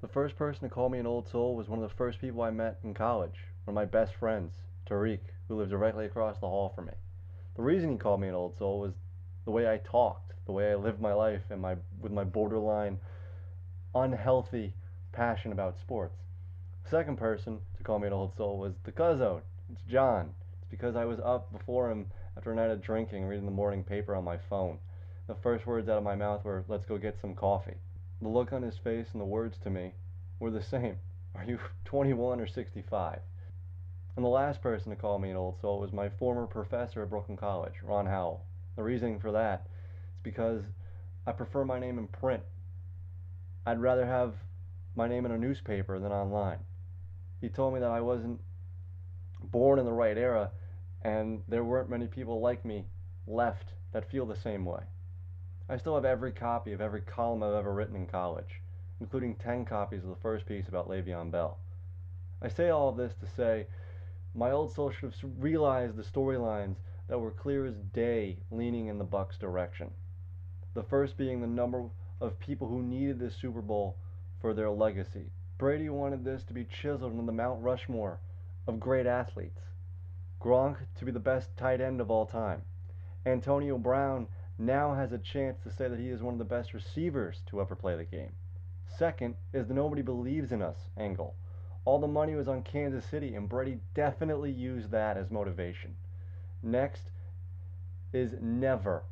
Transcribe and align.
The 0.00 0.08
first 0.08 0.36
person 0.36 0.60
to 0.68 0.72
call 0.72 0.88
me 0.88 1.00
an 1.00 1.08
old 1.08 1.28
soul 1.28 1.56
was 1.56 1.68
one 1.68 1.82
of 1.82 1.88
the 1.88 1.96
first 1.96 2.20
people 2.20 2.42
I 2.42 2.50
met 2.50 2.78
in 2.84 2.94
college, 2.94 3.34
one 3.64 3.72
of 3.72 3.74
my 3.74 3.84
best 3.84 4.14
friends, 4.14 4.52
Tariq, 4.86 5.18
who 5.48 5.56
lives 5.56 5.70
directly 5.70 6.06
across 6.06 6.38
the 6.38 6.46
hall 6.46 6.68
from 6.68 6.86
me. 6.86 6.92
The 7.56 7.62
reason 7.62 7.90
he 7.90 7.96
called 7.98 8.20
me 8.20 8.28
an 8.28 8.34
old 8.34 8.56
soul 8.56 8.78
was 8.78 8.94
the 9.44 9.50
way 9.50 9.68
I 9.68 9.78
talked, 9.78 10.34
the 10.46 10.52
way 10.52 10.70
I 10.70 10.76
lived 10.76 11.00
my 11.00 11.12
life, 11.12 11.42
and 11.50 11.60
my 11.60 11.76
with 12.00 12.12
my 12.12 12.22
borderline 12.22 13.00
unhealthy 13.92 14.72
passion 15.10 15.50
about 15.50 15.76
sports. 15.80 16.16
The 16.84 16.90
second 16.90 17.16
person 17.16 17.58
to 17.76 17.82
call 17.82 17.98
me 17.98 18.06
an 18.06 18.12
old 18.12 18.36
soul 18.36 18.56
was 18.56 18.74
the 18.84 18.92
cuzzo. 18.92 19.42
It's 19.72 19.82
John. 19.82 20.32
It's 20.62 20.70
because 20.70 20.94
I 20.94 21.06
was 21.06 21.18
up 21.18 21.50
before 21.52 21.90
him 21.90 22.06
after 22.36 22.52
a 22.52 22.54
night 22.54 22.70
of 22.70 22.80
drinking, 22.80 23.24
reading 23.24 23.46
the 23.46 23.50
morning 23.50 23.82
paper 23.82 24.14
on 24.14 24.22
my 24.22 24.38
phone. 24.48 24.78
The 25.26 25.34
first 25.34 25.66
words 25.66 25.88
out 25.88 25.98
of 25.98 26.04
my 26.04 26.14
mouth 26.14 26.44
were, 26.44 26.64
"Let's 26.68 26.86
go 26.86 26.98
get 26.98 27.18
some 27.20 27.34
coffee." 27.34 27.78
The 28.20 28.28
look 28.28 28.52
on 28.52 28.62
his 28.62 28.76
face 28.78 29.08
and 29.12 29.20
the 29.20 29.26
words 29.26 29.58
to 29.58 29.70
me 29.70 29.94
were 30.40 30.50
the 30.50 30.62
same. 30.62 30.96
Are 31.34 31.44
you 31.44 31.58
21 31.84 32.40
or 32.40 32.46
65? 32.46 33.20
And 34.16 34.24
the 34.24 34.28
last 34.28 34.60
person 34.60 34.90
to 34.90 34.96
call 34.96 35.18
me 35.18 35.30
an 35.30 35.36
old 35.36 35.60
soul 35.60 35.78
was 35.78 35.92
my 35.92 36.08
former 36.08 36.46
professor 36.46 37.02
at 37.02 37.10
Brooklyn 37.10 37.36
College, 37.36 37.74
Ron 37.82 38.06
Howell. 38.06 38.44
The 38.74 38.82
reasoning 38.82 39.20
for 39.20 39.30
that 39.32 39.66
is 39.66 40.22
because 40.22 40.62
I 41.26 41.32
prefer 41.32 41.64
my 41.64 41.78
name 41.78 41.98
in 41.98 42.08
print. 42.08 42.42
I'd 43.64 43.80
rather 43.80 44.06
have 44.06 44.34
my 44.96 45.06
name 45.06 45.24
in 45.24 45.32
a 45.32 45.38
newspaper 45.38 46.00
than 46.00 46.10
online. 46.10 46.58
He 47.40 47.48
told 47.48 47.74
me 47.74 47.80
that 47.80 47.90
I 47.90 48.00
wasn't 48.00 48.40
born 49.40 49.78
in 49.78 49.84
the 49.84 49.92
right 49.92 50.18
era 50.18 50.50
and 51.02 51.42
there 51.46 51.62
weren't 51.62 51.90
many 51.90 52.06
people 52.06 52.40
like 52.40 52.64
me 52.64 52.86
left 53.26 53.72
that 53.92 54.10
feel 54.10 54.26
the 54.26 54.36
same 54.36 54.64
way. 54.64 54.82
I 55.70 55.76
still 55.76 55.94
have 55.96 56.04
every 56.06 56.32
copy 56.32 56.72
of 56.72 56.80
every 56.80 57.02
column 57.02 57.42
I've 57.42 57.52
ever 57.52 57.74
written 57.74 57.96
in 57.96 58.06
college, 58.06 58.62
including 59.00 59.34
10 59.34 59.66
copies 59.66 60.02
of 60.02 60.08
the 60.08 60.16
first 60.16 60.46
piece 60.46 60.66
about 60.66 60.88
Le'Veon 60.88 61.30
Bell. 61.30 61.58
I 62.40 62.48
say 62.48 62.70
all 62.70 62.88
of 62.88 62.96
this 62.96 63.14
to 63.16 63.26
say 63.26 63.66
my 64.34 64.50
old 64.50 64.72
soul 64.72 64.90
should 64.90 65.12
have 65.12 65.30
realized 65.38 65.96
the 65.96 66.02
storylines 66.02 66.76
that 67.08 67.18
were 67.18 67.30
clear 67.30 67.66
as 67.66 67.74
day 67.92 68.38
leaning 68.50 68.86
in 68.86 68.98
the 68.98 69.04
Bucs' 69.04 69.38
direction. 69.38 69.90
The 70.72 70.82
first 70.82 71.18
being 71.18 71.40
the 71.40 71.46
number 71.46 71.84
of 72.20 72.38
people 72.38 72.68
who 72.68 72.82
needed 72.82 73.18
this 73.18 73.36
Super 73.36 73.60
Bowl 73.62 73.96
for 74.40 74.54
their 74.54 74.70
legacy. 74.70 75.30
Brady 75.58 75.88
wanted 75.88 76.24
this 76.24 76.44
to 76.44 76.54
be 76.54 76.64
chiseled 76.64 77.12
into 77.12 77.26
the 77.26 77.32
Mount 77.32 77.62
Rushmore 77.62 78.20
of 78.66 78.80
great 78.80 79.06
athletes. 79.06 79.60
Gronk 80.40 80.76
to 80.96 81.04
be 81.04 81.10
the 81.10 81.18
best 81.18 81.56
tight 81.56 81.80
end 81.80 82.00
of 82.00 82.10
all 82.10 82.24
time. 82.24 82.62
Antonio 83.26 83.76
Brown 83.76 84.28
now 84.58 84.94
has 84.94 85.12
a 85.12 85.18
chance 85.18 85.58
to 85.62 85.70
say 85.70 85.88
that 85.88 85.98
he 85.98 86.08
is 86.08 86.22
one 86.22 86.34
of 86.34 86.38
the 86.38 86.44
best 86.44 86.74
receivers 86.74 87.42
to 87.46 87.60
ever 87.60 87.76
play 87.76 87.96
the 87.96 88.04
game. 88.04 88.32
Second 88.98 89.36
is 89.52 89.68
the 89.68 89.74
nobody 89.74 90.02
believes 90.02 90.50
in 90.50 90.62
us 90.62 90.88
angle. 90.96 91.34
All 91.84 91.98
the 91.98 92.06
money 92.06 92.34
was 92.34 92.48
on 92.48 92.62
Kansas 92.62 93.04
City, 93.04 93.34
and 93.34 93.48
Brady 93.48 93.78
definitely 93.94 94.50
used 94.50 94.90
that 94.90 95.16
as 95.16 95.30
motivation. 95.30 95.94
Next 96.62 97.10
is 98.12 98.34
never, 98.40 99.04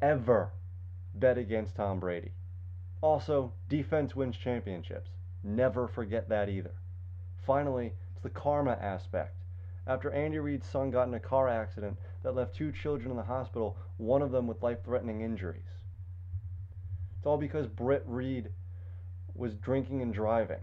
ever 0.00 0.52
bet 1.14 1.36
against 1.36 1.76
Tom 1.76 2.00
Brady. 2.00 2.32
Also, 3.00 3.52
defense 3.68 4.14
wins 4.14 4.36
championships. 4.36 5.10
Never 5.42 5.88
forget 5.88 6.28
that 6.28 6.48
either. 6.48 6.72
Finally, 7.44 7.92
it's 8.12 8.22
the 8.22 8.30
karma 8.30 8.78
aspect. 8.80 9.34
After 9.86 10.12
Andy 10.12 10.38
Reid's 10.38 10.68
son 10.68 10.90
got 10.92 11.08
in 11.08 11.14
a 11.14 11.20
car 11.20 11.48
accident 11.48 11.98
that 12.22 12.34
left 12.34 12.54
two 12.54 12.72
children 12.72 13.10
in 13.10 13.16
the 13.16 13.22
hospital, 13.22 13.76
one 13.96 14.22
of 14.22 14.30
them 14.30 14.46
with 14.46 14.62
life 14.62 14.78
threatening 14.84 15.20
injuries. 15.20 15.62
It's 17.16 17.26
all 17.26 17.38
because 17.38 17.66
Britt 17.66 18.04
Reid 18.06 18.50
was 19.34 19.54
drinking 19.54 20.02
and 20.02 20.12
driving. 20.12 20.60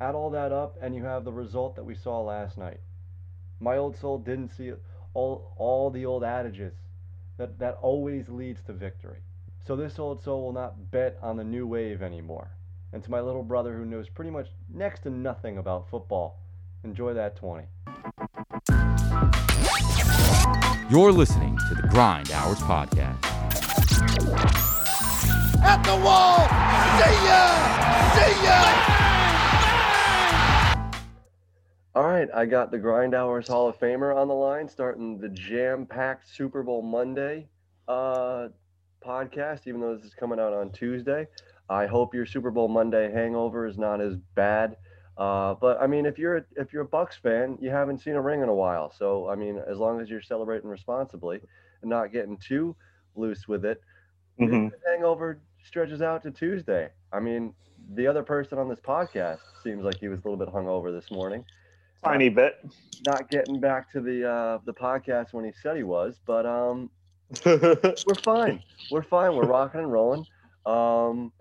Add 0.00 0.14
all 0.14 0.30
that 0.30 0.52
up, 0.52 0.76
and 0.80 0.94
you 0.94 1.04
have 1.04 1.24
the 1.24 1.32
result 1.32 1.76
that 1.76 1.84
we 1.84 1.94
saw 1.94 2.20
last 2.20 2.56
night. 2.58 2.80
My 3.60 3.76
old 3.76 3.96
soul 3.96 4.18
didn't 4.18 4.50
see 4.50 4.72
all, 5.14 5.52
all 5.56 5.90
the 5.90 6.06
old 6.06 6.22
adages 6.22 6.74
that, 7.36 7.58
that 7.58 7.78
always 7.80 8.28
leads 8.28 8.60
to 8.62 8.72
victory. 8.72 9.18
So 9.66 9.76
this 9.76 9.98
old 9.98 10.22
soul 10.22 10.44
will 10.44 10.52
not 10.52 10.90
bet 10.90 11.18
on 11.20 11.36
the 11.36 11.44
new 11.44 11.66
wave 11.66 12.02
anymore. 12.02 12.50
And 12.92 13.02
to 13.02 13.10
my 13.10 13.20
little 13.20 13.42
brother 13.42 13.76
who 13.76 13.84
knows 13.84 14.08
pretty 14.08 14.30
much 14.30 14.48
next 14.72 15.02
to 15.02 15.10
nothing 15.10 15.58
about 15.58 15.90
football, 15.90 16.40
enjoy 16.84 17.14
that 17.14 17.36
20. 17.36 17.66
You're 20.90 21.12
listening 21.12 21.58
to 21.68 21.74
the 21.74 21.86
Grind 21.88 22.32
Hours 22.32 22.60
Podcast. 22.60 23.22
At 25.62 25.82
the 25.82 25.94
wall! 26.02 26.38
See 26.96 27.12
ya! 27.26 27.44
See 28.14 28.32
ya! 28.42 28.62
All 31.94 32.04
right, 32.08 32.30
I 32.34 32.46
got 32.46 32.70
the 32.70 32.78
Grind 32.78 33.14
Hours 33.14 33.48
Hall 33.48 33.68
of 33.68 33.78
Famer 33.78 34.16
on 34.16 34.28
the 34.28 34.34
line, 34.34 34.66
starting 34.66 35.18
the 35.18 35.28
jam-packed 35.28 36.26
Super 36.26 36.62
Bowl 36.62 36.80
Monday 36.80 37.48
uh, 37.86 38.48
podcast. 39.04 39.66
Even 39.66 39.82
though 39.82 39.94
this 39.94 40.06
is 40.06 40.14
coming 40.14 40.40
out 40.40 40.54
on 40.54 40.70
Tuesday, 40.70 41.28
I 41.68 41.84
hope 41.84 42.14
your 42.14 42.24
Super 42.24 42.50
Bowl 42.50 42.68
Monday 42.68 43.12
hangover 43.12 43.66
is 43.66 43.76
not 43.76 44.00
as 44.00 44.16
bad. 44.34 44.78
Uh, 45.18 45.54
but 45.54 45.80
I 45.82 45.86
mean, 45.88 46.06
if 46.06 46.16
you're 46.18 46.36
a, 46.38 46.44
if 46.56 46.72
you're 46.72 46.84
a 46.84 46.88
Bucs 46.88 47.14
fan, 47.20 47.58
you 47.60 47.70
haven't 47.70 47.98
seen 47.98 48.14
a 48.14 48.20
ring 48.22 48.40
in 48.42 48.48
a 48.48 48.54
while. 48.54 48.90
So 48.90 49.28
I 49.28 49.34
mean, 49.34 49.60
as 49.68 49.78
long 49.78 50.00
as 50.00 50.08
you're 50.08 50.22
celebrating 50.22 50.70
responsibly 50.70 51.40
and 51.82 51.90
not 51.90 52.12
getting 52.12 52.36
too 52.36 52.76
loose 53.16 53.48
with 53.48 53.64
it, 53.64 53.80
Mhm. 54.38 54.70
the 54.70 54.90
hangover 54.90 55.40
stretches 55.64 56.00
out 56.02 56.22
to 56.22 56.30
Tuesday. 56.30 56.90
I 57.12 57.18
mean, 57.18 57.52
the 57.94 58.06
other 58.06 58.22
person 58.22 58.58
on 58.58 58.68
this 58.68 58.78
podcast 58.80 59.40
seems 59.64 59.84
like 59.84 59.96
he 59.98 60.06
was 60.08 60.20
a 60.20 60.22
little 60.28 60.36
bit 60.38 60.54
hungover 60.54 60.92
this 60.92 61.10
morning 61.10 61.44
Tiny 62.04 62.28
bit. 62.28 62.54
not 63.06 63.28
getting 63.28 63.58
back 63.58 63.90
to 63.92 64.00
the 64.00 64.24
uh, 64.28 64.58
the 64.66 64.72
podcast 64.72 65.32
when 65.32 65.44
he 65.44 65.50
said 65.62 65.76
he 65.76 65.82
was, 65.82 66.20
but 66.26 66.46
um, 66.46 66.90
we're 67.44 68.14
fine. 68.22 68.62
We're 68.92 69.02
fine. 69.02 69.34
We're 69.34 69.46
rocking 69.46 69.80
and 69.80 69.90
rolling. 69.92 70.24
Um, 70.64 71.32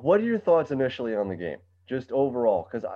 what 0.00 0.20
are 0.20 0.24
your 0.24 0.38
thoughts 0.38 0.70
initially 0.70 1.14
on 1.14 1.28
the 1.28 1.36
game, 1.36 1.58
just 1.86 2.12
overall? 2.12 2.68
Because 2.70 2.88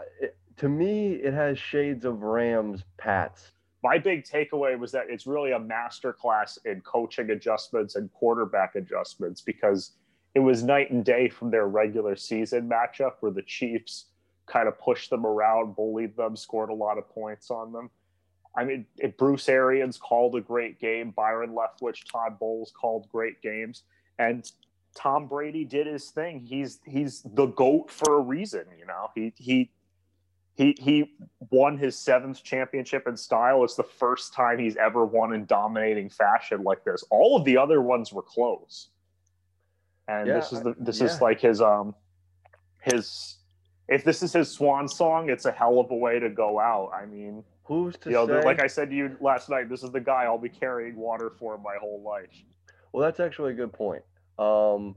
to 0.56 0.68
me, 0.68 1.12
it 1.14 1.32
has 1.34 1.58
shades 1.58 2.04
of 2.04 2.22
Rams 2.22 2.84
Pats. 2.96 3.52
My 3.82 3.98
big 3.98 4.24
takeaway 4.24 4.78
was 4.78 4.90
that 4.92 5.04
it's 5.08 5.26
really 5.26 5.52
a 5.52 5.60
masterclass 5.60 6.58
in 6.64 6.80
coaching 6.80 7.30
adjustments 7.30 7.94
and 7.94 8.12
quarterback 8.12 8.74
adjustments 8.74 9.40
because 9.40 9.92
it 10.34 10.40
was 10.40 10.62
night 10.62 10.90
and 10.90 11.04
day 11.04 11.28
from 11.28 11.50
their 11.50 11.68
regular 11.68 12.16
season 12.16 12.68
matchup 12.68 13.12
where 13.20 13.32
the 13.32 13.42
Chiefs 13.42 14.06
kind 14.46 14.66
of 14.66 14.78
pushed 14.80 15.10
them 15.10 15.24
around, 15.24 15.76
bullied 15.76 16.16
them, 16.16 16.34
scored 16.34 16.70
a 16.70 16.74
lot 16.74 16.98
of 16.98 17.08
points 17.08 17.50
on 17.50 17.72
them. 17.72 17.90
I 18.56 18.64
mean, 18.64 18.86
Bruce 19.16 19.48
Arians 19.48 19.96
called 19.96 20.34
a 20.34 20.40
great 20.40 20.80
game. 20.80 21.12
Byron 21.12 21.54
Leftwich, 21.54 22.10
Todd 22.10 22.38
Bowles 22.40 22.72
called 22.72 23.08
great 23.08 23.40
games, 23.42 23.84
and 24.18 24.50
Tom 24.94 25.26
Brady 25.26 25.64
did 25.64 25.86
his 25.86 26.10
thing. 26.10 26.40
He's 26.40 26.80
he's 26.84 27.22
the 27.22 27.46
goat 27.46 27.90
for 27.90 28.18
a 28.18 28.20
reason. 28.20 28.64
You 28.78 28.86
know, 28.86 29.10
he 29.14 29.32
he 29.36 29.70
he 30.54 30.76
he 30.78 31.16
won 31.50 31.78
his 31.78 31.96
seventh 31.96 32.42
championship 32.42 33.06
in 33.06 33.16
style. 33.16 33.62
It's 33.64 33.76
the 33.76 33.84
first 33.84 34.34
time 34.34 34.58
he's 34.58 34.76
ever 34.76 35.04
won 35.06 35.32
in 35.32 35.46
dominating 35.46 36.08
fashion 36.10 36.64
like 36.64 36.84
this. 36.84 37.04
All 37.10 37.36
of 37.36 37.44
the 37.44 37.56
other 37.56 37.80
ones 37.80 38.12
were 38.12 38.22
close, 38.22 38.88
and 40.08 40.26
Yeah, 40.26 40.34
this 40.34 40.52
is 40.52 40.62
the 40.62 40.74
this 40.78 41.00
yeah. 41.00 41.06
is 41.06 41.20
like 41.20 41.40
his 41.40 41.60
um 41.60 41.94
his 42.82 43.36
if 43.88 44.04
this 44.04 44.22
is 44.22 44.32
his 44.32 44.50
swan 44.50 44.88
song, 44.88 45.30
it's 45.30 45.46
a 45.46 45.52
hell 45.52 45.78
of 45.80 45.90
a 45.90 45.96
way 45.96 46.18
to 46.18 46.28
go 46.28 46.58
out. 46.58 46.90
I 46.92 47.06
mean, 47.06 47.44
Who's 47.64 47.96
to 47.98 48.10
you 48.10 48.16
know, 48.16 48.26
say? 48.26 48.44
like 48.44 48.60
I 48.60 48.66
said 48.66 48.90
to 48.90 48.96
you 48.96 49.16
last 49.20 49.48
night, 49.48 49.68
this 49.68 49.82
is 49.82 49.90
the 49.90 50.00
guy 50.00 50.24
I'll 50.24 50.38
be 50.38 50.48
carrying 50.48 50.96
water 50.96 51.30
for 51.38 51.56
my 51.58 51.76
whole 51.80 52.02
life. 52.02 52.30
Well, 52.92 53.02
that's 53.04 53.20
actually 53.20 53.52
a 53.52 53.54
good 53.54 53.72
point. 53.72 54.02
Um, 54.38 54.96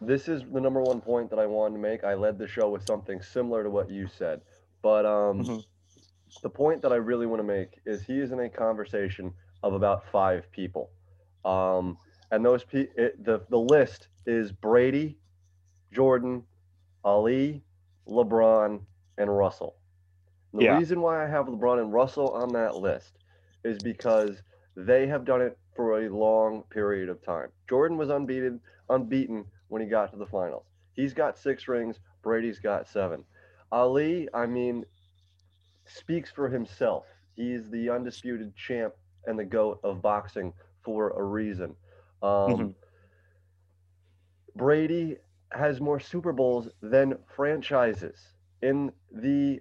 this 0.00 0.28
is 0.28 0.42
the 0.52 0.60
number 0.60 0.80
one 0.82 1.00
point 1.00 1.30
that 1.30 1.38
I 1.38 1.46
wanted 1.46 1.74
to 1.76 1.80
make. 1.80 2.04
I 2.04 2.14
led 2.14 2.38
the 2.38 2.46
show 2.46 2.68
with 2.70 2.82
something 2.82 3.20
similar 3.22 3.62
to 3.62 3.70
what 3.70 3.90
you 3.90 4.06
said, 4.06 4.42
but 4.82 5.06
um, 5.06 5.48
Mhm. 5.48 5.64
the 6.42 6.50
point 6.50 6.82
that 6.82 6.92
I 6.92 6.96
really 6.96 7.26
want 7.26 7.40
to 7.40 7.44
make 7.46 7.80
is 7.86 8.02
he 8.02 8.18
is 8.20 8.32
in 8.32 8.40
a 8.40 8.48
conversation 8.48 9.32
of 9.62 9.72
about 9.74 10.04
five 10.10 10.50
people, 10.52 10.90
um, 11.44 11.98
and 12.30 12.44
those 12.44 12.64
pe- 12.64 12.88
it, 12.96 13.24
the 13.24 13.40
the 13.50 13.58
list 13.58 14.08
is 14.26 14.52
Brady, 14.52 15.18
Jordan, 15.92 16.44
Ali, 17.04 17.62
LeBron, 18.08 18.80
and 19.18 19.36
Russell. 19.36 19.76
The 20.52 20.62
Yeah. 20.62 20.64
reason 20.64 21.00
why 21.00 21.24
I 21.24 21.28
have 21.28 21.46
LeBron 21.46 21.80
and 21.80 21.92
Russell 21.92 22.30
on 22.30 22.52
that 22.52 22.76
list 22.76 23.18
is 23.64 23.78
because 23.80 24.42
they 24.76 25.06
have 25.06 25.24
done 25.24 25.40
it 25.42 25.58
for 25.74 26.00
a 26.00 26.08
long 26.08 26.62
period 26.70 27.08
of 27.08 27.22
time. 27.22 27.48
Jordan 27.68 27.96
was 27.96 28.10
unbeaten, 28.10 28.60
unbeaten 28.88 29.44
when 29.68 29.82
he 29.82 29.88
got 29.88 30.10
to 30.12 30.16
the 30.16 30.26
finals. 30.26 30.64
He's 30.92 31.12
got 31.12 31.38
six 31.38 31.66
rings. 31.68 31.98
Brady's 32.22 32.58
got 32.58 32.88
seven. 32.88 33.24
Ali, 33.72 34.28
I 34.32 34.46
mean, 34.46 34.84
speaks 35.84 36.30
for 36.30 36.48
himself. 36.48 37.06
He's 37.34 37.68
the 37.70 37.90
undisputed 37.90 38.54
champ 38.56 38.94
and 39.26 39.38
the 39.38 39.44
goat 39.44 39.80
of 39.82 40.00
boxing 40.00 40.52
for 40.82 41.10
a 41.10 41.22
reason. 41.22 41.74
Um, 42.22 42.30
Mhm. 42.48 42.74
Brady 44.54 45.18
has 45.50 45.80
more 45.80 45.98
Super 46.00 46.32
Bowls 46.32 46.68
than 46.80 47.18
franchises 47.34 48.34
in 48.62 48.92
the 49.10 49.60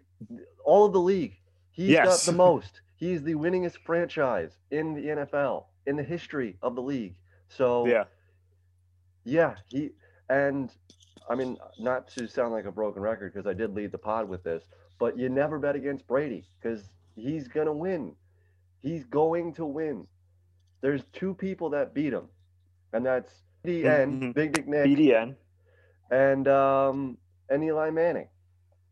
all 0.63 0.85
of 0.85 0.93
the 0.93 0.99
league. 0.99 1.39
He's 1.71 1.89
Yes. 1.91 2.25
got 2.25 2.31
the 2.31 2.37
most. 2.37 2.81
He's 2.95 3.23
the 3.23 3.35
winningest 3.35 3.77
franchise 3.79 4.57
in 4.71 4.93
the 4.93 5.09
NFL 5.09 5.67
in 5.85 5.95
the 5.95 6.03
history 6.03 6.57
of 6.61 6.75
the 6.75 6.81
league. 6.81 7.15
So 7.49 7.85
Yeah. 7.87 8.05
yeah, 9.23 9.55
he 9.69 9.91
and 10.29 10.71
I 11.29 11.35
mean, 11.35 11.57
not 11.79 12.07
to 12.09 12.27
sound 12.27 12.51
like 12.53 12.65
a 12.65 12.71
broken 12.71 13.01
record 13.01 13.33
because 13.33 13.47
I 13.47 13.53
did 13.53 13.73
lead 13.73 13.91
the 13.91 13.97
pod 13.97 14.27
with 14.27 14.43
this, 14.43 14.65
but 14.99 15.17
you 15.17 15.29
never 15.29 15.57
bet 15.59 15.75
against 15.75 16.05
Brady 16.07 16.45
because 16.59 16.89
he's 17.15 17.47
gonna 17.47 17.73
win. 17.73 18.15
He's 18.81 19.05
going 19.05 19.53
to 19.53 19.65
win. 19.65 20.05
There's 20.81 21.03
two 21.13 21.33
people 21.33 21.69
that 21.69 21.93
beat 21.93 22.11
him, 22.11 22.27
and 22.91 23.05
that's 23.05 23.31
BDN, 23.63 24.19
Mhm. 24.19 24.33
Big 24.33 24.51
Dick 24.51 24.67
Nick, 24.67 24.85
BDN. 24.85 25.37
and 26.11 26.47
um 26.49 27.17
and 27.49 27.63
Eli 27.63 27.89
Manning. 27.89 28.27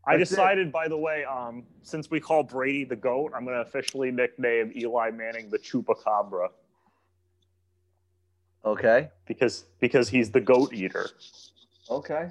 I 0.06 0.16
That's 0.16 0.32
it. 0.32 0.34
decided, 0.34 0.72
by 0.72 0.88
the 0.88 0.96
way, 0.96 1.24
um, 1.24 1.64
since 1.82 2.10
we 2.10 2.18
call 2.18 2.42
Brady 2.42 2.82
the 2.84 2.96
GOAT, 2.96 3.32
I'm 3.36 3.44
going 3.44 3.54
to 3.54 3.60
officially 3.62 4.10
nickname 4.10 4.72
Eli 4.74 5.10
Manning 5.12 5.48
the 5.48 5.58
Chupacabra 5.60 6.48
Okay. 8.64 9.08
because 9.26 9.64
because 9.80 10.08
he's 10.08 10.30
the 10.30 10.40
goat 10.40 10.72
eater. 10.72 11.08
Okay. 11.90 12.28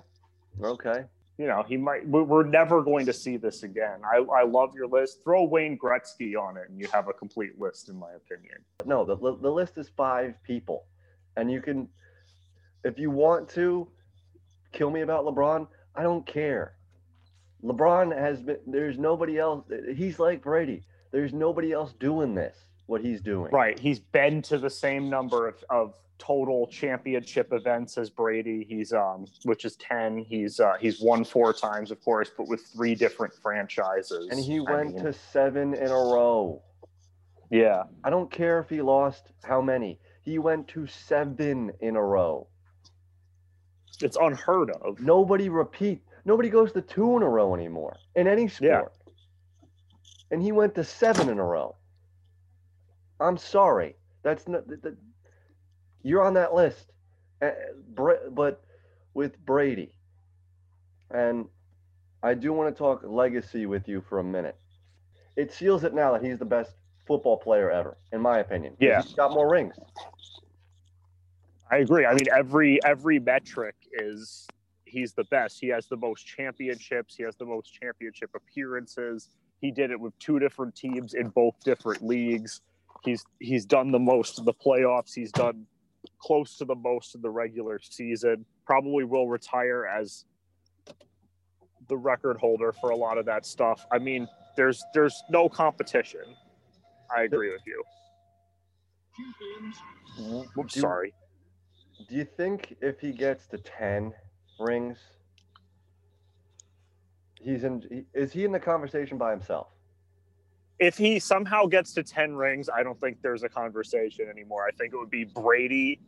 Okay. 0.63 1.03
You 1.37 1.47
know, 1.47 1.63
he 1.67 1.75
might. 1.75 2.07
we- 2.07 2.21
We're 2.21 2.43
never 2.45 2.81
going 2.83 3.05
to 3.07 3.13
see 3.13 3.35
this 3.37 3.63
again. 3.63 3.99
I, 4.05 4.17
I 4.17 4.43
love 4.43 4.73
your 4.75 4.87
list. 4.87 5.23
Throw 5.23 5.43
Wayne 5.43 5.77
Gretzky 5.77 6.35
on 6.39 6.55
it, 6.55 6.69
and 6.69 6.79
you 6.79 6.87
have 6.93 7.07
a 7.07 7.13
complete 7.13 7.59
list, 7.59 7.89
in 7.89 7.95
my 7.97 8.11
opinion. 8.13 8.57
No, 8.85 9.03
the 9.03 9.15
the 9.15 9.49
list 9.51 9.77
is 9.77 9.89
five 9.97 10.35
people, 10.43 10.85
and 11.37 11.51
you 11.51 11.61
can, 11.61 11.87
if 12.83 12.99
you 12.99 13.09
want 13.09 13.49
to, 13.49 13.87
kill 14.71 14.91
me 14.91 15.01
about 15.01 15.25
LeBron. 15.25 15.67
I 15.95 16.03
don't 16.03 16.25
care. 16.27 16.75
LeBron 17.63 18.15
has 18.17 18.41
been. 18.41 18.57
There's 18.67 18.97
nobody 18.99 19.37
else. 19.39 19.65
He's 19.95 20.19
like 20.19 20.43
Brady. 20.43 20.83
There's 21.11 21.33
nobody 21.33 21.71
else 21.71 21.93
doing 21.93 22.35
this. 22.35 22.55
What 22.85 23.01
he's 23.01 23.21
doing. 23.21 23.51
Right. 23.51 23.79
He's 23.79 23.99
been 23.99 24.41
to 24.43 24.57
the 24.57 24.69
same 24.69 25.09
number 25.09 25.47
of, 25.47 25.63
of 25.69 25.93
total 26.21 26.67
championship 26.67 27.51
events 27.51 27.97
as 27.97 28.11
Brady. 28.11 28.63
He's 28.69 28.93
um, 28.93 29.25
which 29.43 29.65
is 29.65 29.75
ten. 29.77 30.19
He's 30.19 30.59
uh, 30.59 30.73
he's 30.79 31.01
won 31.01 31.23
four 31.23 31.51
times, 31.51 31.89
of 31.89 31.99
course, 32.01 32.29
but 32.37 32.47
with 32.47 32.61
three 32.67 32.93
different 32.93 33.33
franchises. 33.33 34.27
And 34.29 34.39
he 34.39 34.59
I 34.59 34.71
went 34.71 34.93
mean, 34.93 35.03
to 35.05 35.13
seven 35.13 35.73
in 35.73 35.87
a 35.89 35.95
row. 36.15 36.61
yeah. 37.49 37.83
I 38.03 38.11
don't 38.11 38.29
care 38.29 38.59
if 38.59 38.69
he 38.69 38.81
lost 38.83 39.31
how 39.43 39.61
many. 39.61 39.99
He 40.21 40.37
went 40.37 40.67
to 40.69 40.85
seven 40.85 41.71
in 41.79 41.95
a 41.95 42.03
row. 42.03 42.47
It's 43.99 44.17
unheard 44.17 44.69
of. 44.69 44.99
Nobody 44.99 45.49
repeat. 45.49 46.01
Nobody 46.23 46.49
goes 46.49 46.71
to 46.73 46.81
two 46.81 47.17
in 47.17 47.23
a 47.23 47.29
row 47.29 47.55
anymore 47.55 47.97
in 48.15 48.27
any 48.27 48.47
sport. 48.47 48.93
Yeah. 48.93 49.13
And 50.29 50.41
he 50.41 50.51
went 50.51 50.75
to 50.75 50.83
seven 50.83 51.29
in 51.29 51.39
a 51.39 51.43
row. 51.43 51.75
I'm 53.19 53.37
sorry. 53.37 53.95
That's 54.23 54.47
not. 54.47 54.67
That- 54.67 54.97
you're 56.03 56.23
on 56.23 56.33
that 56.35 56.53
list, 56.53 56.91
Uh, 57.41 57.51
but 57.95 58.63
with 59.13 59.43
Brady, 59.45 59.93
and 61.09 61.47
I 62.23 62.33
do 62.33 62.53
want 62.53 62.73
to 62.73 62.77
talk 62.77 63.01
legacy 63.03 63.65
with 63.65 63.87
you 63.87 64.01
for 64.01 64.19
a 64.19 64.23
minute. 64.23 64.55
It 65.35 65.51
seals 65.51 65.83
it 65.83 65.93
now 65.93 66.11
that 66.13 66.23
he's 66.23 66.37
the 66.37 66.45
best 66.45 66.71
football 67.07 67.37
player 67.37 67.71
ever, 67.71 67.97
in 68.11 68.21
my 68.21 68.39
opinion. 68.39 68.75
Yeah. 68.79 69.01
he's 69.01 69.13
got 69.13 69.33
more 69.33 69.49
rings. 69.49 69.75
I 71.71 71.77
agree. 71.77 72.05
I 72.05 72.13
mean, 72.13 72.27
every 72.35 72.83
every 72.83 73.17
metric 73.19 73.75
is 73.93 74.47
he's 74.85 75.13
the 75.13 75.23
best. 75.25 75.59
He 75.59 75.67
has 75.69 75.87
the 75.87 75.97
most 75.97 76.27
championships. 76.27 77.15
He 77.15 77.23
has 77.23 77.35
the 77.37 77.45
most 77.45 77.73
championship 77.73 78.29
appearances. 78.35 79.29
He 79.61 79.71
did 79.71 79.89
it 79.89 79.99
with 79.99 80.17
two 80.19 80.37
different 80.37 80.75
teams 80.75 81.13
in 81.13 81.29
both 81.29 81.55
different 81.63 82.05
leagues. 82.05 82.61
He's 83.03 83.25
he's 83.39 83.65
done 83.65 83.91
the 83.91 83.99
most 83.99 84.37
in 84.37 84.45
the 84.45 84.53
playoffs. 84.53 85.13
He's 85.15 85.31
done 85.31 85.65
close 86.19 86.57
to 86.57 86.65
the 86.65 86.75
most 86.75 87.15
in 87.15 87.21
the 87.21 87.29
regular 87.29 87.79
season. 87.81 88.45
Probably 88.65 89.03
will 89.03 89.27
retire 89.27 89.85
as 89.85 90.25
the 91.87 91.97
record 91.97 92.37
holder 92.37 92.71
for 92.71 92.91
a 92.91 92.95
lot 92.95 93.17
of 93.17 93.25
that 93.25 93.45
stuff. 93.45 93.85
I 93.91 93.99
mean, 93.99 94.27
there's 94.55 94.83
there's 94.93 95.21
no 95.29 95.49
competition. 95.49 96.21
I 97.15 97.23
agree 97.23 97.51
with 97.51 97.61
you. 97.65 97.83
Mm-hmm. 100.19 100.59
Oops, 100.59 100.73
Do- 100.73 100.79
sorry. 100.79 101.13
Do 102.09 102.15
you 102.15 102.25
think 102.25 102.75
if 102.81 102.99
he 102.99 103.11
gets 103.11 103.47
to 103.47 103.57
ten 103.57 104.13
rings, 104.59 104.97
he's 107.39 107.63
in? 107.63 108.05
Is 108.13 108.31
he 108.31 108.45
in 108.45 108.51
the 108.51 108.59
conversation 108.59 109.17
by 109.17 109.31
himself? 109.31 109.67
If 110.81 110.97
he 110.97 111.19
somehow 111.19 111.67
gets 111.67 111.93
to 111.93 112.01
10 112.01 112.35
rings, 112.35 112.67
I 112.67 112.81
don't 112.81 112.99
think 112.99 113.21
there's 113.21 113.43
a 113.43 113.49
conversation 113.49 114.27
anymore. 114.27 114.65
I 114.67 114.71
think 114.71 114.95
it 114.95 114.97
would 114.97 115.11
be 115.11 115.25
Brady 115.25 115.99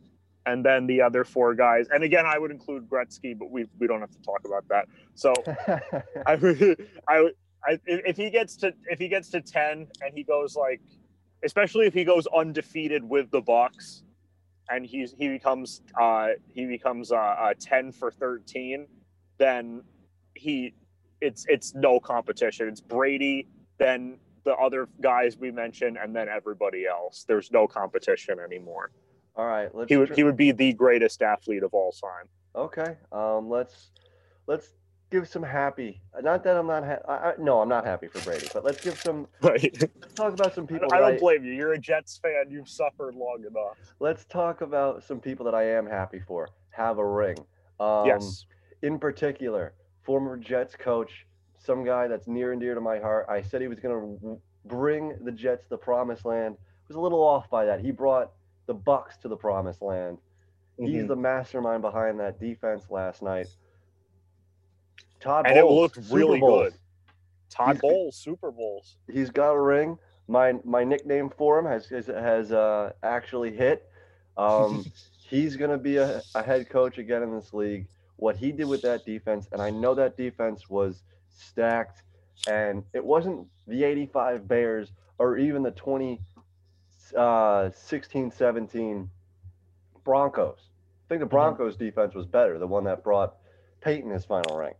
and 0.46 0.64
then 0.66 0.88
the 0.88 1.00
other 1.00 1.22
four 1.24 1.54
guys. 1.54 1.86
And 1.94 2.02
again, 2.02 2.26
I 2.26 2.40
would 2.40 2.50
include 2.50 2.88
Gretzky, 2.88 3.38
but 3.38 3.52
we, 3.52 3.66
we 3.78 3.86
don't 3.86 4.00
have 4.00 4.10
to 4.10 4.22
talk 4.22 4.40
about 4.44 4.66
that. 4.68 4.88
So 5.14 5.32
I 6.26 6.34
would, 6.34 6.88
I, 7.06 7.20
would- 7.20 7.34
I, 7.64 7.78
if 7.86 8.16
he 8.16 8.30
gets 8.30 8.56
to, 8.56 8.74
if 8.90 8.98
he 8.98 9.08
gets 9.08 9.30
to 9.30 9.40
10 9.40 9.86
and 10.02 10.12
he 10.12 10.24
goes 10.24 10.56
like, 10.56 10.80
especially 11.44 11.86
if 11.86 11.94
he 11.94 12.02
goes 12.04 12.26
undefeated 12.36 13.04
with 13.04 13.30
the 13.30 13.40
Bucs 13.40 14.02
and 14.68 14.84
he's, 14.84 15.14
he 15.16 15.28
becomes, 15.28 15.82
uh, 15.98 16.30
he 16.52 16.66
becomes, 16.66 17.12
uh, 17.12 17.14
uh 17.16 17.54
10 17.60 17.92
for 17.92 18.10
13, 18.10 18.88
then 19.38 19.84
he, 20.34 20.74
it's, 21.20 21.46
it's 21.48 21.74
no 21.76 22.00
competition. 22.00 22.66
It's 22.66 22.80
Brady, 22.80 23.46
then 23.78 24.18
the 24.44 24.54
other 24.54 24.88
guys 25.00 25.36
we 25.36 25.50
mentioned, 25.50 25.98
and 26.00 26.14
then 26.14 26.28
everybody 26.28 26.86
else. 26.86 27.24
There's 27.26 27.50
no 27.50 27.66
competition 27.66 28.38
anymore. 28.38 28.90
All 29.36 29.46
right, 29.46 29.74
let's. 29.74 29.88
He 29.88 29.96
would 29.96 30.14
he 30.14 30.22
would 30.22 30.36
be 30.36 30.52
the 30.52 30.72
greatest 30.72 31.22
athlete 31.22 31.62
of 31.62 31.74
all 31.74 31.92
time. 31.92 32.28
Okay. 32.54 32.96
Um. 33.10 33.48
Let's 33.48 33.90
let's 34.46 34.74
give 35.10 35.28
some 35.28 35.42
happy. 35.42 36.00
Not 36.22 36.44
that 36.44 36.56
I'm 36.56 36.66
not. 36.66 36.84
Ha- 36.84 37.02
I, 37.08 37.12
I, 37.12 37.32
no, 37.38 37.60
I'm 37.60 37.68
not 37.68 37.84
happy 37.84 38.08
for 38.08 38.20
Brady. 38.20 38.48
But 38.52 38.64
let's 38.64 38.80
give 38.80 39.00
some. 39.00 39.26
Right. 39.40 39.76
Let's 39.80 40.14
talk 40.14 40.32
about 40.32 40.54
some 40.54 40.66
people. 40.66 40.88
I 40.92 41.00
that 41.00 41.08
don't 41.08 41.20
blame 41.20 41.44
you. 41.44 41.52
You're 41.52 41.72
a 41.72 41.78
Jets 41.78 42.18
fan. 42.18 42.50
You've 42.50 42.68
suffered 42.68 43.14
long 43.14 43.44
enough. 43.48 43.76
Let's 44.00 44.24
talk 44.24 44.60
about 44.60 45.02
some 45.04 45.20
people 45.20 45.44
that 45.46 45.54
I 45.54 45.64
am 45.70 45.86
happy 45.86 46.20
for. 46.20 46.48
Have 46.70 46.98
a 46.98 47.06
ring. 47.06 47.36
Um, 47.80 48.06
yes. 48.06 48.46
In 48.82 48.98
particular, 48.98 49.74
former 50.02 50.36
Jets 50.36 50.76
coach, 50.76 51.26
some 51.64 51.84
guy 51.84 52.06
that's 52.08 52.26
near 52.28 52.52
and 52.52 52.60
dear 52.60 52.74
to 52.74 52.80
my 52.80 52.98
heart. 52.98 53.26
I 53.28 53.40
said 53.42 53.60
he 53.62 53.68
was 53.68 53.80
going 53.80 54.18
to 54.20 54.40
bring 54.66 55.16
the 55.24 55.32
Jets 55.32 55.64
to 55.64 55.70
the 55.70 55.78
promised 55.78 56.24
land. 56.24 56.56
Was 56.88 56.96
a 56.96 57.00
little 57.00 57.22
off 57.22 57.48
by 57.48 57.64
that. 57.64 57.80
He 57.80 57.90
brought 57.90 58.32
the 58.66 58.74
Bucs 58.74 59.18
to 59.22 59.28
the 59.28 59.36
promised 59.36 59.80
land. 59.80 60.18
He's 60.78 61.04
Mhm. 61.04 61.08
the 61.08 61.16
mastermind 61.16 61.80
behind 61.82 62.20
that 62.20 62.38
defense 62.38 62.90
last 62.90 63.22
night. 63.22 63.46
Todd 65.20 65.46
And 65.46 65.56
it 65.58 65.64
looked 65.64 65.96
Super 65.96 66.14
really 66.14 66.40
Bowls. 66.40 66.72
good. 66.72 66.74
Todd 67.48 67.68
He's- 67.76 67.80
Bowles, 67.80 68.16
Super 68.16 68.50
Bowls. 68.50 68.96
He's 69.10 69.30
got 69.30 69.52
a 69.52 69.60
ring. 69.60 69.98
My 70.28 70.54
my 70.64 70.84
nickname 70.84 71.30
for 71.30 71.58
him 71.58 71.64
has 71.66 71.86
has, 71.88 72.06
has 72.06 72.52
uh, 72.52 72.92
actually 73.02 73.54
hit. 73.54 73.88
Um, 74.36 74.84
he's 75.18 75.56
going 75.56 75.70
to 75.70 75.78
be 75.78 75.96
a, 75.98 76.20
a 76.34 76.42
head 76.42 76.68
coach 76.68 76.98
again 76.98 77.22
in 77.22 77.34
this 77.34 77.54
league. 77.54 77.86
What 78.16 78.36
he 78.36 78.52
did 78.52 78.66
with 78.66 78.82
that 78.82 79.04
defense, 79.04 79.48
and 79.52 79.60
I 79.62 79.70
know 79.70 79.94
that 79.94 80.16
defense 80.16 80.68
was 80.68 81.02
stacked, 81.34 82.02
and 82.48 82.84
it 82.92 83.04
wasn't 83.04 83.46
the 83.66 83.84
85 83.84 84.48
Bears 84.48 84.92
or 85.18 85.36
even 85.38 85.62
the 85.62 85.70
20, 85.72 86.20
uh, 87.16 87.70
16, 87.70 88.30
17 88.30 89.10
Broncos. 90.04 90.70
I 91.06 91.08
think 91.08 91.20
the 91.20 91.26
Broncos 91.26 91.76
defense 91.76 92.14
was 92.14 92.26
better, 92.26 92.58
the 92.58 92.66
one 92.66 92.84
that 92.84 93.04
brought 93.04 93.36
Peyton 93.80 94.10
his 94.10 94.24
final 94.24 94.56
ring. 94.56 94.74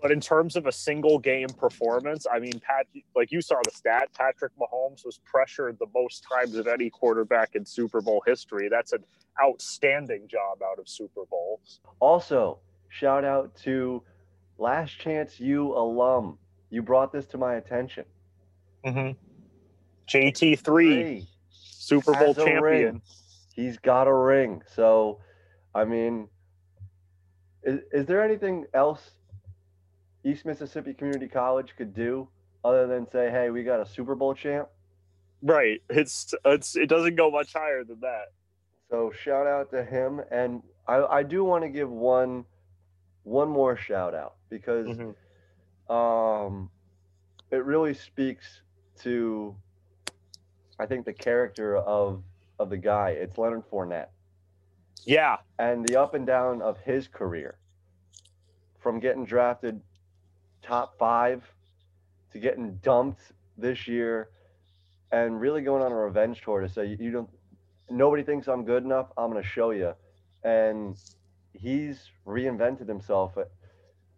But 0.00 0.10
in 0.10 0.20
terms 0.20 0.56
of 0.56 0.66
a 0.66 0.72
single 0.72 1.20
game 1.20 1.48
performance, 1.48 2.26
I 2.30 2.40
mean, 2.40 2.60
Pat, 2.60 2.88
like 3.14 3.30
you 3.30 3.40
saw 3.40 3.54
the 3.62 3.70
stat, 3.70 4.08
Patrick 4.18 4.50
Mahomes 4.58 5.04
was 5.04 5.20
pressured 5.24 5.78
the 5.78 5.86
most 5.94 6.26
times 6.28 6.56
of 6.56 6.66
any 6.66 6.90
quarterback 6.90 7.54
in 7.54 7.64
Super 7.64 8.00
Bowl 8.00 8.20
history. 8.26 8.68
That's 8.68 8.92
an 8.92 9.04
outstanding 9.42 10.26
job 10.26 10.58
out 10.60 10.80
of 10.80 10.88
Super 10.88 11.24
Bowls. 11.30 11.78
Also, 12.00 12.58
shout 12.88 13.24
out 13.24 13.54
to 13.62 14.02
Last 14.62 14.96
Chance 15.00 15.40
U 15.40 15.76
alum. 15.76 16.38
You 16.70 16.82
brought 16.82 17.12
this 17.12 17.26
to 17.26 17.36
my 17.36 17.56
attention. 17.56 18.04
Mm-hmm. 18.86 19.18
JT3, 20.08 20.58
Three. 20.60 21.28
Super 21.50 22.12
Bowl 22.12 22.32
ring. 22.32 22.46
champion. 22.46 23.02
He's 23.56 23.76
got 23.78 24.06
a 24.06 24.14
ring. 24.14 24.62
So, 24.72 25.18
I 25.74 25.84
mean, 25.84 26.28
is, 27.64 27.80
is 27.90 28.06
there 28.06 28.22
anything 28.22 28.66
else 28.72 29.10
East 30.24 30.46
Mississippi 30.46 30.94
Community 30.94 31.26
College 31.26 31.74
could 31.76 31.92
do 31.92 32.28
other 32.64 32.86
than 32.86 33.10
say, 33.10 33.30
hey, 33.32 33.50
we 33.50 33.64
got 33.64 33.80
a 33.80 33.86
Super 33.86 34.14
Bowl 34.14 34.32
champ? 34.32 34.68
Right. 35.42 35.82
It's 35.90 36.32
it's 36.44 36.76
it 36.76 36.88
doesn't 36.88 37.16
go 37.16 37.32
much 37.32 37.52
higher 37.52 37.82
than 37.82 37.98
that. 38.02 38.26
So, 38.90 39.10
shout 39.10 39.48
out 39.48 39.72
to 39.72 39.82
him. 39.82 40.20
And 40.30 40.62
I, 40.86 41.02
I 41.02 41.22
do 41.24 41.42
want 41.42 41.64
to 41.64 41.68
give 41.68 41.90
one 41.90 42.44
one 43.24 43.48
more 43.48 43.76
shout 43.76 44.14
out 44.14 44.36
because 44.48 45.00
Mhm. 45.00 45.14
um, 45.88 46.70
it 47.50 47.64
really 47.64 47.94
speaks 47.94 48.62
to, 49.00 49.56
I 50.78 50.86
think, 50.86 51.04
the 51.06 51.12
character 51.12 51.76
of 51.76 52.24
of 52.58 52.70
the 52.70 52.78
guy. 52.78 53.10
It's 53.10 53.38
Leonard 53.38 53.64
Fournette 53.70 54.08
Yeah, 55.04 55.38
and 55.58 55.84
the 55.84 55.96
up 55.96 56.14
and 56.14 56.26
down 56.26 56.62
of 56.62 56.78
his 56.80 57.08
career, 57.08 57.58
from 58.78 58.98
getting 59.00 59.24
drafted 59.24 59.80
top 60.62 60.98
five 60.98 61.54
to 62.32 62.38
getting 62.38 62.76
dumped 62.78 63.32
this 63.56 63.86
year, 63.88 64.30
and 65.10 65.40
really 65.40 65.62
going 65.62 65.82
on 65.82 65.92
a 65.92 65.96
revenge 65.96 66.42
tour 66.42 66.60
to 66.60 66.68
say 66.68 66.86
you 66.86 67.10
don't. 67.10 67.30
Nobody 67.90 68.22
thinks 68.22 68.48
I'm 68.48 68.64
good 68.64 68.84
enough. 68.84 69.12
I'm 69.16 69.30
going 69.30 69.42
to 69.42 69.48
show 69.48 69.70
you, 69.70 69.94
and 70.42 70.96
he's 71.52 72.10
reinvented 72.26 72.88
himself, 72.88 73.36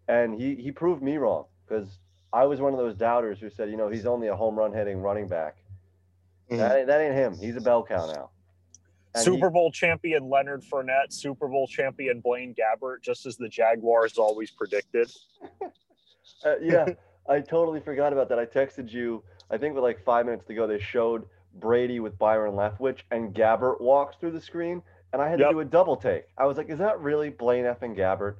and 0.08 0.34
he 0.40 0.54
he 0.56 0.70
proved 0.70 1.02
me 1.02 1.16
wrong 1.16 1.44
because 1.66 1.98
I 2.32 2.44
was 2.46 2.60
one 2.60 2.72
of 2.72 2.78
those 2.78 2.94
doubters 2.96 3.38
who 3.38 3.48
said, 3.50 3.70
you 3.70 3.76
know, 3.76 3.88
he's 3.88 4.06
only 4.06 4.28
a 4.28 4.36
home 4.36 4.56
run 4.58 4.72
hitting 4.72 5.00
running 5.00 5.28
back. 5.28 5.56
Mhm. 6.50 6.58
That, 6.58 6.76
ain't, 6.78 6.86
that 6.88 7.00
ain't 7.00 7.14
him. 7.14 7.38
He's 7.38 7.56
a 7.56 7.60
bell 7.60 7.84
cow 7.84 8.06
now. 8.06 8.30
And 9.14 9.24
he- 9.24 9.30
Super 9.32 9.50
Bowl 9.50 9.70
champion 9.70 10.28
Leonard 10.28 10.62
Fournette, 10.62 11.10
Super 11.12 11.46
Bowl 11.48 11.66
champion 11.68 12.20
Blaine 12.20 12.54
Gabbert, 12.54 13.02
just 13.02 13.24
as 13.26 13.36
the 13.36 13.48
Jaguars 13.48 14.18
always 14.18 14.50
predicted. 14.50 15.10
Uh, 16.44 16.58
yeah, 16.60 16.86
I 17.28 17.40
totally 17.40 17.80
forgot 17.80 18.12
about 18.12 18.28
that. 18.30 18.38
I 18.38 18.44
texted 18.46 18.90
you, 18.90 19.22
I 19.50 19.56
think 19.58 19.74
with 19.74 19.82
like 19.84 20.02
five 20.04 20.24
minutes 20.26 20.46
to 20.46 20.54
go, 20.54 20.66
they 20.66 20.78
showed 20.78 21.24
Brady 21.56 22.00
with 22.00 22.18
Byron 22.18 22.52
Leftwich 22.52 23.00
and 23.10 23.34
Gabbert 23.34 23.80
walks 23.80 24.16
through 24.16 24.32
the 24.32 24.40
screen, 24.40 24.82
and 25.14 25.22
I 25.22 25.28
had 25.30 25.38
Yep. 25.38 25.48
to 25.48 25.54
do 25.54 25.60
a 25.60 25.64
double 25.64 25.96
take. 25.96 26.24
I 26.36 26.44
was 26.44 26.56
like, 26.58 26.68
is 26.68 26.78
that 26.80 27.00
really 27.00 27.30
Blaine 27.30 27.64
F. 27.64 27.82
and 27.82 27.96
Gabbert? 27.96 28.34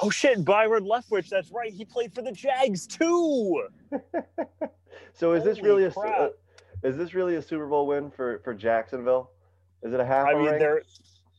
Oh 0.00 0.10
shit, 0.10 0.44
Byron 0.44 0.84
Leftwich, 0.84 1.28
that's 1.28 1.50
right. 1.50 1.72
He 1.72 1.84
played 1.84 2.14
for 2.14 2.22
the 2.22 2.32
Jags 2.32 2.86
too. 2.86 3.66
So 5.14 5.32
is 5.32 5.44
this 5.44 5.60
really 5.60 5.84
a, 5.84 5.90
crap. 5.90 6.18
uh, 6.20 6.28
is 6.82 6.96
this 6.96 7.12
really 7.12 7.36
a 7.36 7.42
Super 7.42 7.66
Bowl 7.66 7.86
win 7.86 8.10
for, 8.10 8.40
for 8.44 8.54
Jacksonville? 8.54 9.30
Is 9.82 9.92
it 9.92 10.00
a 10.00 10.04
half 10.06 10.26
I 10.26 10.32
mean, 10.34 10.44
ring? 10.46 10.58
they're 10.58 10.82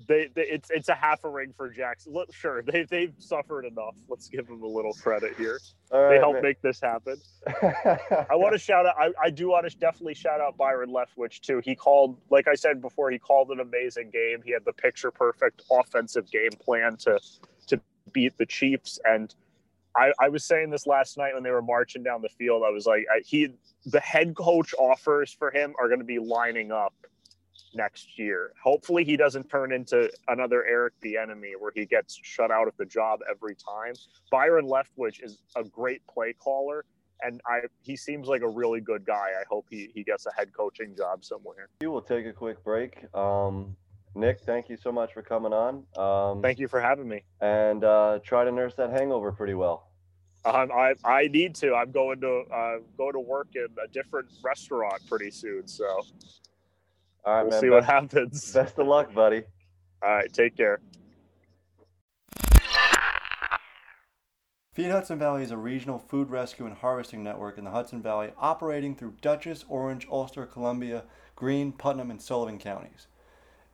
they, 0.08 0.30
they 0.34 0.44
it's 0.44 0.70
it's 0.72 0.90
a 0.90 0.96
half 0.96 1.24
a 1.24 1.30
ring 1.30 1.54
for 1.56 1.70
Jackson. 1.70 2.14
Look, 2.14 2.34
sure, 2.34 2.62
they 2.62 2.84
they've 2.84 3.14
suffered 3.18 3.66
enough. 3.66 3.96
Let's 4.08 4.28
give 4.28 4.48
them 4.48 4.62
a 4.62 4.68
little 4.68 4.94
credit 4.94 5.36
here. 5.36 5.60
All 5.92 6.10
They 6.10 6.18
helped 6.18 6.36
man. 6.36 6.44
make 6.44 6.62
this 6.62 6.80
happen. 6.82 7.18
I 7.48 8.36
want 8.36 8.54
to 8.54 8.60
shout 8.60 8.86
out. 8.86 8.96
I, 8.98 9.12
I 9.22 9.30
do 9.30 9.50
want 9.50 9.70
to 9.70 9.78
definitely 9.78 10.16
shout 10.16 10.42
out 10.42 10.58
Byron 10.58 10.90
Leftwich 10.90 11.42
too. 11.42 11.62
He 11.64 11.76
called, 11.76 12.18
like 12.30 12.48
I 12.48 12.56
said 12.56 12.82
before, 12.82 13.12
he 13.12 13.20
called 13.20 13.50
an 13.52 13.60
amazing 13.60 14.10
game. 14.12 14.42
He 14.44 14.52
had 14.52 14.66
the 14.66 14.74
picture 14.74 15.12
perfect 15.12 15.62
offensive 15.72 16.30
game 16.32 16.52
plan 16.60 16.98
to 16.98 17.20
to 17.68 17.80
beat 18.12 18.38
the 18.38 18.46
Chiefs. 18.46 19.00
And 19.06 19.34
I, 19.96 20.12
I 20.20 20.30
was 20.30 20.44
saying 20.44 20.70
this 20.70 20.88
last 20.88 21.18
night 21.18 21.34
when 21.34 21.44
they 21.44 21.52
were 21.52 21.62
marching 21.62 22.04
down 22.04 22.22
the 22.22 22.30
field. 22.30 22.64
I 22.66 22.72
was 22.72 22.86
like, 22.86 23.06
I, 23.14 23.22
he 23.26 23.50
the 23.86 24.00
head 24.00 24.36
coach 24.36 24.74
offers 24.78 25.34
for 25.34 25.52
him 25.52 25.74
are 25.80 25.88
going 25.88 26.00
to 26.00 26.06
be 26.06 26.20
lining 26.20 26.72
up 26.72 26.94
next 27.76 28.18
year. 28.18 28.54
Hopefully, 28.62 29.04
he 29.04 29.18
doesn't 29.18 29.50
turn 29.50 29.72
into 29.72 30.12
another 30.28 30.66
Eric 30.66 30.94
Bieniemy 31.04 31.54
where 31.60 31.72
he 31.76 31.86
gets 31.86 32.20
shut 32.22 32.52
out 32.52 32.68
of 32.68 32.76
the 32.78 32.86
job 32.86 33.20
every 33.30 33.56
time. 33.56 33.94
Byron 34.32 34.68
Leftwich 34.68 35.24
is 35.24 35.40
a 35.56 35.64
great 35.64 36.06
play 36.08 36.34
caller, 36.34 36.86
and 37.22 37.42
I 37.48 37.62
he 37.82 37.96
seems 37.96 38.28
like 38.28 38.42
a 38.42 38.50
really 38.50 38.82
good 38.82 39.06
guy. 39.06 39.32
I 39.40 39.44
hope 39.50 39.66
he 39.70 39.90
he 39.94 40.04
gets 40.04 40.26
a 40.26 40.32
head 40.38 40.50
coaching 40.56 40.96
job 40.96 41.24
somewhere. 41.24 41.70
we 41.82 41.88
will 41.88 42.02
take 42.02 42.26
a 42.26 42.34
quick 42.34 42.64
break. 42.64 43.04
Um, 43.16 43.76
Nick, 44.16 44.42
thank 44.42 44.70
you 44.70 44.78
so 44.78 44.92
much 44.92 45.12
for 45.14 45.24
coming 45.24 45.54
on. 45.54 45.84
Um, 45.98 46.42
Thank 46.44 46.60
you 46.60 46.68
for 46.68 46.80
having 46.80 47.08
me. 47.08 47.24
and 47.42 47.84
uh, 47.84 48.20
try 48.24 48.44
to 48.46 48.52
nurse 48.52 48.76
that 48.76 48.92
hangover 48.92 49.32
pretty 49.32 49.56
well. 49.56 49.90
Um, 50.46 50.72
I 50.72 50.94
I 51.04 51.28
need 51.30 51.56
to. 51.56 51.74
I'm 51.74 51.92
going 51.92 52.20
to 52.22 52.44
uh, 52.54 52.76
go 52.98 53.12
to 53.12 53.20
work 53.20 53.48
in 53.56 53.68
a 53.84 53.88
different 53.88 54.28
restaurant 54.44 55.02
pretty 55.10 55.32
soon, 55.32 55.68
so 55.68 55.86
All 57.26 57.34
right, 57.34 57.42
we'll 57.44 57.52
man. 57.52 57.62
see 57.62 57.70
what 57.70 57.86
happens. 57.86 58.54
best 58.54 58.78
of 58.78 58.88
luck, 58.88 59.14
buddy. 59.14 59.44
All 60.02 60.10
right, 60.10 60.32
take 60.32 60.58
care. 60.58 60.80
Feed 64.74 64.90
Hudson 64.90 65.20
Valley 65.20 65.44
is 65.44 65.52
a 65.52 65.58
regional 65.58 66.00
food 66.00 66.32
rescue 66.32 66.66
and 66.66 66.76
harvesting 66.76 67.24
network 67.24 67.60
in 67.60 67.64
the 67.64 67.70
Hudson 67.70 68.02
Valley 68.02 68.32
operating 68.40 68.96
through 68.96 69.14
Dutchess, 69.22 69.64
Orange, 69.70 70.08
Ulster, 70.12 70.48
Columbia, 70.48 71.04
Greene, 71.36 71.72
Putnam, 71.72 72.10
and 72.10 72.20
Sullivan 72.20 72.58
counties. 72.58 73.06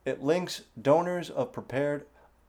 It 0.04 0.22
links 0.22 0.62
donors 0.80 1.30
of 1.30 1.52
prepared 1.52 2.04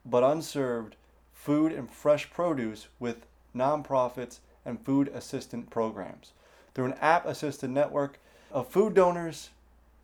but 0.05 0.24
unserved 0.24 0.98
food 1.34 1.72
and 1.72 1.89
fresh 1.89 2.29
produce 2.29 2.88
with 3.00 3.25
nonprofits 3.55 4.39
and 4.65 4.84
food 4.84 5.08
assistant 5.08 5.70
programs 5.70 6.34
through 6.74 6.86
an 6.86 6.93
app 7.01 7.25
assisted 7.25 7.70
network 7.70 8.20
of 8.51 8.67
food 8.67 8.93
donors, 8.93 9.50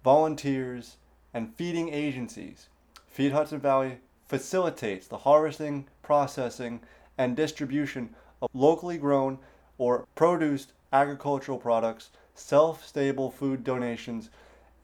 volunteers, 0.07 0.95
and 1.33 1.53
feeding 1.55 1.89
agencies. 1.89 2.69
Feed 3.07 3.33
Hudson 3.33 3.59
Valley 3.59 3.97
facilitates 4.25 5.05
the 5.05 5.17
harvesting, 5.17 5.85
processing, 6.01 6.79
and 7.17 7.35
distribution 7.35 8.15
of 8.41 8.49
locally 8.53 8.97
grown 8.97 9.37
or 9.77 10.07
produced 10.15 10.71
agricultural 10.93 11.57
products, 11.57 12.09
self 12.35 12.87
stable 12.87 13.29
food 13.29 13.65
donations, 13.65 14.29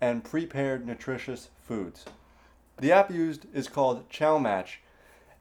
and 0.02 0.26
prepared 0.26 0.86
nutritious 0.86 1.48
foods. 1.64 2.04
The 2.82 2.92
app 2.92 3.10
used 3.10 3.46
is 3.54 3.70
called 3.70 4.10
Chow 4.10 4.38
Match, 4.38 4.82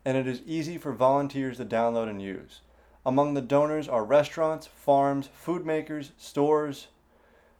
and 0.05 0.17
it 0.17 0.29
is 0.29 0.43
easy 0.47 0.79
for 0.79 0.93
volunteers 0.93 1.57
to 1.57 1.65
download 1.65 2.09
and 2.09 2.23
use. 2.23 2.61
Among 3.05 3.35
the 3.35 3.41
donors 3.41 3.89
are 3.89 4.05
restaurants, 4.05 4.69
farms, 4.69 5.29
food 5.33 5.67
makers, 5.67 6.13
stores, 6.19 6.87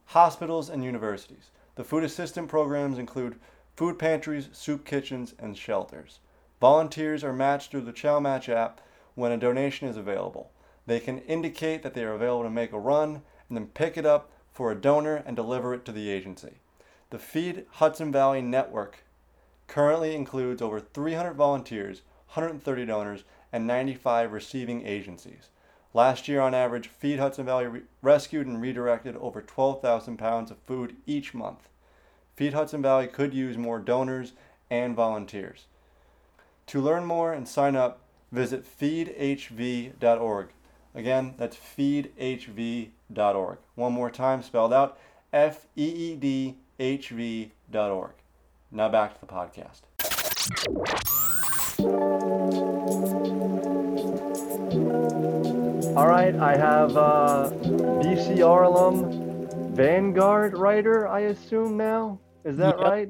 hospitals, 0.05 0.69
and 0.69 0.85
universities. 0.85 1.49
The 1.75 1.83
food 1.83 2.03
assistance 2.03 2.49
programs 2.49 2.97
include 2.99 3.39
food 3.75 3.97
pantries, 3.97 4.49
soup 4.51 4.85
kitchens, 4.85 5.33
and 5.39 5.57
shelters. 5.57 6.19
Volunteers 6.61 7.23
are 7.23 7.33
matched 7.33 7.71
through 7.71 7.81
the 7.81 7.91
Chow 7.91 8.19
Match 8.19 8.47
app 8.47 8.79
when 9.15 9.31
a 9.31 9.37
donation 9.37 9.87
is 9.87 9.97
available. 9.97 10.51
They 10.85 10.99
can 10.99 11.19
indicate 11.19 11.81
that 11.83 11.93
they 11.93 12.03
are 12.03 12.13
available 12.13 12.43
to 12.43 12.49
make 12.49 12.73
a 12.73 12.79
run 12.79 13.23
and 13.47 13.57
then 13.57 13.67
pick 13.67 13.97
it 13.97 14.05
up 14.05 14.31
for 14.51 14.71
a 14.71 14.79
donor 14.79 15.23
and 15.25 15.35
deliver 15.35 15.73
it 15.73 15.83
to 15.85 15.91
the 15.91 16.09
agency. 16.09 16.59
The 17.09 17.19
Feed 17.19 17.65
Hudson 17.71 18.11
Valley 18.11 18.41
Network 18.41 19.03
currently 19.67 20.15
includes 20.15 20.61
over 20.61 20.79
300 20.79 21.33
volunteers, 21.33 22.03
130 22.33 22.85
donors, 22.85 23.23
and 23.51 23.65
95 23.65 24.31
receiving 24.31 24.85
agencies. 24.85 25.49
Last 25.93 26.27
year, 26.27 26.41
on 26.41 26.55
average, 26.55 26.87
Feed 26.87 27.19
Hudson 27.19 27.45
Valley 27.45 27.67
re- 27.67 27.81
rescued 28.01 28.47
and 28.47 28.59
redirected 28.59 29.15
over 29.17 29.41
12,000 29.41 30.17
pounds 30.17 30.49
of 30.49 30.57
food 30.59 30.95
each 31.05 31.33
month. 31.33 31.69
Feed 32.35 32.53
Hudson 32.53 32.81
Valley 32.81 33.07
could 33.07 33.33
use 33.33 33.57
more 33.57 33.79
donors 33.79 34.33
and 34.71 34.95
volunteers. 34.95 35.65
To 36.67 36.81
learn 36.81 37.05
more 37.05 37.31
and 37.31 37.47
sign 37.47 37.75
up, 37.75 37.99
visit 38.31 38.65
feedhv.org. 38.65 40.47
Again, 40.95 41.33
that's 41.37 41.57
feedhv.org. 41.57 43.57
One 43.75 43.93
more 43.93 44.09
time, 44.09 44.41
spelled 44.41 44.73
out 44.73 44.97
F 45.31 45.67
E 45.75 45.85
E 45.85 46.15
D 46.15 46.55
H 46.79 47.09
V.org. 47.09 48.11
Now 48.71 48.89
back 48.89 49.13
to 49.13 49.19
the 49.19 49.27
podcast. 49.27 49.81
All 55.95 56.07
right, 56.07 56.33
I 56.35 56.57
have 56.57 56.97
uh, 56.97 57.51
BCR 58.01 58.65
alum, 58.65 59.75
Vanguard 59.75 60.57
writer, 60.57 61.07
I 61.07 61.21
assume 61.21 61.77
now. 61.77 62.19
Is 62.43 62.57
that 62.57 62.79
Yep. 62.79 62.87
right? 62.87 63.09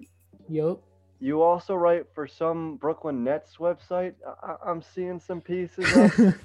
Yep. 0.50 0.78
You 1.22 1.42
also 1.42 1.75
write 1.75 2.08
for 2.13 2.28
some 2.28 2.75
Brooklyn 2.75 3.24
Nets 3.24 3.56
website. 3.58 4.16
I- 4.44 4.58
I'm 4.66 4.82
seeing 4.82 5.20
some 5.20 5.40
pieces. 5.40 5.86
Of. 5.96 6.36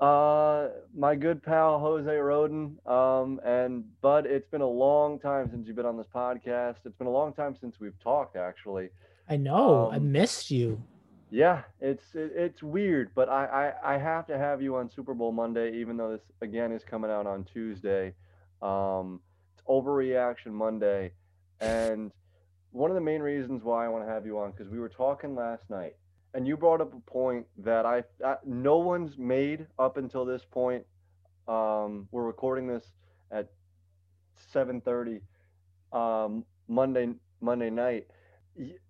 uh, 0.00 0.68
my 0.96 1.14
good 1.14 1.40
pal 1.42 1.78
Jose 1.78 2.10
Roden. 2.16 2.76
Um, 2.86 3.40
and 3.44 3.84
Bud, 4.02 4.26
it's 4.26 4.48
been 4.48 4.60
a 4.60 4.66
long 4.68 5.20
time 5.20 5.48
since 5.50 5.68
you've 5.68 5.76
been 5.76 5.86
on 5.86 5.96
this 5.96 6.08
podcast. 6.12 6.76
It's 6.84 6.96
been 6.98 7.06
a 7.06 7.10
long 7.12 7.32
time 7.32 7.54
since 7.60 7.78
we've 7.78 7.98
talked, 8.02 8.34
actually. 8.36 8.88
I 9.28 9.36
know. 9.36 9.88
I 9.92 9.96
Um, 9.96 10.10
missed 10.10 10.50
you. 10.50 10.82
Yeah, 11.34 11.62
it's 11.80 12.14
it, 12.14 12.30
it's 12.36 12.62
weird, 12.62 13.10
but 13.12 13.28
I, 13.28 13.72
I 13.84 13.94
I 13.94 13.98
have 13.98 14.24
to 14.28 14.38
have 14.38 14.62
you 14.62 14.76
on 14.76 14.88
Super 14.88 15.14
Bowl 15.14 15.32
Monday, 15.32 15.72
even 15.80 15.96
though 15.96 16.12
this 16.12 16.22
again 16.42 16.70
is 16.70 16.84
coming 16.84 17.10
out 17.10 17.26
on 17.26 17.42
Tuesday. 17.42 18.14
Um, 18.62 19.18
it's 19.52 19.64
Overreaction 19.68 20.52
Monday, 20.52 21.10
and 21.58 22.12
one 22.70 22.88
of 22.88 22.94
the 22.94 23.00
main 23.00 23.20
reasons 23.20 23.64
why 23.64 23.84
I 23.84 23.88
want 23.88 24.06
to 24.06 24.08
have 24.12 24.24
you 24.24 24.38
on 24.38 24.52
because 24.52 24.68
we 24.68 24.78
were 24.78 24.88
talking 24.88 25.34
last 25.34 25.68
night, 25.68 25.96
and 26.34 26.46
you 26.46 26.56
brought 26.56 26.80
up 26.80 26.94
a 26.94 27.00
point 27.10 27.46
that 27.58 27.84
I, 27.84 28.04
I 28.24 28.36
no 28.44 28.78
one's 28.78 29.18
made 29.18 29.66
up 29.76 29.96
until 29.96 30.24
this 30.24 30.44
point. 30.48 30.86
Um, 31.48 32.06
we're 32.12 32.22
recording 32.22 32.68
this 32.68 32.92
at 33.32 33.50
7:30 34.54 35.20
um, 35.92 36.44
Monday 36.68 37.08
Monday 37.40 37.70
night. 37.70 38.06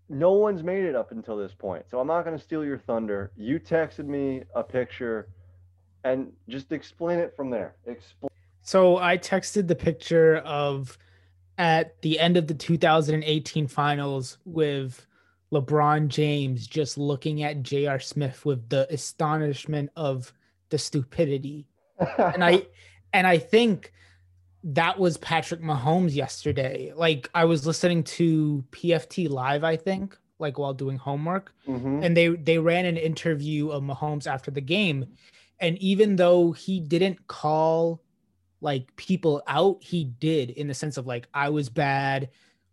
No 0.09 0.33
one's 0.33 0.63
made 0.63 0.85
it 0.85 0.95
up 0.95 1.13
until 1.13 1.37
this 1.37 1.55
point. 1.55 1.85
So 1.91 1.99
I'm 1.99 2.07
not 2.07 2.25
going 2.25 2.37
to 2.37 2.43
steal 2.43 2.65
your 2.65 2.79
thunder. 2.79 3.33
You 3.37 3.59
texted 3.59 4.07
me 4.07 4.43
a 4.55 4.63
picture 4.63 5.29
and 6.05 6.33
just 6.49 6.73
explain 6.73 7.19
it 7.19 7.35
from 7.35 7.51
there. 7.51 7.77
Explain. 7.87 8.31
So 8.63 8.99
I 8.99 9.19
texted 9.19 9.67
the 9.67 9.75
picture 9.75 10.37
of 10.39 10.99
at 11.59 12.01
the 12.03 12.19
end 12.19 12.37
of 12.37 12.47
the 12.47 12.55
2018 12.55 13.67
finals 13.67 14.39
with 14.45 15.07
LeBron 15.53 16.09
James 16.09 16.67
just 16.67 16.99
looking 16.99 17.43
at 17.43 17.63
J.R. 17.63 18.01
Smith 18.01 18.45
with 18.45 18.69
the 18.69 18.93
astonishment 18.93 19.91
of 19.97 20.33
the 20.71 20.79
stupidity. 20.79 21.67
and 22.19 22.45
I 22.45 22.67
and 23.13 23.27
I 23.27 23.39
think 23.39 23.93
that 24.65 24.99
was 24.99 25.17
Patrick 25.19 25.61
Mahomes 25.61 26.15
yesterday. 26.15 26.93
Like 26.97 27.29
I 27.35 27.45
was 27.45 27.67
listening 27.67 28.03
to 28.05 28.65
PFT 28.71 29.29
live, 29.29 29.63
I 29.63 29.77
think, 29.77 30.17
like 30.39 30.59
while 30.59 30.73
doing 30.75 30.97
homework, 30.97 31.53
Mhm. 31.69 32.05
and 32.05 32.17
they 32.17 32.29
they 32.29 32.59
ran 32.59 32.87
an 32.87 32.97
interview 32.97 33.69
of 33.69 33.83
Mahomes 33.83 34.27
after 34.27 34.51
the 34.51 34.61
game, 34.63 35.07
and 35.61 35.77
even 35.79 36.17
though 36.17 36.53
he 36.53 36.81
didn't 36.81 37.27
call 37.27 38.01
like 38.61 38.95
people 38.97 39.43
out, 39.47 39.83
he 39.83 40.05
did 40.05 40.51
in 40.51 40.67
the 40.69 40.75
sense 40.75 40.97
of 40.97 41.07
like 41.07 41.29
I 41.35 41.51
was 41.51 41.69
bad, 41.69 42.31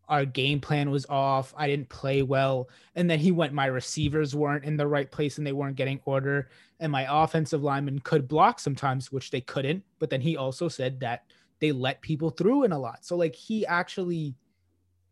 our 0.08 0.24
game 0.24 0.62
plan 0.62 0.90
was 0.92 1.06
off, 1.08 1.54
I 1.58 1.68
didn't 1.68 1.90
play 1.90 2.22
well, 2.22 2.70
and 2.96 3.10
then 3.10 3.20
he 3.20 3.32
went 3.34 3.54
my 3.54 3.66
receivers 3.66 4.34
weren't 4.34 4.64
in 4.64 4.78
the 4.78 4.88
right 4.88 5.12
place 5.12 5.38
and 5.38 5.46
they 5.46 5.52
weren't 5.52 5.76
getting 5.76 6.00
order, 6.06 6.50
and 6.80 6.90
my 6.90 7.06
offensive 7.24 7.62
linemen 7.64 8.00
could 8.00 8.30
block 8.30 8.60
sometimes, 8.62 9.12
which 9.12 9.32
they 9.32 9.42
couldn't, 9.42 9.84
but 10.00 10.10
then 10.10 10.22
he 10.22 10.38
also 10.38 10.70
said 10.70 11.02
that 11.02 11.26
they 11.62 11.72
let 11.72 12.02
people 12.02 12.30
through 12.32 12.64
in 12.64 12.74
a 12.74 12.80
lot. 12.80 13.06
So 13.06 13.16
like 13.16 13.36
he 13.36 13.66
actually 13.66 14.36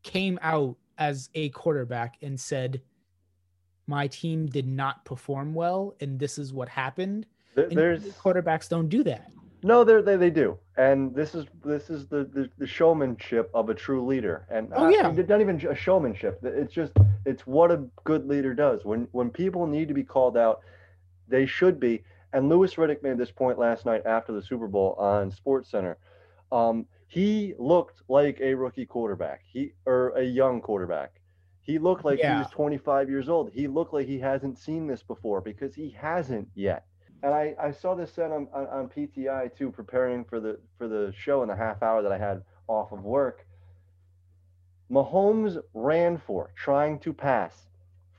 came 0.03 0.37
out 0.41 0.75
as 0.97 1.29
a 1.35 1.49
quarterback 1.49 2.17
and 2.21 2.37
said 2.37 2.81
my 3.87 4.07
team 4.07 4.47
did 4.47 4.67
not 4.67 5.05
perform 5.05 5.53
well 5.53 5.95
and 6.01 6.19
this 6.19 6.37
is 6.37 6.51
what 6.51 6.67
happened. 6.67 7.25
There- 7.55 7.69
There's 7.69 8.03
quarterbacks 8.15 8.67
don't 8.69 8.89
do 8.89 9.03
that. 9.03 9.31
no, 9.63 9.83
they 9.83 10.01
they 10.01 10.15
they 10.15 10.29
do, 10.29 10.57
and 10.77 11.13
this 11.13 11.35
is 11.35 11.45
this 11.65 11.89
is 11.89 12.07
the, 12.07 12.23
the 12.33 12.49
the 12.57 12.67
showmanship 12.67 13.49
of 13.53 13.69
a 13.69 13.73
true 13.73 14.05
leader, 14.05 14.45
and 14.49 14.71
Oh, 14.73 14.85
uh, 14.85 14.89
yeah. 14.89 15.01
not 15.27 15.41
even 15.41 15.57
a 15.67 15.75
showmanship. 15.75 16.39
It's 16.43 16.73
just 16.73 16.93
it's 17.25 17.45
what 17.45 17.69
a 17.71 17.83
good 18.05 18.25
leader 18.25 18.53
does. 18.53 18.85
When 18.85 19.07
when 19.11 19.29
people 19.29 19.67
need 19.67 19.87
to 19.89 19.93
be 19.93 20.03
called 20.03 20.37
out, 20.37 20.61
they 21.27 21.45
should 21.45 21.79
be. 21.79 22.03
And 22.31 22.47
Louis 22.47 22.73
Riddick 22.75 23.01
made 23.03 23.17
this 23.17 23.31
point 23.31 23.57
last 23.59 23.85
night 23.85 24.05
after 24.05 24.31
the 24.31 24.41
Super 24.41 24.67
Bowl 24.67 24.93
on 24.97 25.29
SportsCenter. 25.31 25.95
Um, 26.51 26.85
he 27.07 27.53
looked 27.57 28.01
like 28.07 28.39
a 28.41 28.53
rookie 28.53 28.85
quarterback. 28.85 29.41
He 29.45 29.73
or 29.85 30.09
a 30.17 30.23
young 30.23 30.61
quarterback. 30.61 31.21
He 31.61 31.77
looked 31.77 32.03
like 32.05 32.19
he 32.33 32.39
was 32.39 32.49
25 32.51 33.09
years 33.09 33.29
old. 33.29 33.51
He 33.51 33.67
looked 33.67 33.93
like 33.93 34.07
he 34.07 34.19
hasn't 34.19 34.57
seen 34.57 34.87
this 34.87 35.03
before 35.03 35.41
because 35.41 35.75
he 35.75 35.89
hasn't 35.91 36.47
yet. 36.55 36.85
And 37.21 37.33
I, 37.33 37.53
I 37.61 37.71
saw 37.71 37.95
this 37.95 38.11
said 38.13 38.31
on, 38.31 38.47
on, 38.53 38.65
on 38.67 38.89
PTI 38.89 39.55
too, 39.55 39.69
preparing 39.71 40.23
for 40.23 40.39
the 40.39 40.59
for 40.77 40.87
the 40.87 41.11
show 41.15 41.41
in 41.43 41.49
the 41.49 41.55
half 41.55 41.83
hour 41.83 42.01
that 42.01 42.11
I 42.11 42.17
had 42.17 42.43
off 42.67 42.91
of 42.91 43.03
work. 43.03 43.45
Mahomes 44.89 45.57
ran 45.73 46.17
for 46.17 46.51
trying 46.55 46.99
to 46.99 47.13
pass 47.13 47.67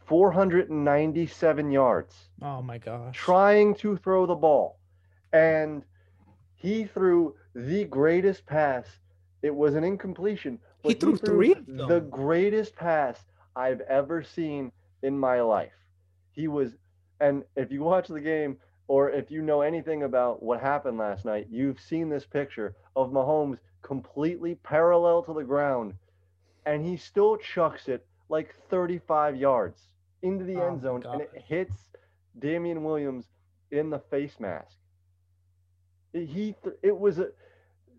497 0.07 1.71
yards 1.71 2.29
Oh 2.43 2.63
my 2.63 2.79
gosh. 2.79 3.17
trying 3.17 3.75
to 3.77 3.97
throw 3.97 4.27
the 4.27 4.35
ball. 4.35 4.79
And 5.33 5.83
he 6.55 6.85
threw 6.85 7.35
the 7.55 7.85
greatest 7.85 8.47
pass. 8.47 8.87
It 9.43 9.55
was 9.55 9.75
an 9.75 9.85
incompletion. 9.85 10.59
He 10.83 10.95
but 10.95 11.01
threw 11.01 11.17
three 11.17 11.55
the 11.55 11.87
them. 11.87 12.11
greatest 12.11 12.77
pass 12.77 13.25
I've 13.57 13.81
ever 13.83 14.23
seen 14.23 14.73
in 15.03 15.19
my 15.19 15.41
life. 15.41 15.73
He 16.33 16.49
was, 16.49 16.77
and 17.21 17.45
if 17.57 17.71
you 17.71 17.83
watch 17.83 18.09
the 18.09 18.21
game 18.21 18.59
or 18.89 19.11
if 19.11 19.31
you 19.31 19.43
know 19.43 19.61
anything 19.61 20.03
about 20.03 20.43
what 20.43 20.61
happened 20.61 20.99
last 20.99 21.25
night, 21.25 21.47
you've 21.51 21.81
seen 21.81 22.09
this 22.09 22.27
picture 22.27 22.75
of 22.97 23.11
Mahomes 23.11 23.59
completely 23.83 24.57
parallel 24.57 25.23
to 25.23 25.33
the 25.33 25.45
ground, 25.45 25.95
and 26.67 26.85
he 26.85 26.97
still 26.97 27.37
chucks 27.37 27.89
it 27.89 28.07
like 28.29 28.55
35 28.69 29.37
yards 29.37 29.81
into 30.23 30.45
the 30.45 30.57
Oh 30.57 30.67
end 30.69 30.83
zone, 30.83 31.03
and 31.07 31.21
it 31.21 31.31
hits 31.47 31.75
Damian 32.39 32.85
Williams 32.85 33.27
in 33.71 33.91
the 33.91 33.99
face 33.99 34.39
mask. 34.39 34.77
He, 36.13 36.55
th- 36.63 36.77
it 36.83 36.97
was 36.97 37.19
a. 37.19 37.29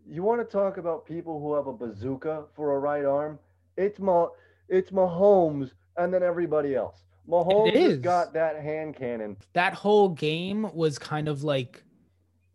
You 0.07 0.23
want 0.23 0.41
to 0.41 0.45
talk 0.51 0.77
about 0.77 1.05
people 1.05 1.39
who 1.39 1.53
have 1.55 1.67
a 1.67 1.73
bazooka 1.73 2.45
for 2.55 2.75
a 2.75 2.79
right 2.79 3.05
arm? 3.05 3.39
It's 3.77 3.99
Ma, 3.99 4.27
it's 4.67 4.91
Mahomes, 4.91 5.71
and 5.97 6.13
then 6.13 6.23
everybody 6.23 6.75
else. 6.75 7.03
Mahomes 7.29 7.73
has 7.75 7.97
got 7.99 8.33
that 8.33 8.61
hand 8.61 8.95
cannon. 8.95 9.37
that 9.53 9.73
whole 9.73 10.09
game 10.09 10.69
was 10.73 10.97
kind 10.97 11.27
of 11.27 11.43
like 11.43 11.83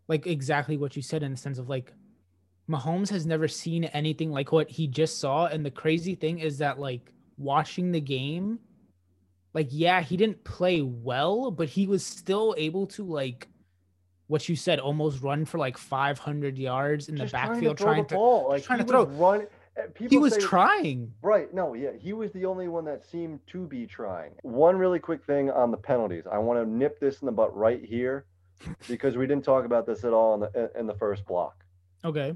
like 0.08 0.26
exactly 0.26 0.76
what 0.76 0.96
you 0.96 1.02
said 1.02 1.22
in 1.22 1.30
the 1.30 1.36
sense 1.36 1.58
of 1.58 1.68
like 1.68 1.92
Mahomes 2.68 3.08
has 3.10 3.24
never 3.26 3.46
seen 3.46 3.84
anything 3.84 4.30
like 4.32 4.50
what 4.50 4.68
he 4.68 4.88
just 4.88 5.20
saw 5.20 5.46
and 5.46 5.64
the 5.64 5.70
crazy 5.70 6.16
thing 6.16 6.40
is 6.40 6.58
that 6.58 6.80
like 6.80 7.12
watching 7.38 7.92
the 7.92 8.00
game 8.00 8.58
like 9.54 9.68
yeah 9.70 10.02
he 10.02 10.16
didn't 10.16 10.42
play 10.42 10.82
well 10.82 11.50
but 11.52 11.68
he 11.68 11.86
was 11.86 12.04
still 12.04 12.54
able 12.58 12.86
to 12.88 13.04
like 13.04 13.48
what 14.28 14.48
you 14.48 14.56
said 14.56 14.78
almost 14.80 15.22
run 15.22 15.44
for 15.44 15.58
like 15.58 15.78
500 15.78 16.58
yards 16.58 17.08
in 17.08 17.14
the 17.14 17.26
backfield 17.26 17.78
trying 17.78 18.02
to 18.04 18.08
throw 18.08 18.18
ball. 18.18 18.48
Like 18.50 18.64
trying 18.64 18.78
he 18.80 18.84
to 18.84 18.88
throw. 18.90 19.04
run. 19.06 19.46
uh, 19.78 19.82
People 19.94 20.08
he 20.10 20.18
was 20.18 20.34
say, 20.34 20.40
trying 20.40 21.12
Right. 21.22 21.52
No, 21.54 21.74
yeah. 21.74 21.90
He 21.98 22.12
was 22.12 22.32
the 22.32 22.44
only 22.44 22.66
one 22.68 22.84
that 22.86 23.04
seemed 23.06 23.40
to 23.48 23.66
be 23.66 23.86
trying. 23.86 24.32
One 24.42 24.76
really 24.76 24.98
quick 24.98 25.24
thing 25.24 25.50
on 25.50 25.70
the 25.70 25.76
penalties. 25.76 26.24
I 26.30 26.38
want 26.38 26.58
to 26.60 26.68
nip 26.68 26.98
this 26.98 27.20
in 27.22 27.26
the 27.26 27.32
butt 27.32 27.56
right 27.56 27.84
here 27.84 28.24
because 28.88 29.16
we 29.16 29.26
didn't 29.26 29.44
talk 29.44 29.64
about 29.64 29.86
this 29.86 30.02
at 30.04 30.12
all 30.12 30.34
in 30.34 30.40
the 30.40 30.70
in 30.78 30.86
the 30.86 30.94
first 30.94 31.24
block. 31.26 31.62
okay 32.04 32.34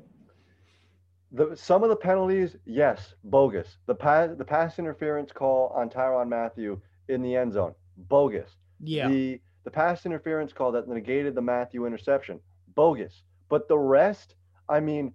The 1.33 1.57
some 1.57 1.83
of 1.83 1.89
the 1.91 1.97
penalties, 1.97 2.57
yes, 2.67 3.15
bogus. 3.25 3.79
The 3.87 3.95
pass 3.95 4.31
the 4.37 4.45
pass 4.45 4.79
interference 4.79 5.33
call 5.33 5.69
on 5.75 5.89
Tyrann 5.89 6.29
Mathieu 6.29 6.81
in 7.09 7.23
the 7.23 7.35
end 7.37 7.53
zone, 7.53 7.75
bogus. 7.97 8.51
yeah 8.81 9.09
The 9.09 9.41
the 9.65 9.71
pass 9.71 10.07
interference 10.07 10.53
call 10.53 10.73
that 10.73 10.89
negated 10.89 11.35
the 11.35 11.43
Mathieu 11.43 11.87
interception, 11.87 12.41
bogus. 12.75 13.23
But 13.49 13.69
the 13.69 13.79
rest, 13.79 14.35
I 14.69 14.81
mean, 14.81 15.13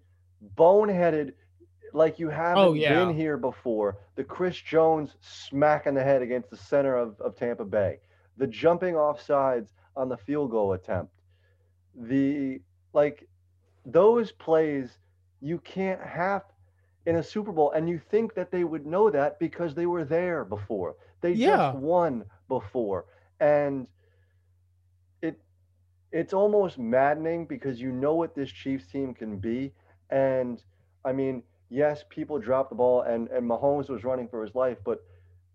boneheaded 0.58 1.34
like 1.94 2.20
you 2.20 2.30
haven't 2.30 2.64
Oh, 2.64 2.74
yeah. 2.74 3.06
been 3.06 3.16
here 3.16 3.38
before. 3.38 3.98
The 4.16 4.24
Chris 4.24 4.58
Jones 4.58 5.16
smack 5.22 5.86
in 5.88 5.94
the 5.96 6.04
head 6.04 6.22
against 6.22 6.50
the 6.50 6.58
center 6.58 6.96
of, 6.96 7.20
of 7.22 7.36
Tampa 7.36 7.66
Bay. 7.66 8.00
The 8.38 8.48
jumping 8.48 8.96
off 8.96 9.22
sides 9.22 9.74
on 9.96 10.10
the 10.10 10.18
field 10.18 10.52
goal 10.52 10.74
attempt. 10.74 11.14
The 11.96 12.62
like 12.94 13.28
those 13.86 14.32
plays 14.32 15.00
you 15.42 15.60
can't 15.60 16.02
have 16.02 16.44
in 17.06 17.16
a 17.18 17.24
Super 17.24 17.52
Bowl. 17.52 17.72
And 17.72 17.88
you 17.90 18.00
think 18.00 18.34
that 18.36 18.52
they 18.52 18.64
would 18.64 18.86
know 18.86 19.10
that 19.10 19.40
because 19.40 19.74
they 19.76 19.86
were 19.86 20.04
there 20.04 20.44
before. 20.44 20.96
They 21.22 21.32
Yeah. 21.34 21.58
just 21.72 21.78
won 21.78 22.26
before. 22.48 23.06
And 23.40 23.88
it's 26.16 26.34
almost 26.34 26.80
maddening 26.80 27.46
because 27.46 27.82
you 27.82 27.92
know 27.92 28.16
what 28.16 28.34
this 28.34 28.50
Chiefs 28.50 28.88
team 28.88 29.14
can 29.14 29.38
be. 29.38 29.74
And 30.10 30.64
I 31.04 31.12
mean, 31.12 31.44
yes, 31.70 32.06
people 32.10 32.40
dropped 32.40 32.70
the 32.70 32.76
ball 32.76 33.02
and, 33.02 33.28
and 33.28 33.46
Mahomes 33.46 33.90
was 33.90 34.06
running 34.06 34.30
for 34.30 34.42
his 34.42 34.56
life, 34.56 34.78
but 34.86 35.04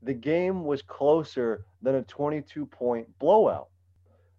the 0.02 0.12
game 0.12 0.66
was 0.66 0.82
closer 0.82 1.64
than 1.80 1.94
a 1.94 2.02
22 2.02 2.66
point 2.66 3.08
blowout. 3.18 3.68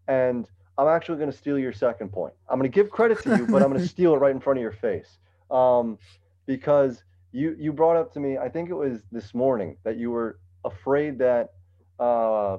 And 0.07 0.47
I'm 0.77 0.87
actually 0.87 1.17
going 1.17 1.31
to 1.31 1.37
steal 1.37 1.57
your 1.57 1.73
second 1.73 2.11
point. 2.11 2.35
I'm 2.47 2.59
going 2.59 2.71
to 2.71 2.75
give 2.75 2.91
credit 2.91 3.19
to 3.23 3.37
you, 3.37 3.47
but 3.47 3.63
I'm 3.63 3.69
going 3.69 3.81
to 3.87 3.87
steal 3.87 4.13
it 4.13 4.17
right 4.17 4.31
in 4.31 4.39
front 4.39 4.59
of 4.59 4.61
your 4.61 4.73
face. 4.73 5.17
Um, 5.49 5.97
because 6.45 7.03
you 7.31 7.55
you 7.57 7.73
brought 7.73 7.97
up 7.97 8.13
to 8.13 8.19
me, 8.19 8.37
I 8.37 8.47
think 8.47 8.69
it 8.69 8.75
was 8.75 9.01
this 9.11 9.33
morning, 9.33 9.75
that 9.83 9.97
you 9.97 10.11
were 10.11 10.37
afraid 10.65 11.17
that 11.17 11.53
uh, 11.99 12.57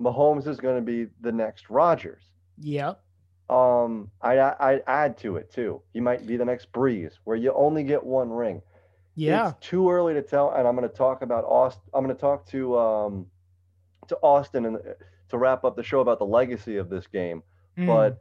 Mahomes 0.00 0.46
is 0.46 0.58
going 0.58 0.76
to 0.76 0.82
be 0.82 1.10
the 1.20 1.32
next 1.32 1.68
Rodgers. 1.68 2.22
Yeah 2.58 2.94
Um, 3.48 4.10
I 4.22 4.38
I 4.38 4.80
add 4.86 5.18
to 5.18 5.36
it 5.36 5.50
too. 5.50 5.82
He 5.92 6.00
might 6.00 6.26
be 6.26 6.36
the 6.36 6.44
next 6.44 6.72
Brees, 6.72 7.14
where 7.24 7.36
you 7.36 7.52
only 7.52 7.84
get 7.84 8.04
one 8.04 8.30
ring. 8.30 8.62
yeah 9.14 9.50
It's 9.50 9.52
too 9.60 9.90
early 9.90 10.14
to 10.14 10.22
tell, 10.22 10.50
and 10.52 10.66
I'm 10.66 10.76
going 10.76 10.88
to 10.88 10.94
talk 10.94 11.22
about 11.22 11.44
Austin. 11.44 11.82
I'm 11.94 12.04
going 12.04 12.14
to 12.14 12.20
talk 12.20 12.46
to 12.48 12.78
um 12.78 13.26
to 14.08 14.16
Austin 14.22 14.66
and 14.66 14.78
to 15.28 15.38
wrap 15.38 15.64
up 15.64 15.76
the 15.76 15.82
show 15.82 16.00
about 16.00 16.18
the 16.18 16.26
legacy 16.26 16.76
of 16.76 16.88
this 16.88 17.06
game. 17.06 17.42
Mm. 17.78 17.86
But 17.86 18.20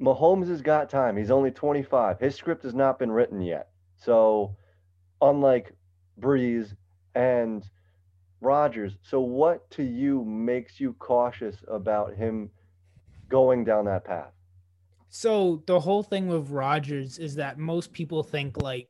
Mahomes 0.00 0.48
has 0.48 0.62
got 0.62 0.88
time. 0.90 1.16
He's 1.16 1.30
only 1.30 1.50
25. 1.50 2.20
His 2.20 2.34
script 2.34 2.62
has 2.64 2.74
not 2.74 2.98
been 2.98 3.12
written 3.12 3.40
yet. 3.40 3.68
So, 3.96 4.56
unlike 5.20 5.74
Brees 6.20 6.74
and 7.14 7.64
Rodgers, 8.40 8.92
so 9.02 9.20
what 9.20 9.70
to 9.72 9.82
you 9.82 10.24
makes 10.24 10.78
you 10.78 10.94
cautious 10.94 11.56
about 11.68 12.14
him 12.14 12.50
going 13.28 13.64
down 13.64 13.86
that 13.86 14.04
path? 14.04 14.32
So 15.08 15.62
the 15.66 15.80
whole 15.80 16.02
thing 16.02 16.28
with 16.28 16.50
Rodgers 16.50 17.18
is 17.18 17.36
that 17.36 17.58
most 17.58 17.92
people 17.92 18.22
think 18.22 18.60
like 18.60 18.88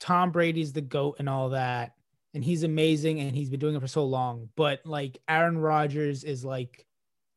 Tom 0.00 0.30
Brady's 0.30 0.72
the 0.72 0.80
goat 0.80 1.16
and 1.18 1.28
all 1.28 1.50
that, 1.50 1.92
and 2.34 2.42
he's 2.42 2.62
amazing 2.62 3.20
and 3.20 3.36
he's 3.36 3.50
been 3.50 3.60
doing 3.60 3.74
it 3.74 3.80
for 3.80 3.86
so 3.86 4.04
long. 4.04 4.48
But 4.56 4.80
like 4.84 5.18
Aaron 5.28 5.58
Rodgers 5.58 6.24
is 6.24 6.44
like 6.44 6.86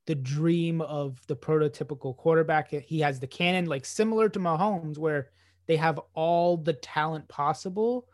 the 0.08 0.16
dream 0.16 0.82
of 0.82 1.20
the 1.28 1.36
prototypical 1.36 2.16
quarterback. 2.18 2.72
He 2.72 3.00
has 3.02 3.20
the 3.20 3.28
cannon, 3.28 3.66
like 3.66 3.86
similar 3.86 4.30
to 4.30 4.40
Mahomes, 4.40 4.98
where 4.98 5.30
they 5.68 5.76
have 5.76 6.00
all 6.14 6.58
the 6.58 6.74
talent 6.74 7.28
possible, 7.28 8.08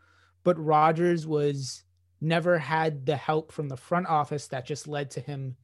but 0.44 0.58
Rodgers 0.62 1.26
was 1.26 1.84
never 2.20 2.58
had 2.58 3.06
the 3.06 3.16
help 3.16 3.52
from 3.52 3.68
the 3.68 3.76
front 3.76 4.06
office 4.06 4.48
that 4.48 4.66
just 4.66 4.88
led 4.88 5.10
to 5.12 5.20
him 5.20 5.56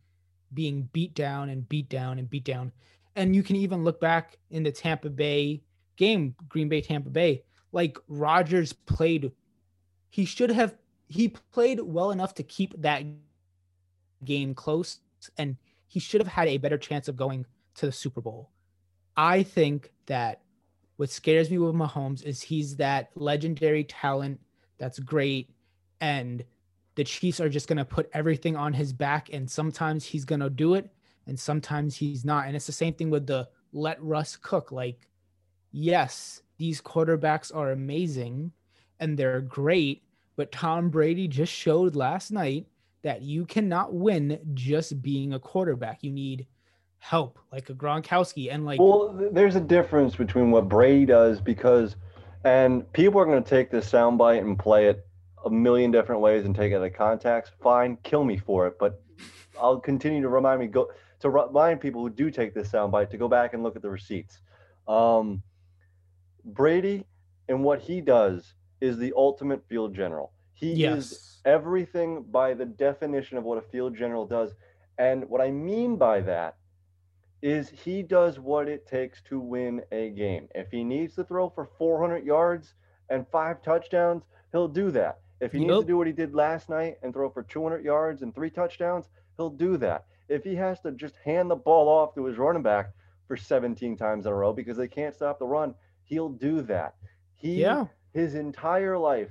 being 0.53 0.88
beat 0.93 1.14
down 1.14 1.49
and 1.51 1.69
beat 1.69 1.88
down 1.88 2.19
and 2.19 2.31
beat 2.31 2.45
down. 2.45 2.73
And 3.17 3.35
you 3.35 3.43
can 3.43 3.57
even 3.57 3.85
look 3.85 4.01
back 4.01 4.38
in 4.51 4.62
the 4.62 4.73
Tampa 4.73 5.11
Bay 5.11 5.62
game, 5.97 6.35
Green 6.49 6.69
Bay 6.69 6.81
Tampa 6.81 7.11
Bay, 7.11 7.43
like 7.73 7.99
Rodgers 8.09 8.73
played 8.73 9.33
he 10.11 10.25
should 10.25 10.51
have 10.51 10.77
he 11.09 11.29
played 11.29 11.81
well 11.81 12.12
enough 12.12 12.35
to 12.35 12.43
keep 12.45 12.81
that 12.81 13.03
game 14.25 14.55
close 14.55 15.01
and 15.38 15.57
he 15.88 16.01
should 16.01 16.21
have 16.21 16.29
had 16.29 16.49
a 16.49 16.59
better 16.59 16.79
chance 16.79 17.09
of 17.09 17.17
going 17.17 17.45
to 17.75 17.87
the 17.87 17.93
Super 17.93 18.21
Bowl. 18.21 18.51
I 19.17 19.43
think 19.43 19.93
that 20.07 20.43
what 20.97 21.11
scares 21.11 21.51
me 21.51 21.59
with 21.59 21.75
Mahomes 21.75 22.25
is 22.25 22.43
he's 22.43 22.77
that 22.77 23.11
legendary 23.17 23.85
talent 23.85 24.40
that's 24.79 24.99
great 24.99 25.51
and 26.05 26.45
the 26.97 27.05
Chiefs 27.05 27.40
are 27.40 27.49
just 27.49 27.67
going 27.67 27.79
to 27.79 27.85
put 27.85 28.11
everything 28.12 28.57
on 28.57 28.75
his 28.75 28.93
back 28.93 29.31
and 29.33 29.51
sometimes 29.51 30.05
he's 30.05 30.27
going 30.27 30.43
to 30.43 30.51
do 30.51 30.75
it 30.75 30.90
and 31.27 31.40
sometimes 31.40 31.97
he's 31.97 32.27
not. 32.27 32.47
And 32.47 32.55
it's 32.55 32.67
the 32.67 32.73
same 32.73 32.93
thing 32.93 33.09
with 33.09 33.27
the 33.27 33.49
let 33.73 34.01
Russ 34.03 34.37
cook 34.37 34.71
like 34.71 35.09
yes, 35.73 36.43
these 36.59 36.83
quarterbacks 36.83 37.55
are 37.57 37.73
amazing 37.73 38.53
and 39.01 39.17
they're 39.17 39.40
great, 39.40 40.03
but 40.37 40.53
Tom 40.53 40.90
Brady 40.90 41.27
just 41.27 41.53
showed 41.53 41.97
last 41.97 42.31
night 42.31 42.67
that 43.03 43.23
you 43.23 43.47
cannot 43.47 43.95
win 43.95 44.38
just 44.53 45.01
being 45.01 45.33
a 45.33 45.38
quarterback. 45.38 46.03
You 46.03 46.12
need 46.12 46.47
help, 46.99 47.38
like 47.51 47.71
a 47.71 47.75
Gronkowski, 47.75 48.53
and 48.53 48.67
like. 48.67 48.79
Well, 48.79 49.19
there's 49.33 49.57
a 49.57 49.61
difference 49.61 50.17
between 50.17 50.51
what 50.51 50.69
Brady 50.69 51.07
does 51.07 51.40
because, 51.40 51.97
and 52.45 52.90
people 52.93 53.21
are 53.21 53.27
going 53.27 53.43
to 53.43 53.51
take 53.51 53.71
this 53.71 53.90
soundbite 53.90 54.40
and 54.40 54.59
play 54.59 54.87
it 54.87 55.07
a 55.44 55.50
million 55.50 55.90
different 55.90 56.20
ways 56.20 56.44
and 56.44 56.54
take 56.54 56.72
it 56.72 56.76
out 56.76 56.85
of 56.85 56.92
context. 56.94 57.52
Fine, 57.62 57.98
kill 58.02 58.24
me 58.24 58.37
for 58.37 58.66
it, 58.66 58.74
but 58.78 59.02
I'll 59.61 59.80
continue 59.80 60.22
to 60.22 60.28
remind 60.28 60.61
me 60.61 60.66
go 60.66 60.90
to 61.20 61.30
remind 61.30 61.80
people 61.80 62.02
who 62.02 62.11
do 62.11 62.30
take 62.30 62.54
this 62.54 62.70
soundbite 62.70 63.11
to 63.11 63.16
go 63.16 63.28
back 63.28 63.54
and 63.54 63.62
look 63.62 63.76
at 63.76 63.83
the 63.83 63.90
receipts. 63.90 64.40
Um, 64.87 65.42
Brady 66.44 67.07
and 67.48 67.62
what 67.62 67.80
he 67.80 68.00
does 68.00 68.54
is 68.80 68.98
the 68.98 69.12
ultimate 69.16 69.66
field 69.68 69.94
general. 69.94 70.33
He 70.52 70.72
yes. 70.72 71.12
is 71.12 71.40
everything 71.44 72.24
by 72.30 72.54
the 72.54 72.64
definition 72.64 73.38
of 73.38 73.44
what 73.44 73.59
a 73.59 73.62
field 73.62 73.96
general 73.96 74.26
does. 74.26 74.54
And 74.98 75.28
what 75.28 75.40
I 75.40 75.50
mean 75.50 75.96
by 75.96 76.20
that 76.20 76.57
is 77.42 77.68
he 77.68 78.02
does 78.02 78.38
what 78.38 78.68
it 78.68 78.87
takes 78.87 79.20
to 79.22 79.38
win 79.38 79.83
a 79.92 80.11
game. 80.11 80.48
If 80.54 80.70
he 80.70 80.85
needs 80.85 81.14
to 81.16 81.24
throw 81.24 81.50
for 81.50 81.68
400 81.78 82.24
yards 82.24 82.74
and 83.11 83.26
five 83.28 83.62
touchdowns, 83.62 84.22
he'll 84.52 84.68
do 84.68 84.90
that. 84.92 85.18
If 85.40 85.53
he 85.53 85.59
needs 85.61 85.81
to 85.81 85.87
do 85.87 85.97
what 85.97 86.07
he 86.07 86.12
did 86.12 86.35
last 86.35 86.68
night 86.68 86.97
and 87.03 87.12
throw 87.12 87.29
for 87.29 87.42
200 87.42 87.85
yards 87.85 88.23
and 88.23 88.35
three 88.35 88.51
touchdowns, 88.51 89.09
he'll 89.37 89.51
do 89.51 89.77
that. 89.79 90.07
If 90.29 90.44
he 90.44 90.55
has 90.55 90.81
to 90.81 90.92
just 90.92 91.16
hand 91.25 91.51
the 91.51 91.57
ball 91.57 91.88
off 91.88 92.14
to 92.14 92.25
his 92.25 92.38
running 92.38 92.62
back 92.62 92.90
for 93.27 93.37
17 93.37 93.97
times 93.97 94.27
in 94.27 94.33
a 94.33 94.35
row 94.35 94.53
because 94.53 94.77
they 94.77 94.88
can't 94.88 95.14
stop 95.14 95.38
the 95.38 95.47
run, 95.47 95.75
he'll 96.05 96.29
do 96.29 96.62
that. 96.62 96.94
He 97.35 97.61
yeah. 97.61 97.87
his 98.12 98.35
entire 98.35 98.97
life 98.97 99.31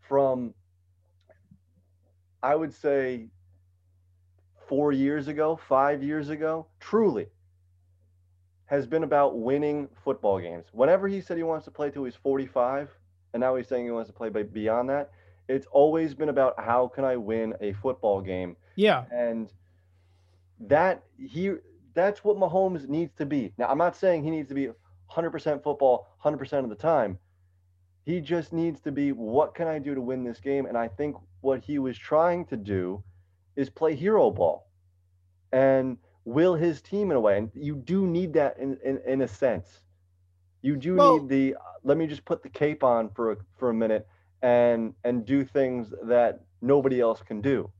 from 0.00 0.54
I 2.42 2.54
would 2.54 2.74
say 2.74 3.28
four 4.68 4.92
years 4.92 5.28
ago, 5.28 5.58
five 5.68 6.02
years 6.02 6.28
ago, 6.28 6.66
truly 6.80 7.26
has 8.66 8.86
been 8.86 9.04
about 9.04 9.38
winning 9.38 9.88
football 10.02 10.40
games. 10.40 10.66
Whenever 10.72 11.06
he 11.06 11.20
said 11.20 11.36
he 11.36 11.42
wants 11.42 11.66
to 11.66 11.70
play 11.70 11.90
till 11.90 12.04
he's 12.04 12.16
45, 12.16 12.88
and 13.34 13.40
now 13.40 13.54
he's 13.54 13.68
saying 13.68 13.84
he 13.84 13.90
wants 13.90 14.08
to 14.08 14.14
play 14.14 14.30
beyond 14.30 14.88
that, 14.88 15.10
it's 15.52 15.66
always 15.70 16.14
been 16.14 16.30
about 16.30 16.54
how 16.58 16.88
can 16.88 17.04
I 17.04 17.16
win 17.16 17.54
a 17.60 17.72
football 17.74 18.20
game. 18.20 18.56
Yeah. 18.74 19.04
And 19.12 19.52
that 20.60 21.02
he 21.18 21.52
that's 21.94 22.24
what 22.24 22.36
Mahomes 22.38 22.88
needs 22.88 23.12
to 23.16 23.26
be. 23.26 23.52
Now, 23.58 23.66
I'm 23.66 23.78
not 23.78 23.94
saying 23.96 24.24
he 24.24 24.30
needs 24.30 24.48
to 24.48 24.54
be 24.54 24.70
100% 25.10 25.62
football 25.62 26.08
100% 26.24 26.64
of 26.64 26.70
the 26.70 26.74
time. 26.74 27.18
He 28.06 28.20
just 28.20 28.52
needs 28.52 28.80
to 28.80 28.92
be 28.92 29.12
what 29.12 29.54
can 29.54 29.68
I 29.68 29.78
do 29.78 29.94
to 29.94 30.00
win 30.00 30.24
this 30.24 30.40
game? 30.40 30.66
And 30.66 30.76
I 30.76 30.88
think 30.88 31.16
what 31.42 31.62
he 31.62 31.78
was 31.78 31.98
trying 31.98 32.46
to 32.46 32.56
do 32.56 33.02
is 33.54 33.68
play 33.68 33.94
hero 33.94 34.30
ball 34.30 34.68
and 35.52 35.98
will 36.24 36.54
his 36.54 36.80
team 36.80 37.10
in 37.10 37.16
a 37.16 37.20
way. 37.20 37.36
And 37.36 37.50
you 37.54 37.76
do 37.76 38.06
need 38.06 38.32
that 38.32 38.58
in, 38.58 38.78
in, 38.82 39.00
in 39.06 39.22
a 39.22 39.28
sense. 39.28 39.82
You 40.62 40.76
do 40.76 40.94
well, 40.94 41.18
need 41.18 41.28
the 41.28 41.56
let 41.84 41.98
me 41.98 42.06
just 42.06 42.24
put 42.24 42.42
the 42.42 42.48
cape 42.48 42.82
on 42.82 43.10
for 43.10 43.32
a, 43.32 43.36
for 43.58 43.68
a 43.68 43.74
minute 43.74 44.06
and 44.42 44.94
and 45.04 45.24
do 45.24 45.44
things 45.44 45.92
that 46.04 46.40
nobody 46.60 47.00
else 47.00 47.22
can 47.22 47.40
do. 47.40 47.70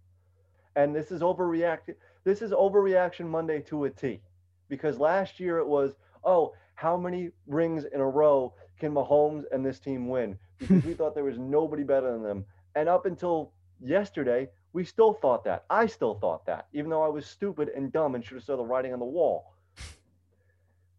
And 0.76 0.94
this 0.94 1.10
is 1.10 1.20
overreact 1.20 1.94
this 2.24 2.40
is 2.40 2.52
overreaction 2.52 3.26
Monday 3.26 3.60
to 3.62 3.84
a 3.84 3.90
T. 3.90 4.20
Because 4.68 4.98
last 4.98 5.40
year 5.40 5.58
it 5.58 5.66
was, 5.66 5.94
oh, 6.24 6.54
how 6.74 6.96
many 6.96 7.30
rings 7.46 7.84
in 7.84 8.00
a 8.00 8.08
row 8.08 8.54
can 8.78 8.92
Mahomes 8.92 9.44
and 9.52 9.64
this 9.64 9.78
team 9.78 10.08
win? 10.08 10.38
Because 10.58 10.84
we 10.84 10.94
thought 10.94 11.16
there 11.16 11.24
was 11.24 11.38
nobody 11.38 11.82
better 11.82 12.12
than 12.12 12.22
them. 12.22 12.44
And 12.76 12.88
up 12.88 13.04
until 13.04 13.52
yesterday, 13.80 14.48
we 14.72 14.84
still 14.84 15.12
thought 15.14 15.42
that. 15.42 15.64
I 15.68 15.86
still 15.86 16.14
thought 16.14 16.46
that, 16.46 16.68
even 16.72 16.88
though 16.88 17.02
I 17.02 17.08
was 17.08 17.26
stupid 17.26 17.70
and 17.74 17.92
dumb 17.92 18.14
and 18.14 18.24
should 18.24 18.36
have 18.36 18.44
saw 18.44 18.56
the 18.56 18.64
writing 18.64 18.92
on 18.92 19.00
the 19.00 19.04
wall. 19.04 19.54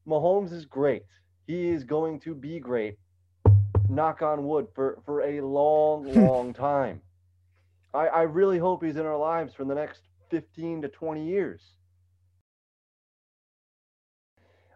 Mahomes 0.05 0.51
is 0.51 0.65
great. 0.65 1.03
He 1.47 1.69
is 1.69 1.85
going 1.85 2.19
to 2.21 2.35
be 2.35 2.59
great, 2.59 2.97
knock 3.95 4.21
on 4.21 4.45
wood, 4.45 4.67
for, 4.73 4.99
for 5.05 5.21
a 5.21 5.41
long, 5.41 6.13
long 6.25 6.53
time. 6.53 7.01
I, 7.93 8.07
I 8.07 8.21
really 8.23 8.57
hope 8.57 8.83
he's 8.83 8.95
in 8.95 9.05
our 9.05 9.17
lives 9.17 9.53
for 9.53 9.65
the 9.65 9.75
next 9.75 10.01
15 10.29 10.81
to 10.81 10.87
20 10.87 11.27
years. 11.27 11.61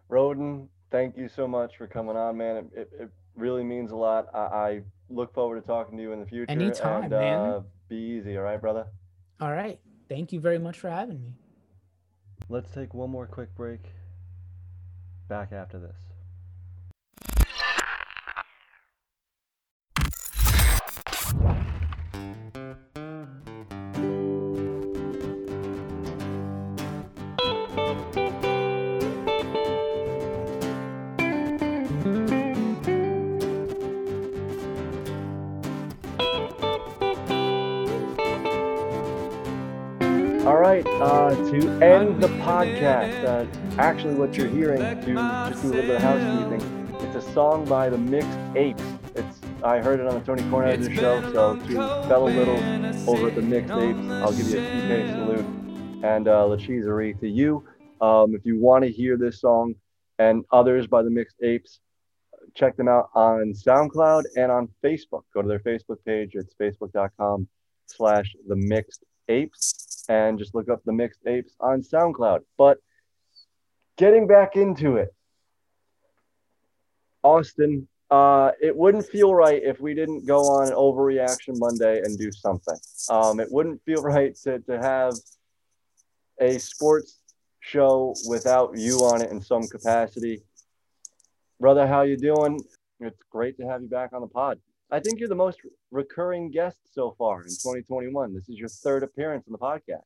Roden, 0.08 0.68
thank 0.90 1.16
you 1.16 1.28
so 1.28 1.46
much 1.46 1.76
for 1.76 1.86
coming 1.86 2.16
on, 2.16 2.36
man. 2.36 2.56
It, 2.56 2.66
it, 2.74 2.90
it 3.00 3.10
really 3.36 3.64
means 3.64 3.90
a 3.90 3.96
lot. 3.96 4.26
I, 4.34 4.38
I, 4.38 4.82
look 5.10 5.32
forward 5.32 5.60
to 5.60 5.66
talking 5.66 5.96
to 5.96 6.02
you 6.02 6.12
in 6.12 6.20
the 6.20 6.26
future. 6.26 6.50
Anytime, 6.50 7.04
and, 7.04 7.10
man. 7.10 7.38
Uh, 7.38 7.60
be 7.88 7.96
easy, 7.96 8.36
all 8.36 8.42
right, 8.42 8.60
brother? 8.60 8.86
All 9.40 9.52
right. 9.52 9.80
Thank 10.08 10.32
you 10.32 10.40
very 10.40 10.58
much 10.58 10.78
for 10.78 10.90
having 10.90 11.22
me. 11.22 11.34
Let's 12.50 12.70
take 12.70 12.92
one 12.94 13.10
more 13.10 13.26
quick 13.26 13.54
break. 13.54 13.80
Back 15.28 15.52
after 15.52 15.78
this. 15.78 16.07
Uh, 40.48 41.34
to 41.50 41.68
end 41.84 42.22
the 42.22 42.28
podcast, 42.40 43.22
uh, 43.24 43.46
actually, 43.78 44.14
what 44.14 44.34
you're 44.34 44.48
hearing, 44.48 44.80
to 44.80 45.14
just 45.50 45.62
do 45.62 45.68
a 45.68 45.72
little 45.72 45.82
bit 45.82 45.96
of 45.96 46.02
housekeeping, 46.02 46.96
it's 47.00 47.16
a 47.16 47.32
song 47.32 47.66
by 47.66 47.90
the 47.90 47.98
Mixed 47.98 48.38
Apes. 48.56 48.82
It's 49.14 49.40
I 49.62 49.78
heard 49.80 50.00
it 50.00 50.06
on 50.06 50.14
the 50.14 50.24
Tony 50.24 50.42
Kornheiser 50.44 50.94
show, 50.94 51.20
so 51.34 51.56
to 51.56 51.74
fellow 52.08 52.30
Little 52.30 52.56
over 53.10 53.28
at 53.28 53.34
the 53.34 53.42
Mixed 53.42 53.72
Apes, 53.72 53.98
I'll 54.10 54.32
give 54.32 54.48
you 54.48 54.58
a 54.58 54.62
TK 54.62 55.12
salute 55.12 55.46
and 56.02 56.28
uh, 56.28 56.46
Lacheserie 56.46 57.20
to 57.20 57.28
you. 57.28 57.62
Um, 58.00 58.34
if 58.34 58.46
you 58.46 58.58
want 58.58 58.84
to 58.84 58.90
hear 58.90 59.18
this 59.18 59.42
song 59.42 59.74
and 60.18 60.46
others 60.50 60.86
by 60.86 61.02
the 61.02 61.10
Mixed 61.10 61.36
Apes, 61.42 61.80
check 62.54 62.74
them 62.78 62.88
out 62.88 63.10
on 63.14 63.52
SoundCloud 63.52 64.22
and 64.36 64.50
on 64.50 64.68
Facebook. 64.82 65.24
Go 65.34 65.42
to 65.42 65.48
their 65.48 65.60
Facebook 65.60 65.98
page. 66.06 66.30
It's 66.32 66.54
facebook.com 66.54 67.48
slash 67.86 68.34
the 68.46 68.56
Mixed 68.56 69.04
Apes 69.28 69.87
and 70.08 70.38
just 70.38 70.54
look 70.54 70.68
up 70.68 70.82
the 70.84 70.92
mixed 70.92 71.20
apes 71.26 71.54
on 71.60 71.82
SoundCloud. 71.82 72.40
But 72.56 72.78
getting 73.96 74.26
back 74.26 74.56
into 74.56 74.96
it, 74.96 75.14
Austin, 77.22 77.88
uh, 78.10 78.52
it 78.60 78.74
wouldn't 78.74 79.06
feel 79.06 79.34
right 79.34 79.62
if 79.62 79.80
we 79.80 79.94
didn't 79.94 80.26
go 80.26 80.40
on 80.40 80.68
an 80.68 80.74
Overreaction 80.74 81.58
Monday 81.58 82.00
and 82.02 82.18
do 82.18 82.32
something. 82.32 82.76
Um, 83.10 83.38
it 83.38 83.48
wouldn't 83.50 83.82
feel 83.84 84.02
right 84.02 84.34
to, 84.44 84.60
to 84.60 84.78
have 84.78 85.14
a 86.40 86.58
sports 86.58 87.18
show 87.60 88.14
without 88.26 88.78
you 88.78 88.98
on 88.98 89.20
it 89.20 89.30
in 89.30 89.40
some 89.40 89.62
capacity. 89.68 90.42
Brother, 91.60 91.86
how 91.86 92.02
you 92.02 92.16
doing? 92.16 92.60
It's 93.00 93.22
great 93.30 93.58
to 93.58 93.66
have 93.66 93.82
you 93.82 93.88
back 93.88 94.12
on 94.12 94.22
the 94.22 94.28
pod. 94.28 94.58
I 94.90 95.00
think 95.00 95.20
you're 95.20 95.28
the 95.28 95.34
most 95.34 95.58
recurring 95.90 96.50
guest 96.50 96.78
so 96.94 97.14
far 97.18 97.42
in 97.42 97.48
2021. 97.48 98.34
This 98.34 98.48
is 98.48 98.56
your 98.56 98.68
third 98.68 99.02
appearance 99.02 99.46
on 99.46 99.52
the 99.52 99.58
podcast. 99.58 100.02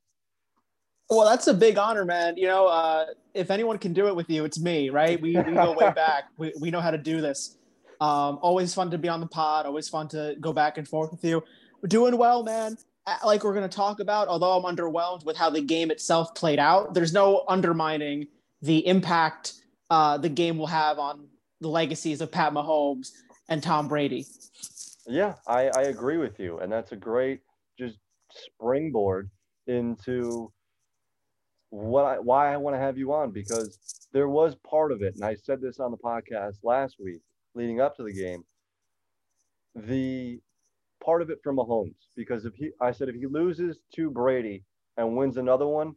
Well, 1.09 1.27
that's 1.27 1.47
a 1.47 1.53
big 1.53 1.77
honor, 1.77 2.05
man. 2.05 2.35
You 2.37 2.47
know, 2.47 2.67
uh, 2.67 3.05
if 3.33 3.49
anyone 3.49 3.77
can 3.77 3.93
do 3.93 4.07
it 4.07 4.15
with 4.15 4.29
you, 4.29 4.43
it's 4.45 4.59
me, 4.59 4.89
right? 4.89 5.21
We, 5.21 5.37
we 5.37 5.53
go 5.53 5.71
way 5.73 5.91
back. 5.95 6.25
We, 6.37 6.53
we 6.59 6.71
know 6.71 6.81
how 6.81 6.91
to 6.91 6.97
do 6.97 7.21
this. 7.21 7.57
Um, 8.01 8.39
always 8.41 8.73
fun 8.73 8.91
to 8.91 8.97
be 8.97 9.07
on 9.07 9.21
the 9.21 9.27
pod. 9.27 9.65
Always 9.65 9.87
fun 9.87 10.09
to 10.09 10.35
go 10.41 10.51
back 10.51 10.77
and 10.77 10.87
forth 10.87 11.11
with 11.11 11.23
you. 11.23 11.43
We're 11.81 11.87
doing 11.87 12.17
well, 12.17 12.43
man. 12.43 12.77
Like 13.23 13.43
we're 13.43 13.53
going 13.53 13.69
to 13.69 13.75
talk 13.75 13.99
about, 13.99 14.27
although 14.27 14.57
I'm 14.57 14.75
underwhelmed 14.75 15.25
with 15.25 15.37
how 15.37 15.49
the 15.49 15.61
game 15.61 15.91
itself 15.91 16.35
played 16.35 16.59
out, 16.59 16.93
there's 16.93 17.13
no 17.13 17.43
undermining 17.47 18.27
the 18.61 18.85
impact 18.87 19.53
uh, 19.89 20.17
the 20.17 20.29
game 20.29 20.57
will 20.57 20.67
have 20.67 20.99
on 20.99 21.27
the 21.61 21.67
legacies 21.67 22.21
of 22.21 22.31
Pat 22.31 22.53
Mahomes 22.53 23.11
and 23.49 23.61
Tom 23.61 23.87
Brady. 23.87 24.25
Yeah, 25.07 25.35
I, 25.47 25.69
I 25.69 25.81
agree 25.83 26.17
with 26.17 26.39
you. 26.39 26.59
And 26.59 26.71
that's 26.71 26.91
a 26.91 26.95
great 26.95 27.41
just 27.77 27.97
springboard 28.31 29.29
into 29.67 30.51
what 31.69 32.05
I, 32.05 32.19
why 32.19 32.53
I 32.53 32.57
want 32.57 32.75
to 32.75 32.79
have 32.79 32.97
you 32.97 33.13
on 33.13 33.31
because 33.31 34.07
there 34.13 34.29
was 34.29 34.55
part 34.69 34.91
of 34.91 35.01
it, 35.01 35.15
and 35.15 35.25
I 35.25 35.33
said 35.33 35.59
this 35.59 35.79
on 35.79 35.91
the 35.91 35.97
podcast 35.97 36.57
last 36.63 36.97
week 36.99 37.21
leading 37.55 37.81
up 37.81 37.97
to 37.97 38.03
the 38.03 38.13
game. 38.13 38.43
The 39.75 40.39
part 41.03 41.21
of 41.21 41.31
it 41.31 41.39
from 41.43 41.57
Mahomes 41.57 41.95
because 42.15 42.45
if 42.45 42.53
he, 42.53 42.69
I 42.79 42.91
said 42.91 43.09
if 43.09 43.15
he 43.15 43.25
loses 43.25 43.79
to 43.95 44.11
Brady 44.11 44.63
and 44.97 45.17
wins 45.17 45.37
another 45.37 45.67
one, 45.67 45.95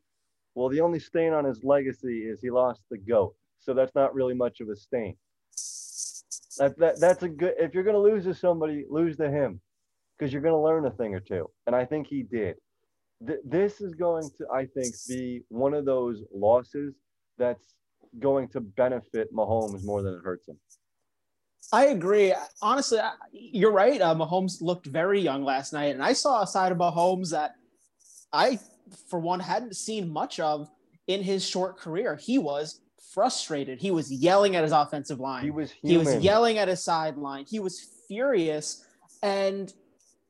well, 0.55 0.71
the 0.71 0.81
only 0.81 0.99
stain 0.99 1.35
on 1.35 1.45
his 1.45 1.63
legacy 1.63 2.21
is 2.21 2.41
he 2.41 2.51
lost 2.51 2.81
the 2.91 2.97
goat, 2.97 3.35
so 3.59 3.75
that's 3.75 3.95
not 3.95 4.15
really 4.15 4.35
much 4.35 4.61
of 4.61 4.71
a 4.71 4.77
stain. 4.77 5.15
That, 6.59 6.79
that 6.79 7.01
that's 7.01 7.23
a 7.23 7.29
good. 7.29 7.55
If 7.59 7.75
you're 7.75 7.85
gonna 7.85 7.99
lose 7.99 8.25
to 8.25 8.35
somebody, 8.35 8.85
lose 8.89 9.17
to 9.19 9.31
him, 9.31 9.61
because 10.19 10.33
you're 10.33 10.43
gonna 10.43 10.63
learn 10.63 10.87
a 10.87 10.91
thing 10.91 11.15
or 11.15 11.21
two, 11.21 11.51
and 11.67 11.77
I 11.77 11.85
think 11.85 12.07
he 12.07 12.23
did 12.23 12.57
th- 13.25 13.41
this 13.45 13.81
is 13.81 13.95
going 13.95 14.29
to, 14.39 14.47
I 14.53 14.67
think, 14.67 14.95
be 15.09 15.43
one 15.49 15.75
of 15.75 15.85
those 15.85 16.23
losses 16.35 16.95
that's 17.39 17.75
going 18.19 18.49
to 18.49 18.61
benefit 18.61 19.33
Mahomes 19.35 19.85
more 19.85 20.03
than 20.03 20.15
it 20.15 20.21
hurts 20.23 20.49
him. 20.49 20.59
I 21.73 21.87
agree. 21.87 22.33
Honestly, 22.63 22.99
you're 23.33 23.73
right. 23.73 24.01
Uh, 24.01 24.15
Mahomes 24.15 24.63
looked 24.63 24.87
very 24.87 25.21
young 25.21 25.43
last 25.43 25.73
night, 25.73 25.95
and 25.95 26.03
I 26.03 26.13
saw 26.13 26.43
a 26.43 26.47
side 26.47 26.73
of 26.73 26.79
Mahomes 26.79 27.31
that 27.31 27.55
I, 28.33 28.59
for 29.11 29.19
one, 29.19 29.41
hadn't 29.41 29.75
seen 29.75 30.09
much 30.09 30.39
of 30.39 30.71
in 31.09 31.23
his 31.23 31.47
short 31.47 31.77
career. 31.77 32.17
He 32.17 32.39
was 32.39 32.81
frustrated. 33.17 33.81
He 33.81 33.91
was 33.91 34.13
yelling 34.13 34.57
at 34.57 34.63
his 34.63 34.73
offensive 34.73 35.19
line. 35.19 35.43
He 35.43 35.51
was 35.51 35.71
human. 35.71 36.07
He 36.07 36.15
was 36.17 36.23
yelling 36.23 36.59
at 36.59 36.69
his 36.69 36.85
sideline. 36.85 37.47
He 37.49 37.59
was 37.59 37.81
furious, 38.07 38.85
and 39.23 39.73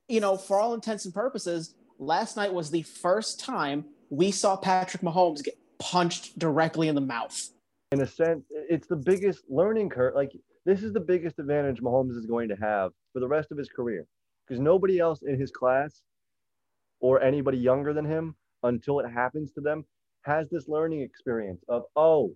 you 0.09 0.21
know, 0.21 0.37
for 0.37 0.61
all 0.61 0.73
intents 0.73 1.05
and 1.05 1.13
purposes, 1.13 1.75
last 1.99 2.37
night 2.37 2.55
was 2.55 2.71
the 2.71 2.83
first 2.83 3.41
time 3.41 3.85
we 4.09 4.31
saw 4.31 4.57
Patrick 4.57 5.03
Mahomes 5.03 5.43
get 5.43 5.59
punched 5.81 6.39
directly 6.39 6.87
in 6.87 6.95
the 6.95 7.01
mouth. 7.01 7.51
In 7.91 8.01
a 8.03 8.07
sense, 8.07 8.45
it's 8.51 8.87
the 8.87 8.97
biggest 8.97 9.43
learning 9.49 9.91
curve. 9.91 10.15
Like, 10.15 10.31
this 10.65 10.85
is 10.85 10.93
the 10.93 11.01
biggest 11.01 11.41
advantage 11.41 11.81
Mahomes 11.81 12.17
is 12.17 12.27
going 12.27 12.49
to 12.51 12.57
have 12.57 12.93
for 13.13 13.19
the 13.19 13.27
rest 13.27 13.51
of 13.51 13.59
his 13.59 13.69
career 13.69 14.07
because 14.47 14.61
nobody 14.61 15.01
else 15.01 15.23
in 15.23 15.41
his 15.41 15.51
class 15.51 16.03
or 17.01 17.21
anybody 17.21 17.59
younger 17.59 17.93
than 17.93 18.05
him 18.05 18.37
until 18.63 19.01
it 19.01 19.11
happens 19.11 19.51
to 19.53 19.61
them 19.61 19.85
has 20.23 20.49
this 20.51 20.69
learning 20.69 21.01
experience 21.01 21.65
of, 21.69 21.83
oh, 21.97 22.31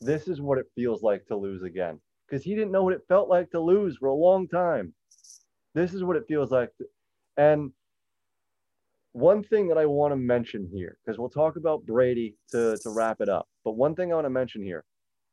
this 0.00 0.28
is 0.28 0.40
what 0.40 0.58
it 0.58 0.66
feels 0.74 1.02
like 1.02 1.26
to 1.26 1.36
lose 1.36 1.62
again. 1.62 2.00
Because 2.26 2.44
he 2.44 2.54
didn't 2.54 2.72
know 2.72 2.82
what 2.82 2.94
it 2.94 3.02
felt 3.08 3.28
like 3.28 3.50
to 3.50 3.60
lose 3.60 3.96
for 3.98 4.08
a 4.08 4.14
long 4.14 4.48
time. 4.48 4.94
This 5.74 5.94
is 5.94 6.02
what 6.04 6.16
it 6.16 6.24
feels 6.28 6.50
like. 6.50 6.70
To, 6.78 6.84
and 7.36 7.72
one 9.12 9.42
thing 9.42 9.68
that 9.68 9.78
I 9.78 9.86
want 9.86 10.12
to 10.12 10.16
mention 10.16 10.68
here, 10.72 10.96
because 11.04 11.18
we'll 11.18 11.28
talk 11.28 11.56
about 11.56 11.84
Brady 11.84 12.36
to, 12.50 12.76
to 12.78 12.90
wrap 12.90 13.20
it 13.20 13.28
up. 13.28 13.48
But 13.64 13.72
one 13.72 13.94
thing 13.94 14.12
I 14.12 14.14
want 14.14 14.26
to 14.26 14.30
mention 14.30 14.62
here 14.62 14.84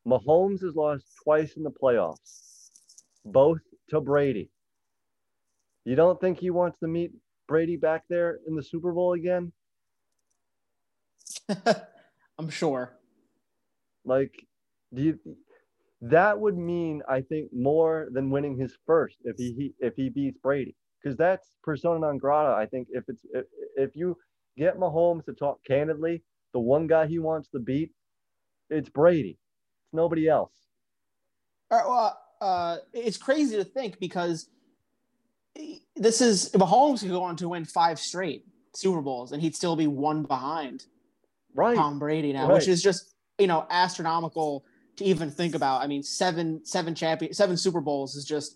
Mahomes 0.07 0.61
has 0.61 0.75
lost 0.75 1.05
twice 1.23 1.53
in 1.55 1.63
the 1.63 1.71
playoffs, 1.71 2.69
both 3.25 3.59
to 3.89 4.01
Brady. 4.01 4.49
You 5.85 5.95
don't 5.95 6.19
think 6.19 6.39
he 6.39 6.49
wants 6.49 6.77
to 6.79 6.87
meet 6.87 7.11
Brady 7.47 7.77
back 7.77 8.03
there 8.09 8.39
in 8.47 8.55
the 8.55 8.63
Super 8.63 8.91
Bowl 8.91 9.13
again? 9.13 9.51
I'm 12.37 12.49
sure. 12.49 12.98
Like, 14.09 14.43
do 14.93 15.03
you? 15.03 15.19
That 16.01 16.39
would 16.39 16.57
mean, 16.57 17.03
I 17.07 17.21
think, 17.21 17.51
more 17.53 18.07
than 18.11 18.31
winning 18.31 18.57
his 18.57 18.75
first 18.87 19.17
if 19.23 19.37
he 19.37 19.73
if 19.79 19.95
he 19.95 20.09
beats 20.09 20.39
Brady 20.41 20.75
because 21.01 21.15
that's 21.15 21.55
persona 21.63 21.99
non 21.99 22.17
grata. 22.17 22.55
I 22.55 22.65
think 22.65 22.87
if 22.91 23.03
it's 23.07 23.23
if, 23.33 23.45
if 23.75 23.95
you 23.95 24.17
get 24.57 24.77
Mahomes 24.77 25.25
to 25.25 25.33
talk 25.33 25.63
candidly, 25.63 26.23
the 26.53 26.59
one 26.59 26.87
guy 26.87 27.05
he 27.05 27.19
wants 27.19 27.49
to 27.49 27.59
beat, 27.59 27.91
it's 28.71 28.89
Brady. 28.89 29.37
It's 29.85 29.93
nobody 29.93 30.27
else. 30.27 30.53
All 31.69 31.77
right. 31.77 31.87
well, 31.87 32.21
uh, 32.41 32.77
it's 32.93 33.17
crazy 33.17 33.57
to 33.57 33.63
think 33.63 33.99
because 33.99 34.49
this 35.95 36.19
is 36.19 36.49
Mahomes 36.53 37.01
could 37.01 37.09
go 37.09 37.21
on 37.21 37.35
to 37.35 37.49
win 37.49 37.63
five 37.63 37.99
straight 37.99 38.45
Super 38.73 39.01
Bowls 39.01 39.33
and 39.33 39.41
he'd 39.41 39.55
still 39.55 39.75
be 39.75 39.87
one 39.87 40.23
behind 40.23 40.85
right. 41.53 41.75
Tom 41.75 41.99
Brady 41.99 42.33
now, 42.33 42.47
right. 42.47 42.55
which 42.55 42.67
is 42.67 42.81
just 42.81 43.08
you 43.39 43.47
know 43.47 43.65
astronomical 43.69 44.65
to 44.97 45.05
even 45.05 45.31
think 45.31 45.55
about. 45.55 45.81
I 45.81 45.87
mean, 45.87 46.03
seven 46.03 46.61
seven 46.65 46.93
champion 46.93 47.33
seven 47.33 47.57
Super 47.57 47.81
Bowls 47.81 48.15
is 48.15 48.25
just 48.25 48.55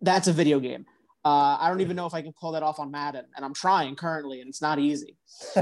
that's 0.00 0.28
a 0.28 0.32
video 0.32 0.60
game. 0.60 0.86
Uh, 1.24 1.56
I 1.58 1.68
don't 1.68 1.80
even 1.80 1.96
know 1.96 2.06
if 2.06 2.14
I 2.14 2.22
can 2.22 2.32
pull 2.32 2.52
that 2.52 2.62
off 2.62 2.78
on 2.78 2.90
Madden, 2.90 3.24
and 3.34 3.44
I'm 3.44 3.52
trying 3.52 3.96
currently, 3.96 4.40
and 4.40 4.48
it's 4.48 4.62
not 4.62 4.78
easy. 4.78 5.16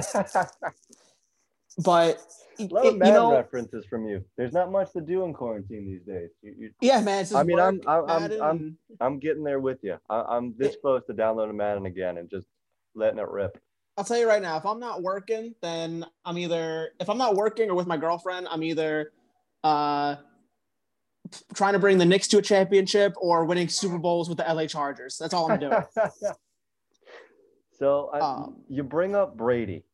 but 1.78 2.20
lot 2.58 2.86
of 2.86 2.98
Madden 2.98 3.14
you 3.14 3.20
know, 3.20 3.32
references 3.32 3.84
from 3.86 4.06
you. 4.06 4.22
There's 4.36 4.52
not 4.52 4.70
much 4.70 4.92
to 4.92 5.00
do 5.00 5.24
in 5.24 5.32
quarantine 5.32 5.86
these 5.86 6.02
days. 6.02 6.30
You, 6.42 6.54
you, 6.58 6.70
yeah, 6.80 7.00
man. 7.00 7.24
I 7.34 7.42
mean, 7.42 7.56
work, 7.56 7.82
I'm 7.86 8.08
I'm, 8.10 8.10
I'm 8.10 8.42
I'm 8.42 8.78
I'm 9.00 9.18
getting 9.18 9.42
there 9.42 9.60
with 9.60 9.78
you. 9.82 9.96
I, 10.10 10.36
am 10.36 10.54
this 10.58 10.74
it, 10.74 10.82
close 10.82 11.02
to 11.06 11.14
downloading 11.14 11.56
Madden 11.56 11.86
again 11.86 12.18
and 12.18 12.28
just 12.28 12.46
letting 12.94 13.18
it 13.18 13.28
rip. 13.28 13.58
I'll 13.96 14.04
tell 14.04 14.18
you 14.18 14.26
right 14.26 14.42
now, 14.42 14.56
if 14.56 14.66
I'm 14.66 14.80
not 14.80 15.02
working, 15.02 15.54
then 15.62 16.04
I'm 16.24 16.36
either 16.36 16.90
if 17.00 17.08
I'm 17.08 17.18
not 17.18 17.36
working 17.36 17.70
or 17.70 17.74
with 17.74 17.86
my 17.86 17.96
girlfriend, 17.96 18.48
I'm 18.50 18.62
either 18.62 19.12
uh, 19.62 20.16
trying 21.54 21.74
to 21.74 21.78
bring 21.78 21.98
the 21.98 22.04
Knicks 22.04 22.26
to 22.28 22.38
a 22.38 22.42
championship 22.42 23.14
or 23.16 23.44
winning 23.44 23.68
Super 23.68 23.98
Bowls 23.98 24.28
with 24.28 24.38
the 24.38 24.44
LA 24.44 24.66
Chargers. 24.66 25.16
That's 25.18 25.32
all 25.32 25.50
I'm 25.50 25.60
doing. 25.60 25.82
so 27.78 28.10
I, 28.12 28.18
um, 28.18 28.56
you 28.68 28.82
bring 28.82 29.14
up 29.14 29.36
Brady. 29.36 29.84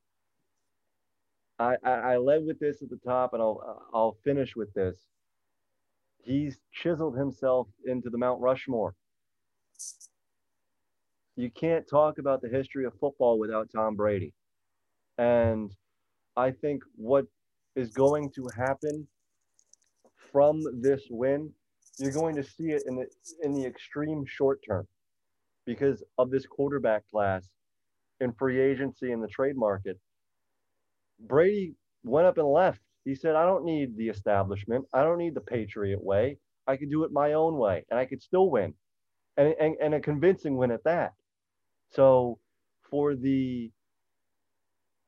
I, 1.59 1.77
I, 1.85 1.91
I 1.91 2.17
led 2.17 2.47
with 2.47 2.59
this 2.59 2.81
at 2.81 2.89
the 2.89 2.99
top, 3.05 3.35
and 3.35 3.43
I'll 3.43 3.87
I'll 3.93 4.17
finish 4.25 4.57
with 4.57 4.73
this. 4.73 4.97
He's 6.23 6.59
chiseled 6.73 7.19
himself 7.19 7.69
into 7.85 8.09
the 8.09 8.17
Mount 8.17 8.41
Rushmore. 8.41 8.95
You 11.41 11.51
can't 11.51 11.89
talk 11.89 12.19
about 12.19 12.43
the 12.43 12.51
history 12.51 12.85
of 12.85 12.93
football 13.01 13.39
without 13.39 13.71
Tom 13.75 13.97
Brady. 13.97 14.35
And 15.17 15.75
I 16.37 16.51
think 16.51 16.83
what 16.97 17.25
is 17.77 17.91
going 17.91 18.31
to 18.33 18.47
happen 18.55 19.07
from 20.31 20.61
this 20.83 21.01
win, 21.09 21.51
you're 21.99 22.13
going 22.13 22.37
to 22.37 22.45
see 22.45 22.73
it 22.73 22.83
in 22.87 22.97
the 22.97 23.07
in 23.43 23.55
the 23.55 23.65
extreme 23.65 24.25
short 24.27 24.61
term 24.69 24.87
because 25.65 26.03
of 26.19 26.31
this 26.31 26.45
quarterback 26.45 27.05
class 27.11 27.49
in 28.21 28.33
free 28.35 28.61
agency 28.61 29.11
in 29.11 29.21
the 29.23 29.29
trade 29.29 29.57
market. 29.57 29.99
Brady 31.21 31.75
went 32.05 32.27
up 32.27 32.37
and 32.37 32.49
left. 32.49 32.81
He 33.07 33.15
said, 33.15 33.35
I 33.35 33.47
don't 33.47 33.65
need 33.65 33.97
the 33.97 34.09
establishment. 34.11 34.85
I 34.93 35.03
don't 35.03 35.19
need 35.19 35.35
the 35.35 35.41
Patriot 35.41 36.03
way. 36.05 36.37
I 36.67 36.77
could 36.77 36.91
do 36.91 37.05
it 37.05 37.13
my 37.13 37.33
own 37.33 37.57
way 37.57 37.87
and 37.91 37.99
I 37.99 38.05
could 38.05 38.23
still 38.23 38.51
win. 38.51 38.75
And, 39.39 39.55
and, 39.59 39.77
and 39.81 39.95
a 39.95 40.01
convincing 40.01 40.59
win 40.59 40.71
at 40.71 40.85
that. 40.85 41.15
So 41.91 42.39
for 42.91 43.15
the, 43.15 43.71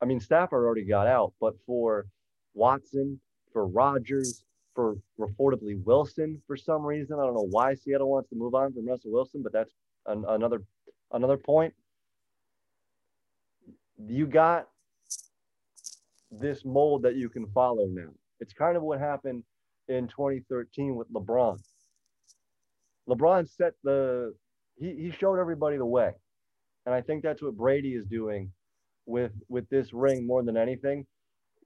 I 0.01 0.05
mean, 0.05 0.19
Stafford 0.19 0.65
already 0.65 0.85
got 0.85 1.07
out, 1.07 1.33
but 1.39 1.53
for 1.65 2.07
Watson, 2.53 3.19
for 3.51 3.67
Rodgers, 3.67 4.43
for 4.73 4.97
reportedly 5.19 5.81
Wilson 5.83 6.41
for 6.47 6.57
some 6.57 6.83
reason. 6.83 7.19
I 7.19 7.23
don't 7.23 7.35
know 7.35 7.47
why 7.49 7.75
Seattle 7.75 8.09
wants 8.09 8.29
to 8.29 8.35
move 8.35 8.55
on 8.55 8.73
from 8.73 8.87
Russell 8.87 9.11
Wilson, 9.11 9.41
but 9.43 9.53
that's 9.53 9.73
an, 10.07 10.25
another 10.27 10.63
another 11.11 11.37
point. 11.37 11.73
You 14.05 14.25
got 14.25 14.67
this 16.31 16.65
mold 16.65 17.03
that 17.03 17.15
you 17.15 17.29
can 17.29 17.47
follow 17.53 17.85
now. 17.87 18.09
It's 18.39 18.53
kind 18.53 18.75
of 18.75 18.83
what 18.83 18.99
happened 18.99 19.43
in 19.87 20.07
2013 20.07 20.95
with 20.95 21.11
LeBron. 21.13 21.59
LeBron 23.07 23.47
set 23.47 23.73
the 23.83 24.33
he, 24.75 24.95
he 24.95 25.11
showed 25.11 25.39
everybody 25.39 25.77
the 25.77 25.85
way. 25.85 26.11
And 26.85 26.93
I 26.93 27.01
think 27.01 27.23
that's 27.23 27.41
what 27.41 27.55
Brady 27.55 27.93
is 27.93 28.05
doing 28.05 28.51
with 29.05 29.31
with 29.49 29.67
this 29.69 29.93
ring 29.93 30.25
more 30.25 30.43
than 30.43 30.57
anything 30.57 31.05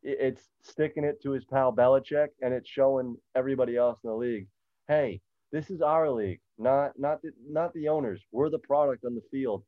it's 0.04 0.50
sticking 0.62 1.04
it 1.04 1.22
to 1.22 1.32
his 1.32 1.46
pal 1.46 1.74
Belichick 1.74 2.28
and 2.42 2.54
it's 2.54 2.70
showing 2.70 3.18
everybody 3.36 3.76
else 3.76 4.00
in 4.04 4.10
the 4.10 4.16
league, 4.16 4.48
hey, 4.88 5.20
This 5.52 5.70
is 5.70 5.82
our 5.82 6.10
league, 6.10 6.40
not 6.58 6.92
not 6.98 7.22
the 7.22 7.32
not 7.50 7.74
the 7.74 7.88
owners. 7.88 8.22
We're 8.32 8.50
the 8.50 8.60
product 8.60 9.06
on 9.06 9.16
the 9.16 9.22
field. 9.32 9.64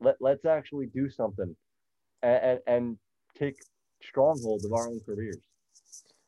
Let 0.00 0.16
let's 0.20 0.44
actually 0.44 0.86
do 0.86 1.08
something, 1.08 1.56
and 2.22 2.42
and, 2.44 2.60
and 2.66 2.98
take 3.38 3.56
stronghold 4.02 4.64
of 4.64 4.72
our 4.72 4.88
own 4.88 5.00
careers. 5.04 5.42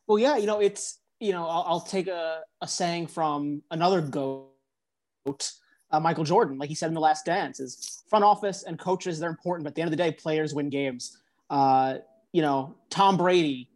Well, 0.07 0.19
yeah, 0.19 0.37
you 0.37 0.47
know, 0.47 0.59
it's 0.59 0.99
you 1.19 1.31
know, 1.31 1.45
I'll, 1.47 1.65
I'll 1.67 1.81
take 1.81 2.07
a, 2.07 2.41
a 2.59 2.67
saying 2.67 3.07
from 3.07 3.61
another 3.69 4.01
goat, 4.01 5.51
uh, 5.91 5.99
Michael 5.99 6.23
Jordan, 6.23 6.57
like 6.57 6.69
he 6.69 6.75
said 6.75 6.87
in 6.87 6.93
the 6.93 7.01
Last 7.01 7.25
Dance, 7.25 7.59
is 7.59 8.03
front 8.09 8.23
office 8.23 8.63
and 8.63 8.79
coaches 8.79 9.19
they're 9.19 9.29
important, 9.29 9.63
but 9.63 9.69
at 9.69 9.75
the 9.75 9.81
end 9.81 9.87
of 9.87 9.91
the 9.91 10.03
day, 10.03 10.11
players 10.11 10.53
win 10.53 10.69
games. 10.69 11.17
Uh, 11.49 11.97
you 12.31 12.41
know, 12.41 12.75
Tom 12.89 13.17
Brady 13.17 13.69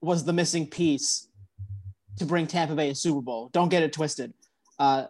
was 0.00 0.24
the 0.24 0.32
missing 0.32 0.66
piece 0.66 1.28
to 2.18 2.24
bring 2.24 2.46
Tampa 2.46 2.74
Bay 2.74 2.90
a 2.90 2.94
Super 2.94 3.20
Bowl. 3.20 3.50
Don't 3.52 3.68
get 3.68 3.82
it 3.82 3.92
twisted. 3.92 4.32
Uh, 4.78 5.06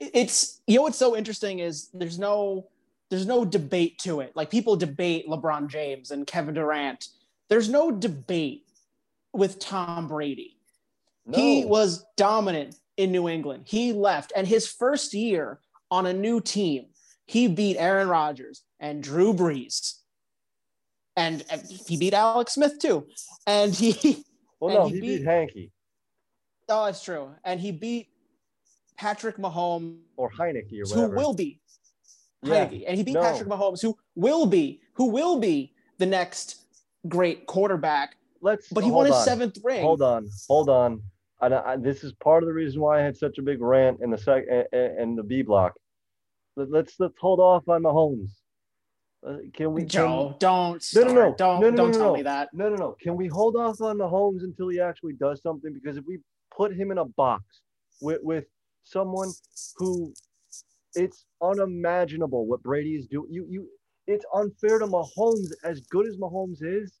it's 0.00 0.60
you 0.66 0.76
know 0.76 0.82
what's 0.82 0.98
so 0.98 1.16
interesting 1.16 1.60
is 1.60 1.88
there's 1.94 2.18
no 2.18 2.66
there's 3.10 3.26
no 3.26 3.44
debate 3.44 3.98
to 4.00 4.20
it. 4.20 4.32
Like 4.34 4.50
people 4.50 4.76
debate 4.76 5.28
LeBron 5.28 5.68
James 5.68 6.10
and 6.10 6.26
Kevin 6.26 6.54
Durant. 6.54 7.08
There's 7.48 7.68
no 7.68 7.90
debate 7.90 8.66
with 9.32 9.58
Tom 9.58 10.06
Brady. 10.06 10.56
No. 11.26 11.38
He 11.38 11.64
was 11.64 12.04
dominant 12.16 12.76
in 13.00 13.12
New 13.12 13.28
England. 13.28 13.64
He 13.66 13.92
left, 13.92 14.32
and 14.36 14.46
his 14.46 14.66
first 14.66 15.14
year 15.14 15.60
on 15.90 16.06
a 16.06 16.12
new 16.12 16.40
team, 16.40 16.86
he 17.26 17.48
beat 17.48 17.76
Aaron 17.76 18.08
Rodgers 18.08 18.62
and 18.78 19.02
Drew 19.02 19.32
Brees, 19.34 19.94
and, 21.16 21.44
and 21.50 21.62
he 21.66 21.96
beat 21.96 22.14
Alex 22.14 22.54
Smith 22.54 22.78
too. 22.78 23.06
And 23.46 23.74
he, 23.74 24.24
well, 24.60 24.74
no, 24.74 24.88
he 24.88 24.94
he, 24.94 25.00
beat- 25.00 25.18
beat 25.18 25.24
Hanky 25.24 25.72
oh, 26.70 26.84
that's 26.86 27.02
true. 27.02 27.30
And 27.44 27.60
he 27.60 27.72
beat 27.72 28.08
Patrick 28.96 29.36
Mahomes, 29.36 29.98
or 30.16 30.30
Heinicke 30.30 30.80
or 30.92 30.94
who 30.94 31.14
will 31.14 31.34
be 31.34 31.60
Yeah. 32.42 32.66
Heinicke. 32.66 32.84
and 32.86 32.96
he 32.96 33.02
beat 33.02 33.14
No. 33.14 33.22
Patrick 33.22 33.48
Mahomes, 33.48 33.82
who 33.82 33.96
will 34.14 34.46
be, 34.46 34.80
who 34.94 35.06
will 35.10 35.38
be 35.38 35.74
the 35.98 36.06
next 36.06 36.64
great 37.08 37.46
quarterback. 37.46 38.16
Let's. 38.40 38.68
But 38.68 38.84
he 38.84 38.90
won 38.90 39.06
his 39.06 39.14
on. 39.14 39.24
seventh 39.24 39.58
ring. 39.62 39.82
Hold 39.82 40.02
on, 40.02 40.28
hold 40.48 40.70
on. 40.70 41.02
And 41.42 41.54
I, 41.54 41.76
this 41.76 42.04
is 42.04 42.12
part 42.14 42.42
of 42.42 42.48
the 42.48 42.52
reason 42.52 42.80
why 42.80 43.00
I 43.00 43.02
had 43.02 43.16
such 43.16 43.38
a 43.38 43.42
big 43.42 43.60
rant 43.60 44.00
in 44.02 44.10
the 44.10 44.18
sec 44.18 44.44
in 44.72 45.16
the 45.16 45.22
B 45.22 45.42
block. 45.42 45.72
Let- 46.56 46.70
Let's 46.70 46.94
let's 46.98 47.14
hold 47.20 47.40
off 47.40 47.68
on 47.68 47.82
Mahomes. 47.82 48.30
Uh, 49.26 49.36
can 49.54 49.72
we? 49.72 49.84
Joe, 49.84 50.34
don't 50.38 50.82
No, 50.94 51.02
no, 51.04 51.12
no. 51.12 51.34
don't 51.36 51.60
No, 51.60 51.70
no, 51.70 51.76
don't 51.76 51.92
no, 51.92 51.98
tell 51.98 52.08
no. 52.08 52.14
me 52.14 52.22
that. 52.22 52.48
No, 52.52 52.68
no, 52.68 52.76
no. 52.76 52.96
Can 53.00 53.16
we 53.16 53.26
hold 53.28 53.56
off 53.56 53.80
on 53.80 53.98
Mahomes 53.98 54.42
until 54.42 54.68
he 54.68 54.80
actually 54.80 55.14
does 55.14 55.42
something? 55.42 55.72
Because 55.72 55.96
if 55.96 56.04
we 56.06 56.18
put 56.56 56.74
him 56.74 56.90
in 56.90 56.98
a 56.98 57.04
box 57.04 57.44
with 58.00 58.20
with 58.22 58.44
someone 58.84 59.30
who 59.76 60.12
it's 60.94 61.24
unimaginable 61.42 62.46
what 62.46 62.62
Brady 62.62 62.96
is 62.96 63.06
doing. 63.06 63.28
You 63.30 63.46
you 63.48 63.68
it's 64.06 64.24
unfair 64.34 64.78
to 64.80 64.86
Mahomes 64.86 65.52
as 65.64 65.80
good 65.82 66.06
as 66.06 66.16
Mahomes 66.16 66.62
is. 66.62 66.92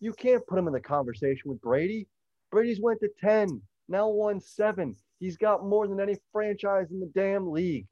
You 0.00 0.12
can't 0.12 0.46
put 0.46 0.58
him 0.58 0.66
in 0.66 0.72
the 0.72 0.80
conversation 0.80 1.50
with 1.50 1.60
Brady. 1.60 2.08
Brady's 2.50 2.80
went 2.80 3.00
to 3.00 3.08
10, 3.20 3.60
now 3.88 4.08
won 4.08 4.40
7. 4.40 4.96
He's 5.18 5.36
got 5.36 5.64
more 5.64 5.86
than 5.88 6.00
any 6.00 6.16
franchise 6.32 6.90
in 6.90 7.00
the 7.00 7.10
damn 7.14 7.50
league. 7.50 7.86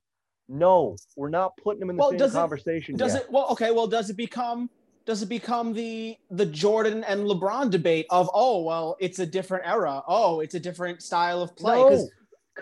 No, 0.49 0.97
we're 1.17 1.31
not 1.31 1.57
putting 1.63 1.81
him 1.81 1.91
in 1.91 1.97
the 1.97 2.01
Well, 2.01 2.11
same 2.11 2.19
does 2.19 2.35
it- 2.35 2.39
conversation 2.39 2.97
Does 2.97 3.15
yet. 3.15 3.23
it? 3.25 3.33
Well, 3.33 3.47
okay. 3.53 3.71
Well, 3.71 3.87
does 3.87 4.11
it 4.11 4.17
become? 4.17 4.69
Does 5.07 5.23
it 5.23 5.29
become 5.29 5.73
the 5.73 6.17
the 6.31 6.47
Jordan 6.47 7.05
and 7.05 7.25
LeBron 7.27 7.71
debate 7.71 8.07
of 8.11 8.31
oh 8.33 8.63
well 8.63 8.97
it's 9.01 9.19
a 9.19 9.27
different 9.27 9.67
era 9.67 10.03
oh 10.09 10.41
it's 10.41 10.55
a 10.55 10.61
different 10.61 11.03
style 11.03 11.43
of 11.43 11.55
play 11.57 11.77
because 11.77 12.11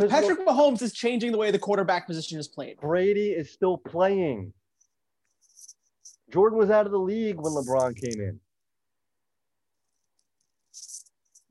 No, 0.01 0.09
Patrick 0.09 0.41
Mahomes 0.41 0.83
is 0.83 0.93
changing 0.93 1.31
the 1.31 1.39
way 1.39 1.53
the 1.53 1.59
quarterback 1.61 2.05
position 2.09 2.41
is 2.41 2.49
played. 2.49 2.79
Brady 2.81 3.31
is 3.31 3.53
still 3.53 3.79
playing. 3.79 4.53
Jordan 6.33 6.59
was 6.59 6.71
out 6.71 6.87
of 6.87 6.93
the 6.93 6.99
league 6.99 7.37
when 7.37 7.53
LeBron 7.53 7.95
came 7.97 8.21
in. 8.21 8.41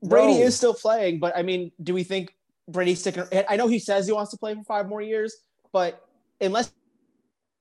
Brady 0.02 0.38
No. 0.38 0.46
is 0.46 0.56
still 0.56 0.74
playing, 0.74 1.20
but 1.20 1.36
I 1.36 1.42
mean, 1.42 1.70
do 1.82 1.94
we 1.94 2.02
think 2.02 2.34
Brady's 2.68 3.00
sticking? 3.00 3.24
I 3.48 3.56
know 3.56 3.68
he 3.68 3.78
says 3.78 4.06
he 4.06 4.12
wants 4.12 4.30
to 4.32 4.36
play 4.36 4.54
for 4.54 4.64
five 4.64 4.88
more 4.88 5.00
years, 5.00 5.36
but 5.72 6.06
unless 6.40 6.72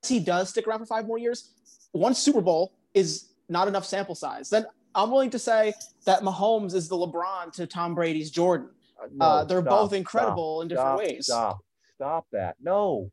he 0.05 0.19
does 0.19 0.49
stick 0.49 0.67
around 0.67 0.79
for 0.79 0.85
five 0.85 1.05
more 1.05 1.17
years, 1.17 1.51
one 1.91 2.13
Super 2.13 2.41
Bowl 2.41 2.73
is 2.93 3.29
not 3.49 3.67
enough 3.67 3.85
sample 3.85 4.15
size. 4.15 4.49
Then 4.49 4.65
I'm 4.95 5.11
willing 5.11 5.29
to 5.31 5.39
say 5.39 5.73
that 6.05 6.21
Mahomes 6.21 6.73
is 6.73 6.89
the 6.89 6.95
LeBron 6.95 7.51
to 7.53 7.67
Tom 7.67 7.93
Brady's 7.93 8.31
Jordan. 8.31 8.69
Uh, 9.01 9.07
no, 9.13 9.25
uh, 9.25 9.43
they're 9.43 9.61
stop, 9.61 9.69
both 9.69 9.93
incredible 9.93 10.57
stop, 10.57 10.61
in 10.63 10.67
different 10.67 10.87
stop, 10.87 10.99
ways. 10.99 11.25
Stop, 11.25 11.57
stop 11.95 12.27
that. 12.31 12.55
No, 12.61 13.11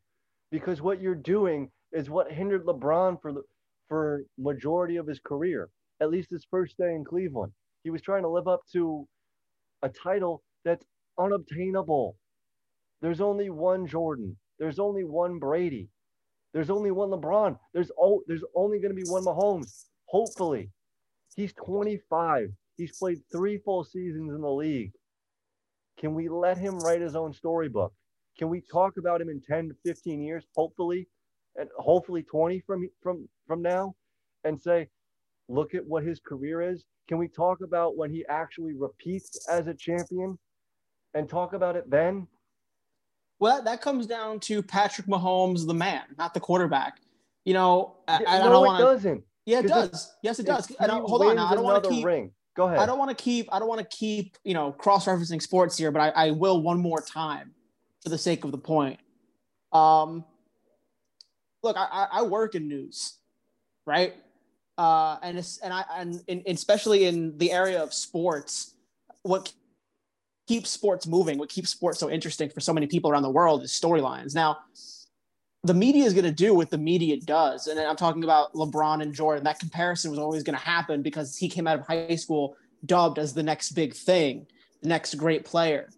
because 0.51 0.81
what 0.81 1.01
you're 1.01 1.15
doing 1.15 1.71
is 1.93 2.09
what 2.09 2.31
hindered 2.33 2.65
LeBron 2.65 3.21
for 3.21 3.33
the 3.33 3.43
for 3.89 4.25
majority 4.39 4.97
of 4.97 5.07
his 5.07 5.19
career, 5.19 5.71
at 6.01 6.11
least 6.11 6.31
his 6.31 6.47
first 6.51 6.77
day 6.79 6.95
in 6.95 7.05
Cleveland. 7.05 7.53
He 7.85 7.91
was 7.91 8.03
trying 8.03 8.23
to 8.23 8.29
live 8.29 8.49
up 8.49 8.61
to 8.73 9.07
a 9.83 9.89
title 9.89 10.43
that's 10.65 10.85
unobtainable. 11.19 12.17
There's 13.01 13.21
only 13.21 13.51
one 13.51 13.87
Jordan. 13.87 14.37
There's 14.59 14.79
only 14.79 15.05
one 15.05 15.39
Brady. 15.39 15.89
There's 16.53 16.71
only 16.71 16.91
one 16.91 17.11
LeBron. 17.11 17.59
There's 17.73 17.91
oh, 18.01 18.23
there's 18.27 18.45
only 18.55 18.79
going 18.81 18.95
to 18.95 19.03
be 19.03 19.09
one 19.09 19.25
Mahomes. 19.25 19.85
Hopefully, 20.07 20.71
he's 21.37 21.53
25. 21.53 22.51
He's 22.77 22.97
played 22.99 23.19
three 23.31 23.59
full 23.59 23.85
seasons 23.85 24.33
in 24.33 24.41
the 24.41 24.51
league. 24.51 24.93
Can 25.99 26.15
we 26.15 26.29
let 26.29 26.57
him 26.57 26.79
write 26.79 27.01
his 27.01 27.17
own 27.17 27.33
storybook? 27.33 27.93
Can 28.39 28.49
we 28.49 28.61
talk 28.61 28.97
about 28.99 29.21
him 29.21 29.29
in 29.29 29.41
10 29.41 29.69
to 29.69 29.75
15 29.85 30.23
years, 30.23 30.45
hopefully, 30.55 31.09
and 31.57 31.69
hopefully 31.77 32.23
20 32.23 32.61
from 32.67 32.89
from 33.03 33.29
from 33.47 33.63
now, 33.63 33.95
and 34.45 34.61
say, 34.61 34.89
look 35.49 35.75
at 35.75 35.85
what 35.85 36.05
his 36.05 36.21
career 36.21 36.63
is? 36.63 36.85
Can 37.09 37.19
we 37.19 37.29
talk 37.29 37.61
about 37.63 37.97
when 37.97 38.11
he 38.11 38.25
actually 38.29 38.75
repeats 38.75 39.49
as 39.49 39.67
a 39.67 39.75
champion, 39.75 40.39
and 41.15 41.29
talk 41.29 41.53
about 41.55 41.75
it 41.77 41.91
then? 41.91 42.27
Well, 43.41 43.63
that 43.63 43.81
comes 43.81 44.07
down 44.07 44.41
to 44.41 44.63
Patrick 44.63 45.07
Mahomes, 45.07 45.67
the 45.67 45.75
man, 45.75 46.03
not 46.19 46.35
the 46.35 46.41
quarterback. 46.41 46.99
You 47.45 47.55
know, 47.55 47.97
I, 48.07 48.25
I 48.27 48.39
no, 48.41 48.45
don't 48.51 48.65
it 48.65 48.67
want 48.67 48.79
to. 48.79 48.85
doesn't. 48.85 49.25
Yeah, 49.47 49.61
it 49.61 49.69
does. 49.69 50.13
Yes, 50.23 50.39
it 50.39 50.45
does. 50.45 50.67
he 50.67 50.77
I 50.79 50.87
don't, 50.87 51.09
hold 51.09 51.23
on. 51.23 51.39
I 51.39 51.55
don't 51.55 51.65
want 51.65 51.83
to 51.85 51.89
keep. 51.91 52.05
ring. 52.05 52.33
Go 52.55 52.67
ahead. 52.67 52.79
I 52.81 52.87
don't 52.87 52.99
want 52.99 53.17
to 53.17 53.23
keep. 53.23 53.49
I 53.51 53.59
don't 53.59 53.69
want 53.69 53.81
to 53.81 53.97
keep. 53.97 54.37
You 54.45 54.53
know, 54.53 54.73
cross-referencing 54.73 55.41
sports 55.41 55.79
here, 55.79 55.91
but 55.91 56.01
I, 56.01 56.27
I 56.27 56.31
will 56.33 56.61
one 56.61 56.79
more 56.81 57.01
time, 57.01 57.53
for 58.03 58.11
the 58.11 58.19
sake 58.19 58.45
of 58.45 58.51
the 58.53 58.59
point. 58.59 59.01
Um, 59.73 60.25
look, 61.63 61.77
I- 61.79 62.09
I 62.13 62.23
work 62.23 62.55
in 62.55 62.69
news, 62.69 63.15
right? 63.87 64.15
Uh, 64.79 65.19
and 65.23 65.37
and 65.65 65.75
I 65.75 65.85
and 65.97 66.23
in, 66.29 66.43
especially 66.47 67.07
in 67.07 67.37
the 67.37 67.51
area 67.51 67.83
of 67.83 67.93
sports, 67.93 68.75
what 69.23 69.53
keeps 70.47 70.71
sports 70.71 71.07
moving, 71.07 71.37
what 71.37 71.49
keeps 71.49 71.69
sports 71.69 71.99
so 71.99 72.09
interesting 72.09 72.49
for 72.49 72.61
so 72.61 72.73
many 72.73 72.87
people 72.87 73.11
around 73.11 73.23
the 73.23 73.31
world 73.31 73.63
is 73.65 73.73
storylines. 73.73 74.37
Now, 74.37 74.59
the 75.65 75.75
media 75.75 76.05
is 76.05 76.15
going 76.15 76.25
to 76.25 76.33
do 76.33 76.55
what 76.55 76.71
the 76.71 76.79
media 76.79 77.19
does, 77.21 77.67
and 77.67 77.79
I'm 77.81 77.97
talking 77.97 78.23
about 78.23 78.55
LeBron 78.55 79.03
and 79.03 79.13
Jordan. 79.13 79.43
That 79.43 79.59
comparison 79.59 80.13
was 80.13 80.21
always 80.21 80.45
going 80.45 80.57
to 80.57 80.65
happen 80.65 81.03
because 81.03 81.37
he 81.37 81.49
came 81.49 81.67
out 81.67 81.81
of 81.81 81.85
high 81.85 82.15
school 82.15 82.57
dubbed 82.87 83.19
as 83.19 83.35
the 83.35 83.43
next 83.43 83.73
big 83.73 83.95
thing, 83.95 84.47
the 84.81 84.89
next 84.89 85.17
great 85.17 85.45
player. 85.45 85.91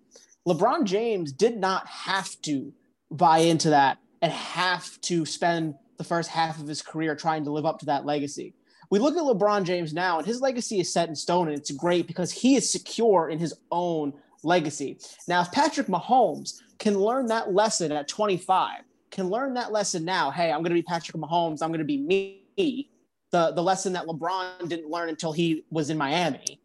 LeBron 0.48 0.84
James 0.84 1.32
did 1.32 1.58
not 1.58 1.86
have 1.86 2.30
to 2.42 2.72
buy 3.10 3.40
into 3.40 3.68
that 3.70 3.98
and 4.22 4.32
have 4.32 4.98
to 5.02 5.26
spend 5.26 5.74
the 5.98 6.04
first 6.04 6.30
half 6.30 6.58
of 6.58 6.66
his 6.66 6.80
career 6.80 7.14
trying 7.14 7.44
to 7.44 7.50
live 7.50 7.66
up 7.66 7.78
to 7.80 7.86
that 7.86 8.06
legacy. 8.06 8.54
We 8.90 8.98
look 8.98 9.16
at 9.16 9.22
LeBron 9.22 9.64
James 9.64 9.94
now, 9.94 10.18
and 10.18 10.26
his 10.26 10.40
legacy 10.40 10.80
is 10.80 10.92
set 10.92 11.08
in 11.08 11.14
stone, 11.14 11.48
and 11.48 11.56
it's 11.56 11.70
great 11.70 12.08
because 12.08 12.32
he 12.32 12.56
is 12.56 12.70
secure 12.70 13.30
in 13.30 13.38
his 13.38 13.54
own 13.70 14.12
legacy. 14.42 14.98
Now, 15.28 15.42
if 15.42 15.52
Patrick 15.52 15.86
Mahomes 15.86 16.60
can 16.78 16.98
learn 16.98 17.26
that 17.26 17.54
lesson 17.54 17.92
at 17.92 18.08
25, 18.08 18.80
can 19.10 19.28
learn 19.28 19.54
that 19.54 19.70
lesson 19.70 20.04
now, 20.04 20.30
hey, 20.30 20.50
I'm 20.50 20.58
going 20.58 20.70
to 20.70 20.74
be 20.74 20.82
Patrick 20.82 21.16
Mahomes, 21.16 21.62
I'm 21.62 21.68
going 21.68 21.78
to 21.78 21.84
be 21.84 21.98
me, 21.98 22.90
the, 23.30 23.52
the 23.52 23.62
lesson 23.62 23.92
that 23.92 24.06
LeBron 24.06 24.68
didn't 24.68 24.90
learn 24.90 25.08
until 25.08 25.32
he 25.32 25.64
was 25.70 25.88
in 25.88 25.96
Miami, 25.96 26.60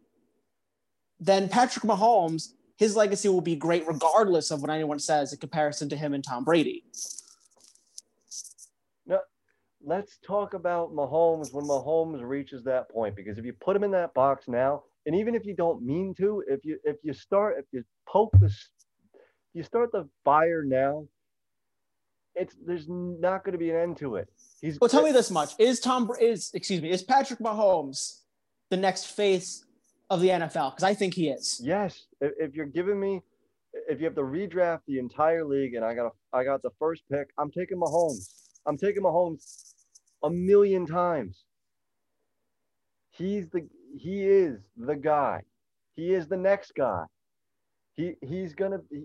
then 1.20 1.48
Patrick 1.48 1.84
Mahomes, 1.84 2.54
his 2.76 2.96
legacy 2.96 3.28
will 3.28 3.40
be 3.40 3.56
great 3.56 3.86
regardless 3.86 4.50
of 4.50 4.60
what 4.60 4.70
anyone 4.70 4.98
says 4.98 5.32
in 5.32 5.38
comparison 5.38 5.88
to 5.88 5.96
him 5.96 6.12
and 6.12 6.24
Tom 6.24 6.44
Brady. 6.44 6.84
Let's 9.86 10.18
talk 10.18 10.52
about 10.52 10.92
Mahomes 10.92 11.54
when 11.54 11.64
Mahomes 11.64 12.20
reaches 12.22 12.62
that 12.64 12.90
point. 12.90 13.16
Because 13.16 13.38
if 13.38 13.44
you 13.44 13.52
put 13.54 13.76
him 13.76 13.84
in 13.84 13.92
that 13.92 14.12
box 14.12 14.48
now, 14.48 14.82
and 15.06 15.14
even 15.14 15.34
if 15.34 15.46
you 15.46 15.54
don't 15.54 15.82
mean 15.82 16.14
to, 16.18 16.42
if 16.48 16.64
you 16.64 16.78
if 16.84 16.96
you 17.02 17.14
start 17.14 17.56
if 17.58 17.64
you 17.72 17.82
poke 18.06 18.32
this, 18.40 18.70
you 19.54 19.62
start 19.62 19.92
the 19.92 20.08
fire 20.24 20.62
now. 20.66 21.06
It's 22.34 22.54
there's 22.66 22.86
not 22.88 23.44
going 23.44 23.52
to 23.52 23.58
be 23.58 23.70
an 23.70 23.76
end 23.76 23.96
to 23.98 24.16
it. 24.16 24.28
He's 24.60 24.78
Well, 24.78 24.90
tell 24.90 25.04
me 25.04 25.12
this 25.12 25.30
much: 25.30 25.52
Is 25.58 25.80
Tom 25.80 26.10
is 26.20 26.50
excuse 26.52 26.82
me 26.82 26.90
is 26.90 27.02
Patrick 27.02 27.38
Mahomes 27.38 28.22
the 28.68 28.76
next 28.76 29.06
face 29.06 29.64
of 30.10 30.20
the 30.20 30.28
NFL? 30.28 30.72
Because 30.72 30.84
I 30.84 30.92
think 30.92 31.14
he 31.14 31.28
is. 31.28 31.60
Yes, 31.64 32.04
if, 32.20 32.32
if 32.38 32.54
you're 32.54 32.66
giving 32.66 33.00
me, 33.00 33.22
if 33.88 34.00
you 34.00 34.04
have 34.06 34.16
to 34.16 34.22
redraft 34.22 34.80
the 34.86 34.98
entire 34.98 35.44
league 35.44 35.74
and 35.74 35.84
I 35.84 35.94
got 35.94 36.06
a, 36.06 36.36
I 36.36 36.44
got 36.44 36.60
the 36.62 36.70
first 36.78 37.04
pick, 37.10 37.28
I'm 37.38 37.50
taking 37.50 37.78
Mahomes. 37.78 38.28
I'm 38.66 38.76
taking 38.76 39.02
Mahomes 39.02 39.65
a 40.26 40.30
million 40.30 40.86
times. 40.86 41.44
He's 43.10 43.48
the 43.48 43.66
he 43.96 44.26
is 44.26 44.58
the 44.76 44.96
guy. 44.96 45.42
He 45.94 46.12
is 46.12 46.26
the 46.26 46.36
next 46.36 46.72
guy. 46.76 47.04
He 47.94 48.14
he's 48.22 48.54
gonna 48.54 48.80
be 48.90 49.04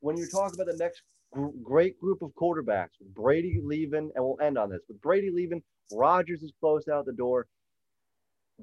when 0.00 0.16
you 0.16 0.28
talk 0.28 0.54
about 0.54 0.66
the 0.66 0.76
next 0.76 1.02
gr- 1.32 1.48
great 1.62 1.98
group 1.98 2.22
of 2.22 2.30
quarterbacks, 2.40 3.00
Brady 3.14 3.60
leaving, 3.64 4.10
and 4.14 4.24
we'll 4.24 4.40
end 4.40 4.58
on 4.58 4.70
this. 4.70 4.82
With 4.88 5.00
Brady 5.00 5.30
leaving, 5.30 5.62
Rodgers 5.90 6.42
is 6.42 6.52
close 6.60 6.86
out 6.88 7.06
the 7.06 7.12
door. 7.12 7.46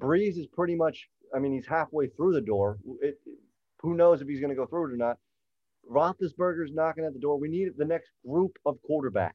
Brees 0.00 0.38
is 0.38 0.46
pretty 0.46 0.76
much, 0.76 1.08
I 1.34 1.38
mean, 1.38 1.52
he's 1.52 1.66
halfway 1.66 2.08
through 2.08 2.34
the 2.34 2.40
door. 2.40 2.78
It, 3.00 3.18
who 3.80 3.94
knows 3.94 4.20
if 4.20 4.28
he's 4.28 4.40
going 4.40 4.50
to 4.50 4.56
go 4.56 4.66
through 4.66 4.90
it 4.90 4.94
or 4.94 4.96
not? 4.96 5.16
Roethlisberger's 5.90 6.72
knocking 6.72 7.04
at 7.04 7.14
the 7.14 7.18
door. 7.18 7.38
We 7.38 7.48
need 7.48 7.68
the 7.76 7.84
next 7.84 8.10
group 8.26 8.58
of 8.66 8.76
quarterbacks. 8.88 9.32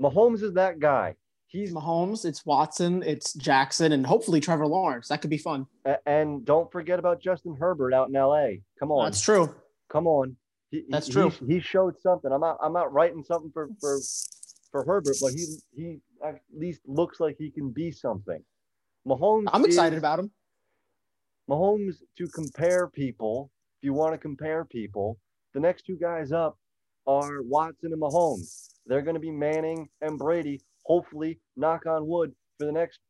Mahomes 0.00 0.42
is 0.42 0.52
that 0.54 0.78
guy. 0.78 1.14
He's 1.48 1.72
Mahomes, 1.72 2.24
it's 2.24 2.44
Watson, 2.44 3.02
it's 3.04 3.32
Jackson, 3.34 3.92
and 3.92 4.04
hopefully 4.04 4.40
Trevor 4.40 4.66
Lawrence. 4.66 5.08
That 5.08 5.20
could 5.20 5.30
be 5.30 5.38
fun. 5.38 5.66
and 6.04 6.44
don't 6.44 6.70
forget 6.72 6.98
about 6.98 7.20
Justin 7.20 7.54
Herbert 7.58 7.94
out 7.94 8.08
in 8.08 8.14
LA. 8.14 8.60
Come 8.78 8.90
on, 8.90 9.04
That's 9.06 9.20
true. 9.20 9.54
come 9.88 10.06
on. 10.06 10.36
He, 10.70 10.78
he- 10.78 10.84
That's 10.90 11.08
true. 11.08 11.30
He, 11.46 11.54
he 11.54 11.60
showed 11.60 11.98
something. 12.00 12.32
I'm 12.32 12.40
not. 12.40 12.58
I'm 12.60 12.72
not 12.72 12.92
writing 12.92 13.22
something 13.22 13.50
for 13.52 13.68
for 13.80 13.98
for 14.72 14.84
Herbert, 14.84 15.16
but 15.20 15.32
he 15.32 15.46
he 15.74 15.98
at 16.24 16.40
least 16.52 16.80
looks 16.86 17.20
like 17.20 17.36
he 17.38 17.50
can 17.50 17.70
be 17.70 17.92
something. 17.92 18.42
Mahomes. 19.06 19.46
I'm 19.52 19.64
excited 19.64 19.96
is- 19.96 20.00
about 20.00 20.18
him. 20.18 20.30
Mahomes 21.48 21.96
to 22.18 22.26
compare 22.28 22.88
people. 22.88 23.50
If 23.78 23.84
you 23.84 23.92
want 23.92 24.14
to 24.14 24.18
compare 24.18 24.64
people, 24.64 25.18
the 25.54 25.60
next 25.60 25.82
two 25.86 25.96
guys 25.96 26.32
up 26.32 26.58
are 27.06 27.42
Watson 27.42 27.92
and 27.92 28.02
Mahomes. 28.02 28.70
They're 28.86 29.02
going 29.02 29.14
to 29.14 29.20
be 29.20 29.30
Manning 29.30 29.88
and 30.00 30.18
Brady. 30.18 30.60
Hopefully, 30.86 31.40
knock 31.56 31.86
on 31.86 32.06
wood, 32.06 32.32
for 32.58 32.66
the 32.66 32.72
next 32.72 33.00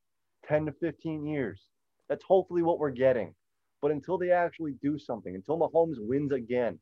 10 0.49 0.67
to 0.67 0.73
15 0.73 1.27
years. 1.27 1.61
That's 2.09 2.25
hopefully 2.25 2.63
what 2.63 2.79
we're 2.79 2.91
getting. 2.91 3.35
But 3.83 3.91
until 3.91 4.17
they 4.17 4.31
actually 4.31 4.77
do 4.83 4.99
something, 4.99 5.35
until 5.35 5.59
Mahomes 5.59 5.97
wins 5.99 6.33
again 6.33 6.79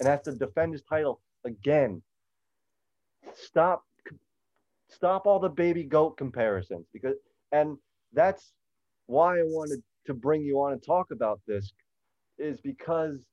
and 0.00 0.08
has 0.08 0.22
to 0.22 0.32
defend 0.34 0.72
his 0.72 0.82
title 0.82 1.20
again, 1.44 2.02
stop 3.34 3.84
stop 4.88 5.26
all 5.26 5.38
the 5.38 5.48
baby 5.48 5.84
goat 5.84 6.16
comparisons 6.16 6.84
because 6.92 7.14
and 7.52 7.76
that's 8.12 8.52
why 9.06 9.38
I 9.38 9.42
wanted 9.44 9.82
to 10.06 10.14
bring 10.14 10.42
you 10.42 10.60
on 10.60 10.72
and 10.72 10.82
talk 10.82 11.10
about 11.12 11.40
this 11.46 11.72
is 12.38 12.60
because 12.60 13.26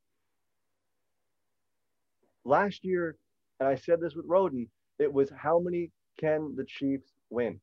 last 2.45 2.83
year, 2.83 3.15
and 3.59 3.69
I 3.69 3.75
said 3.75 4.01
this 4.01 4.15
with 4.15 4.25
Roden, 4.27 4.67
it 4.99 5.11
was 5.11 5.31
how 5.35 5.59
many 5.59 5.91
can 6.17 6.55
the 6.55 6.65
Chiefs 6.65 7.11
win? 7.29 7.59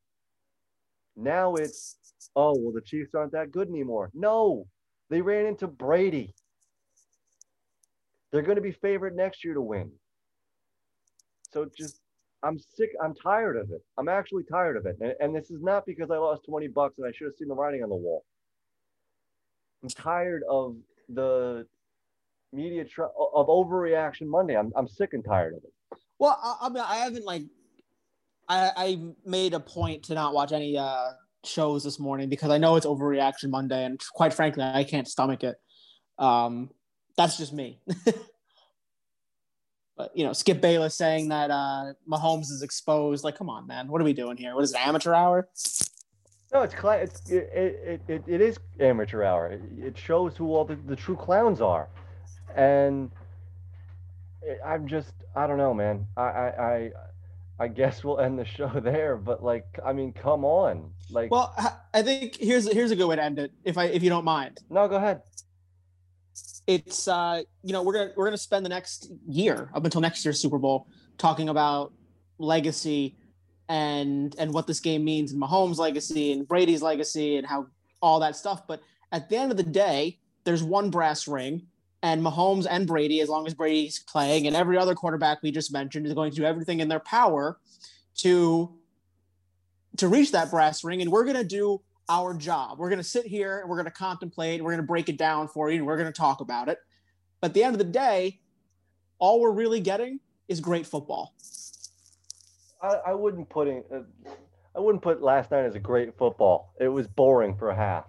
Now 1.15 1.55
it's, 1.55 1.97
oh, 2.35 2.55
well, 2.57 2.73
the 2.73 2.81
Chiefs 2.81 3.15
aren't 3.15 3.31
that 3.31 3.51
good 3.51 3.69
anymore. 3.69 4.11
No, 4.13 4.67
they 5.09 5.21
ran 5.21 5.45
into 5.45 5.67
Brady. 5.67 6.33
They're 8.31 8.41
going 8.41 8.57
to 8.57 8.61
be 8.61 8.73
favored 8.73 9.15
next 9.15 9.43
year 9.45 9.53
to 9.53 9.61
win. 9.61 9.91
So 11.53 11.69
just, 11.77 12.01
I'm 12.43 12.59
sick. 12.59 12.89
I'm 13.01 13.15
tired 13.15 13.55
of 13.55 13.71
it. 13.71 13.81
I'm 13.97 14.09
actually 14.09 14.43
tired 14.43 14.75
of 14.75 14.85
it. 14.85 14.97
And, 14.99 15.13
and 15.21 15.35
this 15.35 15.49
is 15.51 15.61
not 15.61 15.85
because 15.85 16.11
I 16.11 16.17
lost 16.17 16.43
20 16.45 16.67
bucks 16.67 16.97
and 16.97 17.07
I 17.07 17.11
should 17.11 17.25
have 17.25 17.35
seen 17.35 17.47
the 17.47 17.55
writing 17.55 17.81
on 17.81 17.89
the 17.89 17.95
wall. 17.95 18.25
I'm 19.81 19.89
tired 19.89 20.43
of 20.49 20.75
the 21.07 21.65
media 22.51 22.83
tr- 22.83 23.03
of 23.03 23.47
overreaction 23.47 24.27
Monday. 24.27 24.57
I'm, 24.57 24.73
I'm 24.75 24.87
sick 24.87 25.13
and 25.13 25.23
tired 25.23 25.53
of 25.53 25.63
it. 25.63 25.99
Well, 26.19 26.37
I, 26.43 26.67
I 26.67 26.69
mean, 26.69 26.83
I 26.85 26.97
haven't 26.97 27.25
like, 27.25 27.43
I, 28.47 28.71
I 28.75 28.99
made 29.25 29.53
a 29.53 29.59
point 29.59 30.03
to 30.03 30.13
not 30.13 30.33
watch 30.33 30.51
any 30.51 30.77
uh, 30.77 31.11
shows 31.43 31.83
this 31.83 31.99
morning 31.99 32.29
because 32.29 32.51
I 32.51 32.57
know 32.57 32.75
it's 32.75 32.85
overreaction 32.85 33.49
Monday, 33.49 33.85
and 33.85 33.99
quite 34.13 34.33
frankly, 34.33 34.63
I 34.63 34.83
can't 34.83 35.07
stomach 35.07 35.43
it. 35.43 35.55
Um, 36.17 36.69
that's 37.17 37.37
just 37.37 37.53
me. 37.53 37.79
but 39.97 40.11
you 40.15 40.25
know, 40.25 40.33
Skip 40.33 40.61
Bayless 40.61 40.95
saying 40.95 41.29
that 41.29 41.51
uh, 41.51 41.93
Mahomes 42.09 42.51
is 42.51 42.61
exposed. 42.61 43.23
Like, 43.23 43.37
come 43.37 43.49
on, 43.49 43.65
man, 43.67 43.87
what 43.87 44.01
are 44.01 44.05
we 44.05 44.13
doing 44.13 44.37
here? 44.37 44.53
What 44.55 44.63
is 44.63 44.73
it, 44.73 44.85
amateur 44.85 45.13
hour? 45.13 45.49
No, 46.53 46.61
it's 46.61 46.75
cla- 46.75 46.97
it's 46.97 47.29
it, 47.29 47.49
it, 47.53 48.01
it, 48.07 48.23
it 48.27 48.41
is 48.41 48.57
amateur 48.79 49.23
hour. 49.23 49.59
It, 49.77 49.97
shows 49.97 50.37
who 50.37 50.53
all 50.53 50.63
the, 50.63 50.75
the 50.75 50.95
true 50.95 51.15
clowns 51.15 51.59
are, 51.61 51.89
and 52.55 53.11
it, 54.41 54.59
I'm 54.65 54.87
just 54.87 55.13
I 55.35 55.47
don't 55.47 55.57
know, 55.57 55.73
man. 55.73 56.05
I, 56.15 56.21
I 56.21 56.47
I 56.47 56.91
I 57.59 57.67
guess 57.69 58.03
we'll 58.03 58.19
end 58.19 58.37
the 58.37 58.45
show 58.45 58.69
there. 58.83 59.15
But 59.17 59.43
like, 59.43 59.65
I 59.85 59.93
mean, 59.93 60.13
come 60.13 60.43
on, 60.45 60.91
like. 61.09 61.31
Well, 61.31 61.53
I- 61.93 62.01
think 62.01 62.35
here's 62.35 62.71
here's 62.71 62.91
a 62.91 62.95
good 62.95 63.07
way 63.07 63.15
to 63.15 63.23
end 63.23 63.39
it, 63.39 63.51
if 63.63 63.77
I 63.77 63.85
if 63.85 64.03
you 64.03 64.09
don't 64.09 64.25
mind. 64.25 64.59
no, 64.69 64.87
go 64.87 64.95
ahead. 64.97 65.21
it's 66.67 67.07
uh 67.07 67.41
you 67.63 67.71
know 67.73 67.83
we're 67.83 67.93
gonna 67.93 68.11
we're 68.17 68.25
gonna 68.25 68.37
spend 68.37 68.65
the 68.65 68.69
next 68.69 69.09
year 69.27 69.69
up 69.73 69.85
until 69.85 70.01
next 70.01 70.25
year's 70.25 70.39
Super 70.39 70.57
Bowl 70.57 70.87
talking 71.17 71.47
about 71.49 71.93
legacy 72.37 73.15
and 73.69 74.35
and 74.37 74.53
what 74.53 74.67
this 74.67 74.79
game 74.81 75.03
means 75.05 75.31
and 75.31 75.41
Mahomes' 75.41 75.77
legacy 75.77 76.33
and 76.33 76.47
Brady's 76.47 76.81
legacy 76.81 77.37
and 77.37 77.47
how 77.47 77.67
all 78.01 78.19
that 78.19 78.35
stuff. 78.35 78.67
But 78.67 78.81
at 79.11 79.29
the 79.29 79.37
end 79.37 79.51
of 79.51 79.57
the 79.57 79.63
day, 79.63 80.19
there's 80.43 80.61
one 80.63 80.89
brass 80.89 81.27
ring, 81.27 81.67
and 82.05 82.21
Mahomes 82.21 82.67
and 82.69 82.85
Brady, 82.85 83.19
as 83.21 83.29
long 83.29 83.47
as 83.47 83.55
Brady's 83.55 83.99
playing, 83.99 84.45
and 84.45 84.55
every 84.55 84.77
other 84.77 84.93
quarterback 84.93 85.41
we 85.41 85.51
just 85.51 85.73
mentioned 85.73 86.05
is 86.05 86.13
going 86.13 86.29
to 86.29 86.37
do 86.37 86.45
everything 86.45 86.79
in 86.79 86.87
their 86.87 86.99
power 86.99 87.57
to 88.17 88.71
to 89.97 90.07
reach 90.07 90.31
that 90.33 90.51
brass 90.51 90.83
ring. 90.83 91.01
And 91.01 91.11
we're 91.11 91.25
gonna 91.25 91.43
do 91.43 91.81
our 92.07 92.35
job. 92.35 92.77
We're 92.77 92.89
going 92.89 92.99
to 92.99 93.03
sit 93.03 93.25
here 93.25 93.61
and 93.61 93.69
we're 93.69 93.77
going 93.77 93.85
to 93.85 93.91
contemplate, 93.91 94.63
we're 94.63 94.71
going 94.71 94.83
to 94.83 94.87
break 94.87 95.09
it 95.09 95.17
down 95.17 95.47
for 95.47 95.71
you, 95.71 95.77
and 95.77 95.87
we're 95.87 95.97
going 95.97 96.11
to 96.11 96.13
talk 96.13 96.39
about 96.39 96.69
it. 96.69 96.77
But 97.41 97.47
at 97.47 97.53
the 97.55 97.63
end 97.63 97.73
of 97.73 97.79
the 97.79 97.91
day, 97.91 98.41
all 99.17 99.41
we're 99.41 99.51
really 99.51 99.79
getting 99.79 100.19
is 100.47 100.59
great 100.59 100.85
football. 100.85 101.33
I, 102.79 102.99
I 103.07 103.13
wouldn't 103.15 103.49
put 103.49 103.67
in, 103.67 103.83
uh, 103.91 104.01
I 104.75 104.79
wouldn't 104.79 105.01
put 105.01 105.23
last 105.23 105.49
night 105.49 105.65
as 105.65 105.73
a 105.73 105.79
great 105.79 106.15
football. 106.15 106.73
It 106.79 106.89
was 106.89 107.07
boring 107.07 107.57
for 107.57 107.71
a 107.71 107.75
half. 107.75 108.05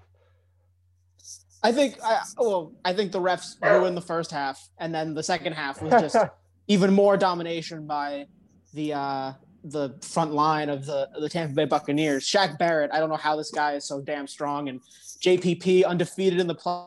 I 1.62 1.72
think 1.72 1.96
I 2.02 2.20
well, 2.38 2.72
I 2.84 2.92
think 2.92 3.12
the 3.12 3.20
refs 3.20 3.56
ruined 3.62 3.96
the 3.96 4.02
first 4.02 4.30
half, 4.30 4.68
and 4.78 4.94
then 4.94 5.14
the 5.14 5.22
second 5.22 5.54
half 5.54 5.82
was 5.82 5.90
just 5.90 6.16
even 6.68 6.92
more 6.92 7.16
domination 7.16 7.86
by 7.86 8.26
the 8.74 8.92
uh, 8.92 9.32
the 9.64 9.94
front 10.02 10.32
line 10.32 10.68
of 10.68 10.86
the 10.86 11.08
the 11.18 11.28
Tampa 11.28 11.54
Bay 11.54 11.64
Buccaneers. 11.64 12.24
Shaq 12.24 12.58
Barrett, 12.58 12.90
I 12.92 13.00
don't 13.00 13.08
know 13.08 13.16
how 13.16 13.36
this 13.36 13.50
guy 13.50 13.72
is 13.72 13.84
so 13.84 14.00
damn 14.00 14.26
strong, 14.26 14.68
and 14.68 14.80
JPP 15.20 15.84
undefeated 15.84 16.38
in 16.38 16.46
the 16.46 16.54
play- 16.54 16.86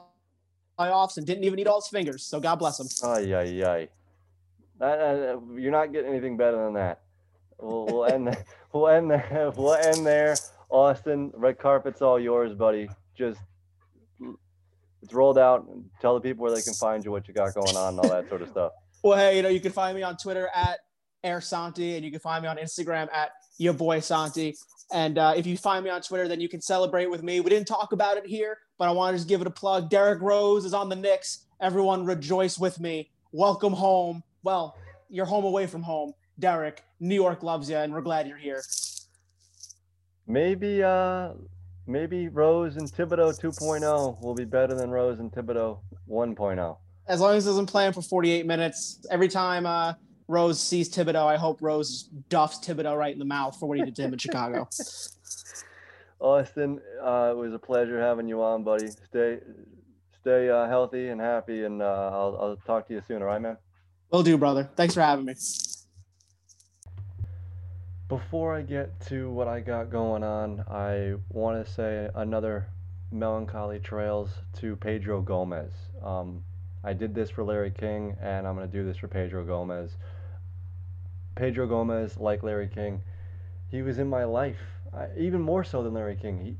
playoffs 0.79 1.17
and 1.17 1.25
didn't 1.25 1.43
even 1.43 1.59
eat 1.59 1.67
all 1.67 1.81
his 1.81 1.89
fingers. 1.89 2.23
So 2.23 2.39
God 2.39 2.55
bless 2.55 2.79
him. 2.79 2.87
Ay, 3.03 3.33
ay, 3.33 3.63
ay. 3.65 3.87
That, 4.79 4.99
uh, 4.99 5.39
you're 5.55 5.71
not 5.71 5.91
getting 5.91 6.09
anything 6.11 6.37
better 6.37 6.63
than 6.63 6.73
that. 6.75 7.01
We'll, 7.59 7.85
we'll 7.85 8.05
end 8.05 8.27
there. 8.27 8.45
We'll 8.71 8.87
end 8.87 9.09
there. 9.09 9.51
We'll 9.57 9.73
end 9.73 10.05
there. 10.05 10.35
Austin, 10.69 11.31
red 11.35 11.57
carpet's 11.57 12.03
all 12.03 12.19
yours, 12.19 12.53
buddy. 12.53 12.87
Just 13.17 13.39
it's 15.01 15.13
rolled 15.13 15.37
out. 15.37 15.67
Tell 16.01 16.13
the 16.13 16.21
people 16.21 16.43
where 16.43 16.53
they 16.53 16.61
can 16.61 16.73
find 16.73 17.03
you, 17.03 17.11
what 17.11 17.27
you 17.27 17.33
got 17.33 17.53
going 17.53 17.75
on, 17.75 17.93
and 17.93 17.99
all 17.99 18.09
that 18.09 18.29
sort 18.29 18.41
of 18.41 18.49
stuff. 18.49 18.71
Well, 19.01 19.17
hey, 19.17 19.37
you 19.37 19.41
know, 19.41 19.47
you 19.47 19.61
can 19.61 19.71
find 19.71 19.95
me 19.95 20.03
on 20.03 20.17
Twitter 20.17 20.49
at 20.53 20.79
Air 21.23 21.39
Santi, 21.39 21.95
and 21.95 22.03
you 22.03 22.11
can 22.11 22.19
find 22.19 22.43
me 22.43 22.49
on 22.49 22.57
Instagram 22.57 23.07
at 23.13 23.31
your 23.57 23.71
boy 23.71 24.01
Santi. 24.01 24.57
And 24.91 25.17
uh, 25.17 25.33
if 25.37 25.47
you 25.47 25.55
find 25.55 25.85
me 25.85 25.89
on 25.89 26.01
Twitter, 26.01 26.27
then 26.27 26.41
you 26.41 26.49
can 26.49 26.59
celebrate 26.59 27.09
with 27.09 27.23
me. 27.23 27.39
We 27.39 27.49
didn't 27.49 27.69
talk 27.69 27.93
about 27.93 28.17
it 28.17 28.25
here, 28.25 28.57
but 28.77 28.89
I 28.89 28.91
wanted 28.91 29.13
to 29.13 29.17
just 29.19 29.29
give 29.29 29.39
it 29.39 29.47
a 29.47 29.51
plug. 29.51 29.89
Derrick 29.89 30.21
Rose 30.21 30.65
is 30.65 30.73
on 30.73 30.89
the 30.89 30.97
Knicks. 30.97 31.45
Everyone 31.61 32.05
rejoice 32.05 32.59
with 32.59 32.79
me. 32.81 33.09
Welcome 33.31 33.71
home. 33.71 34.21
Well, 34.43 34.75
you're 35.09 35.25
home 35.25 35.45
away 35.45 35.65
from 35.65 35.81
home. 35.81 36.13
Derrick, 36.39 36.83
New 36.99 37.15
York 37.15 37.43
loves 37.43 37.69
you, 37.69 37.77
and 37.77 37.93
we're 37.93 38.01
glad 38.01 38.27
you're 38.27 38.37
here. 38.37 38.61
Maybe, 40.27 40.83
uh, 40.83 41.29
maybe 41.89 42.27
Rose 42.29 42.77
and 42.77 42.87
Thibodeau 42.87 43.37
2.0 43.39 44.21
will 44.21 44.35
be 44.35 44.45
better 44.45 44.75
than 44.75 44.91
Rose 44.91 45.19
and 45.19 45.31
Thibodeau 45.31 45.57
oh. 45.57 45.81
1.0. 46.09 46.77
As 47.07 47.19
long 47.19 47.35
as 47.35 47.43
he 47.43 47.49
doesn't 47.49 47.65
play 47.65 47.87
him 47.87 47.93
for 47.93 48.03
48 48.03 48.45
minutes, 48.45 49.05
every 49.09 49.27
time 49.27 49.65
uh, 49.65 49.93
Rose 50.27 50.59
sees 50.61 50.89
Thibodeau, 50.89 51.25
I 51.25 51.37
hope 51.37 51.61
Rose 51.61 52.03
duffs 52.29 52.59
Thibodeau 52.59 52.95
right 52.95 53.11
in 53.11 53.19
the 53.19 53.25
mouth 53.25 53.57
for 53.59 53.67
what 53.67 53.79
he 53.79 53.83
did 53.83 53.95
to 53.95 54.03
him 54.03 54.13
in 54.13 54.19
Chicago. 54.19 54.69
Austin, 56.19 56.79
uh, 57.01 57.31
it 57.31 57.37
was 57.37 57.53
a 57.53 57.59
pleasure 57.59 57.99
having 57.99 58.27
you 58.27 58.43
on, 58.43 58.63
buddy. 58.63 58.87
Stay, 58.87 59.39
stay 60.21 60.49
uh, 60.49 60.67
healthy 60.67 61.07
and 61.07 61.19
happy, 61.19 61.63
and 61.63 61.81
uh, 61.81 62.09
I'll, 62.13 62.37
I'll 62.39 62.57
talk 62.67 62.87
to 62.89 62.93
you 62.93 63.01
soon. 63.07 63.21
All 63.21 63.27
right, 63.27 63.41
man. 63.41 63.57
Will 64.11 64.23
do, 64.23 64.37
brother. 64.37 64.69
Thanks 64.75 64.93
for 64.93 65.01
having 65.01 65.25
me. 65.25 65.35
Before 68.09 68.55
I 68.55 68.63
get 68.63 68.99
to 69.01 69.29
what 69.29 69.47
I 69.47 69.59
got 69.59 69.91
going 69.91 70.23
on, 70.23 70.61
I 70.67 71.13
want 71.29 71.63
to 71.63 71.71
say 71.71 72.09
another 72.15 72.65
melancholy 73.11 73.77
trails 73.77 74.31
to 74.53 74.75
Pedro 74.77 75.21
Gomez. 75.21 75.71
Um, 76.03 76.43
I 76.83 76.93
did 76.93 77.13
this 77.13 77.29
for 77.29 77.43
Larry 77.43 77.69
King, 77.69 78.17
and 78.19 78.47
I'm 78.47 78.55
going 78.55 78.67
to 78.67 78.77
do 78.77 78.83
this 78.83 78.97
for 78.97 79.07
Pedro 79.07 79.45
Gomez. 79.45 79.91
Pedro 81.35 81.67
Gomez, 81.67 82.17
like 82.17 82.41
Larry 82.41 82.67
King, 82.67 83.03
he 83.69 83.83
was 83.83 83.99
in 83.99 84.09
my 84.09 84.23
life, 84.23 84.57
I, 84.91 85.09
even 85.15 85.39
more 85.39 85.63
so 85.63 85.83
than 85.83 85.93
Larry 85.93 86.15
King. 86.15 86.43
He, 86.43 86.55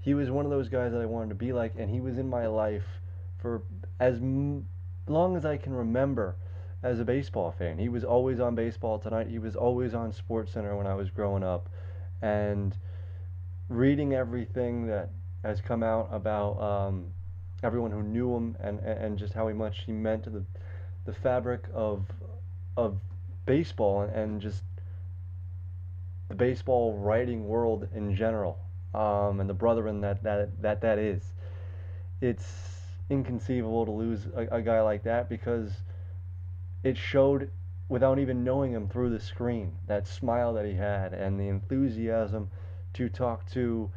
he 0.00 0.14
was 0.14 0.30
one 0.30 0.44
of 0.44 0.52
those 0.52 0.68
guys 0.68 0.92
that 0.92 1.00
I 1.00 1.06
wanted 1.06 1.30
to 1.30 1.34
be 1.34 1.52
like, 1.52 1.72
and 1.76 1.90
he 1.90 1.98
was 1.98 2.18
in 2.18 2.30
my 2.30 2.46
life 2.46 2.86
for 3.38 3.62
as 3.98 4.18
m- 4.18 4.68
long 5.08 5.36
as 5.36 5.44
I 5.44 5.56
can 5.56 5.72
remember 5.72 6.36
as 6.84 7.00
a 7.00 7.04
baseball 7.04 7.50
fan. 7.50 7.78
He 7.78 7.88
was 7.88 8.04
always 8.04 8.38
on 8.38 8.54
Baseball 8.54 8.98
Tonight. 8.98 9.28
He 9.28 9.38
was 9.38 9.56
always 9.56 9.94
on 9.94 10.12
SportsCenter 10.12 10.76
when 10.76 10.86
I 10.86 10.94
was 10.94 11.10
growing 11.10 11.42
up, 11.42 11.68
and 12.22 12.76
reading 13.68 14.12
everything 14.12 14.86
that 14.86 15.10
has 15.42 15.60
come 15.60 15.82
out 15.82 16.08
about 16.12 16.60
um, 16.60 17.06
everyone 17.62 17.90
who 17.90 18.02
knew 18.02 18.36
him 18.36 18.56
and, 18.60 18.78
and 18.80 19.18
just 19.18 19.32
how 19.32 19.48
much 19.48 19.84
he 19.86 19.92
meant 19.92 20.22
to 20.24 20.30
the 20.30 20.44
the 21.06 21.12
fabric 21.12 21.64
of 21.74 22.06
of 22.76 22.98
baseball 23.46 24.02
and 24.02 24.40
just 24.40 24.62
the 26.28 26.34
baseball 26.34 26.96
writing 26.96 27.46
world 27.46 27.88
in 27.94 28.14
general 28.14 28.58
um, 28.94 29.40
and 29.40 29.48
the 29.48 29.54
brethren 29.54 30.00
that, 30.00 30.22
that 30.22 30.62
that 30.62 30.80
that 30.80 30.98
is 30.98 31.22
it's 32.20 32.46
inconceivable 33.10 33.84
to 33.84 33.92
lose 33.92 34.26
a, 34.34 34.56
a 34.56 34.62
guy 34.62 34.80
like 34.80 35.02
that 35.02 35.28
because 35.28 35.70
it 36.84 36.98
showed 36.98 37.50
without 37.88 38.18
even 38.18 38.44
knowing 38.44 38.72
him 38.72 38.88
through 38.88 39.10
the 39.10 39.20
screen 39.20 39.72
that 39.86 40.06
smile 40.06 40.52
that 40.54 40.64
he 40.64 40.74
had 40.74 41.12
and 41.12 41.40
the 41.40 41.48
enthusiasm 41.48 42.50
to 42.92 43.08
talk 43.08 43.48
to 43.50 43.90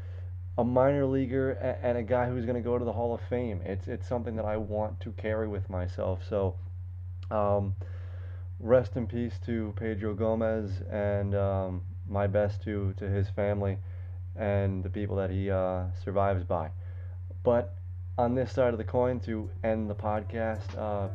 a 0.58 0.64
minor 0.64 1.06
leaguer 1.06 1.52
and 1.52 1.98
a 1.98 2.04
guy 2.04 2.28
who's 2.28 2.46
going 2.46 2.56
to 2.56 2.62
go 2.62 2.80
to 2.80 2.86
the 2.86 2.92
Hall 2.92 3.14
of 3.14 3.22
Fame. 3.30 3.62
It's 3.64 3.88
it's 3.88 4.08
something 4.08 4.36
that 4.38 4.46
I 4.46 4.58
want 4.58 5.00
to 5.02 5.12
carry 5.12 5.48
with 5.48 5.70
myself. 5.70 6.22
So, 6.28 6.56
um, 7.30 7.76
rest 8.60 8.96
in 8.96 9.06
peace 9.06 9.40
to 9.46 9.74
Pedro 9.76 10.16
Gomez, 10.16 10.82
and 10.90 11.36
um, 11.36 11.82
my 12.10 12.26
best 12.26 12.64
to 12.64 12.94
to 12.98 13.08
his 13.08 13.30
family 13.30 13.78
and 14.36 14.84
the 14.84 14.90
people 14.90 15.16
that 15.18 15.30
he 15.30 15.52
uh, 15.52 15.86
survives 16.04 16.44
by. 16.44 16.72
But 17.44 17.76
on 18.18 18.34
this 18.34 18.52
side 18.52 18.74
of 18.74 18.80
the 18.80 18.84
coin, 18.84 19.20
to 19.22 19.50
end 19.64 19.90
the 19.90 19.96
podcast. 19.96 20.76
Uh, 20.76 21.10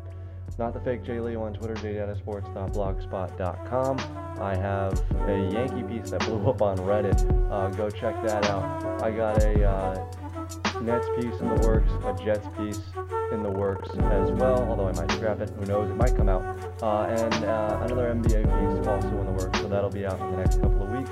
not 0.59 0.74
the 0.74 0.80
fake 0.80 1.05
J 1.05 1.20
Leo 1.20 1.42
on 1.42 1.55
Twitter, 1.55 1.74
jdatasports.blogspot.com. 1.74 3.98
I 4.40 4.57
have 4.57 5.00
a 5.28 5.50
Yankee 5.53 5.82
piece 5.82 6.11
that 6.11 6.20
blew 6.26 6.46
up 6.48 6.62
on 6.62 6.76
Reddit. 6.78 7.20
Uh, 7.50 7.68
go 7.70 7.88
check 7.88 8.20
that 8.26 8.44
out. 8.46 9.03
I 9.03 9.11
got 9.11 9.42
a 9.42 9.64
uh, 9.64 10.05
Nets 10.82 11.07
piece 11.16 11.40
in 11.40 11.48
the 11.48 11.66
works, 11.66 11.90
a 12.05 12.14
Jets 12.24 12.46
piece 12.57 12.80
in 13.32 13.42
the 13.42 13.50
works 13.50 13.88
as 13.90 14.30
well, 14.32 14.62
although 14.68 14.88
I 14.88 14.92
might 14.92 15.11
scrap 15.12 15.40
it. 15.40 15.50
Who 15.50 15.64
knows? 15.66 15.90
It 15.90 15.96
might 15.96 16.16
come 16.16 16.28
out. 16.28 16.42
Uh, 16.82 17.07
and 17.09 17.44
uh, 17.44 17.78
another 17.82 18.12
NBA 18.12 18.44
piece 18.44 18.86
also 18.86 19.09
in 19.09 19.26
the 19.26 19.32
works, 19.32 19.59
so 19.61 19.68
that'll 19.68 19.90
be 19.90 20.05
out 20.07 20.20
in 20.20 20.30
the 20.32 20.36
next 20.36 20.61
couple 20.61 20.82
of 20.82 20.90
weeks. 20.90 21.11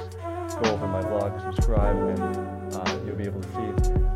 Go 0.63 0.71
over 0.73 0.87
my 0.89 1.01
blog, 1.03 1.41
subscribe, 1.41 1.97
and 1.97 2.21
uh, 2.75 2.99
you'll 3.07 3.17
be 3.17 3.25
able 3.25 3.41
to 3.41 3.49
see 3.49 3.61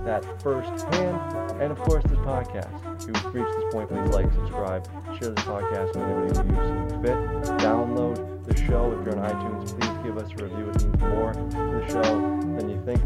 that 0.04 0.42
firsthand. 0.42 1.60
And 1.60 1.72
of 1.72 1.78
course, 1.78 2.04
this 2.04 2.18
podcast. 2.18 2.70
If 3.00 3.08
you've 3.08 3.34
reached 3.34 3.56
this 3.56 3.72
point, 3.72 3.88
please 3.88 4.08
like, 4.14 4.32
subscribe, 4.32 4.86
share 5.18 5.30
this 5.30 5.44
podcast 5.44 5.94
with 5.94 6.04
anybody 6.04 6.38
who 6.38 6.54
you 6.54 6.88
see 6.88 7.02
fit. 7.02 7.16
Download 7.60 8.44
the 8.44 8.56
show. 8.56 8.92
If 8.92 9.06
you're 9.06 9.18
on 9.18 9.30
iTunes, 9.30 9.78
please 9.78 10.04
give 10.04 10.18
us 10.18 10.30
a 10.38 10.44
review. 10.44 10.70
It 10.70 10.84
means 10.84 11.00
more 11.00 11.32
to 11.32 11.40
the 11.40 11.88
show 11.88 12.02
than 12.56 12.68
you 12.68 12.80
think. 12.84 13.00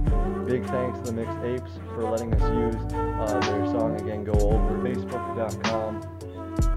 Big 0.47 0.65
thanks 0.67 0.99
to 1.01 1.05
the 1.07 1.13
Mixed 1.13 1.39
Apes 1.45 1.79
for 1.95 2.05
letting 2.05 2.33
us 2.35 2.43
use 2.51 2.93
uh, 2.93 3.41
their 3.41 3.67
song 3.67 4.01
again. 4.01 4.25
Go 4.25 4.33
over 4.33 4.79
facebook.com 4.79 6.03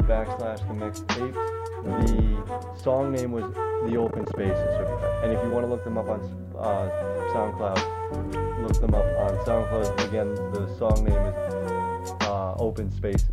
backslash 0.03 0.67
the 0.67 0.73
Mixed 0.73 1.03
Apes. 1.11 1.37
The 1.83 2.77
song 2.83 3.11
name 3.11 3.31
was 3.31 3.45
The 3.89 3.97
Open 3.97 4.27
Spaces. 4.27 4.87
And 5.23 5.31
if 5.31 5.43
you 5.43 5.49
want 5.49 5.65
to 5.65 5.69
look 5.69 5.83
them 5.83 5.97
up 5.97 6.09
on 6.09 6.21
uh, 6.57 6.89
SoundCloud, 7.33 8.40
look 8.71 8.81
them 8.81 8.95
up 8.95 9.05
on 9.17 9.35
SoundCloud. 9.45 10.07
Again, 10.07 10.33
the 10.53 10.65
song 10.77 11.03
name 11.03 11.13
is 11.13 12.11
uh, 12.21 12.55
Open 12.57 12.89
Spaces. 12.91 13.27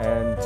And 0.00 0.38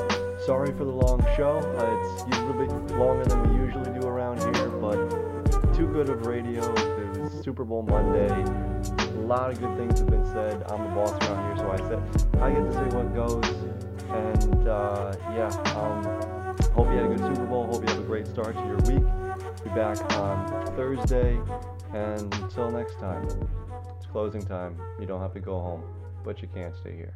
sorry 0.46 0.70
for 0.72 0.84
the 0.84 0.92
long 0.92 1.20
show. 1.36 1.58
Uh, 1.58 2.26
it's 2.28 2.38
a 2.38 2.44
little 2.44 2.54
bit 2.54 2.96
longer 2.96 3.24
than 3.24 3.42
we 3.50 3.64
usually 3.64 3.98
do 3.98 4.06
around 4.06 4.38
here, 4.38 4.68
but 4.68 5.74
too 5.74 5.88
good 5.88 6.08
of 6.08 6.24
radio. 6.26 6.62
It 6.62 7.18
was 7.18 7.32
Super 7.42 7.64
Bowl 7.64 7.82
Monday. 7.82 8.28
A 8.28 9.20
lot 9.26 9.50
of 9.50 9.60
good 9.60 9.76
things 9.76 9.98
have 9.98 10.08
been 10.08 10.24
said. 10.26 10.62
I'm 10.70 10.84
the 10.84 10.94
boss 10.94 11.12
around 11.26 11.56
here, 11.56 11.64
so 11.64 11.72
I 11.72 11.76
said 11.88 12.40
I 12.40 12.52
get 12.52 12.64
to 12.64 12.72
say 12.72 12.96
what 12.96 13.14
goes. 13.14 13.44
And 14.10 14.68
uh, 14.68 15.16
yeah, 15.34 15.48
um, 15.74 16.04
hope 16.74 16.88
you 16.92 16.96
had 16.96 17.06
a 17.06 17.08
good 17.08 17.18
Super 17.18 17.46
Bowl. 17.46 17.66
Hope 17.66 17.82
you 17.82 17.88
have 17.88 18.04
a 18.04 18.06
great 18.06 18.28
start 18.28 18.54
to 18.54 18.64
your 18.66 18.76
week. 18.76 19.04
Be 19.64 19.70
back 19.70 20.00
on 20.16 20.66
Thursday. 20.76 21.36
And 21.92 22.32
until 22.34 22.70
next 22.70 22.98
time, 23.00 23.26
closing 24.18 24.42
time. 24.42 24.76
You 24.98 25.06
don't 25.06 25.20
have 25.20 25.32
to 25.34 25.38
go 25.38 25.60
home, 25.60 25.84
but 26.24 26.42
you 26.42 26.48
can't 26.48 26.74
stay 26.74 26.96
here. 26.96 27.14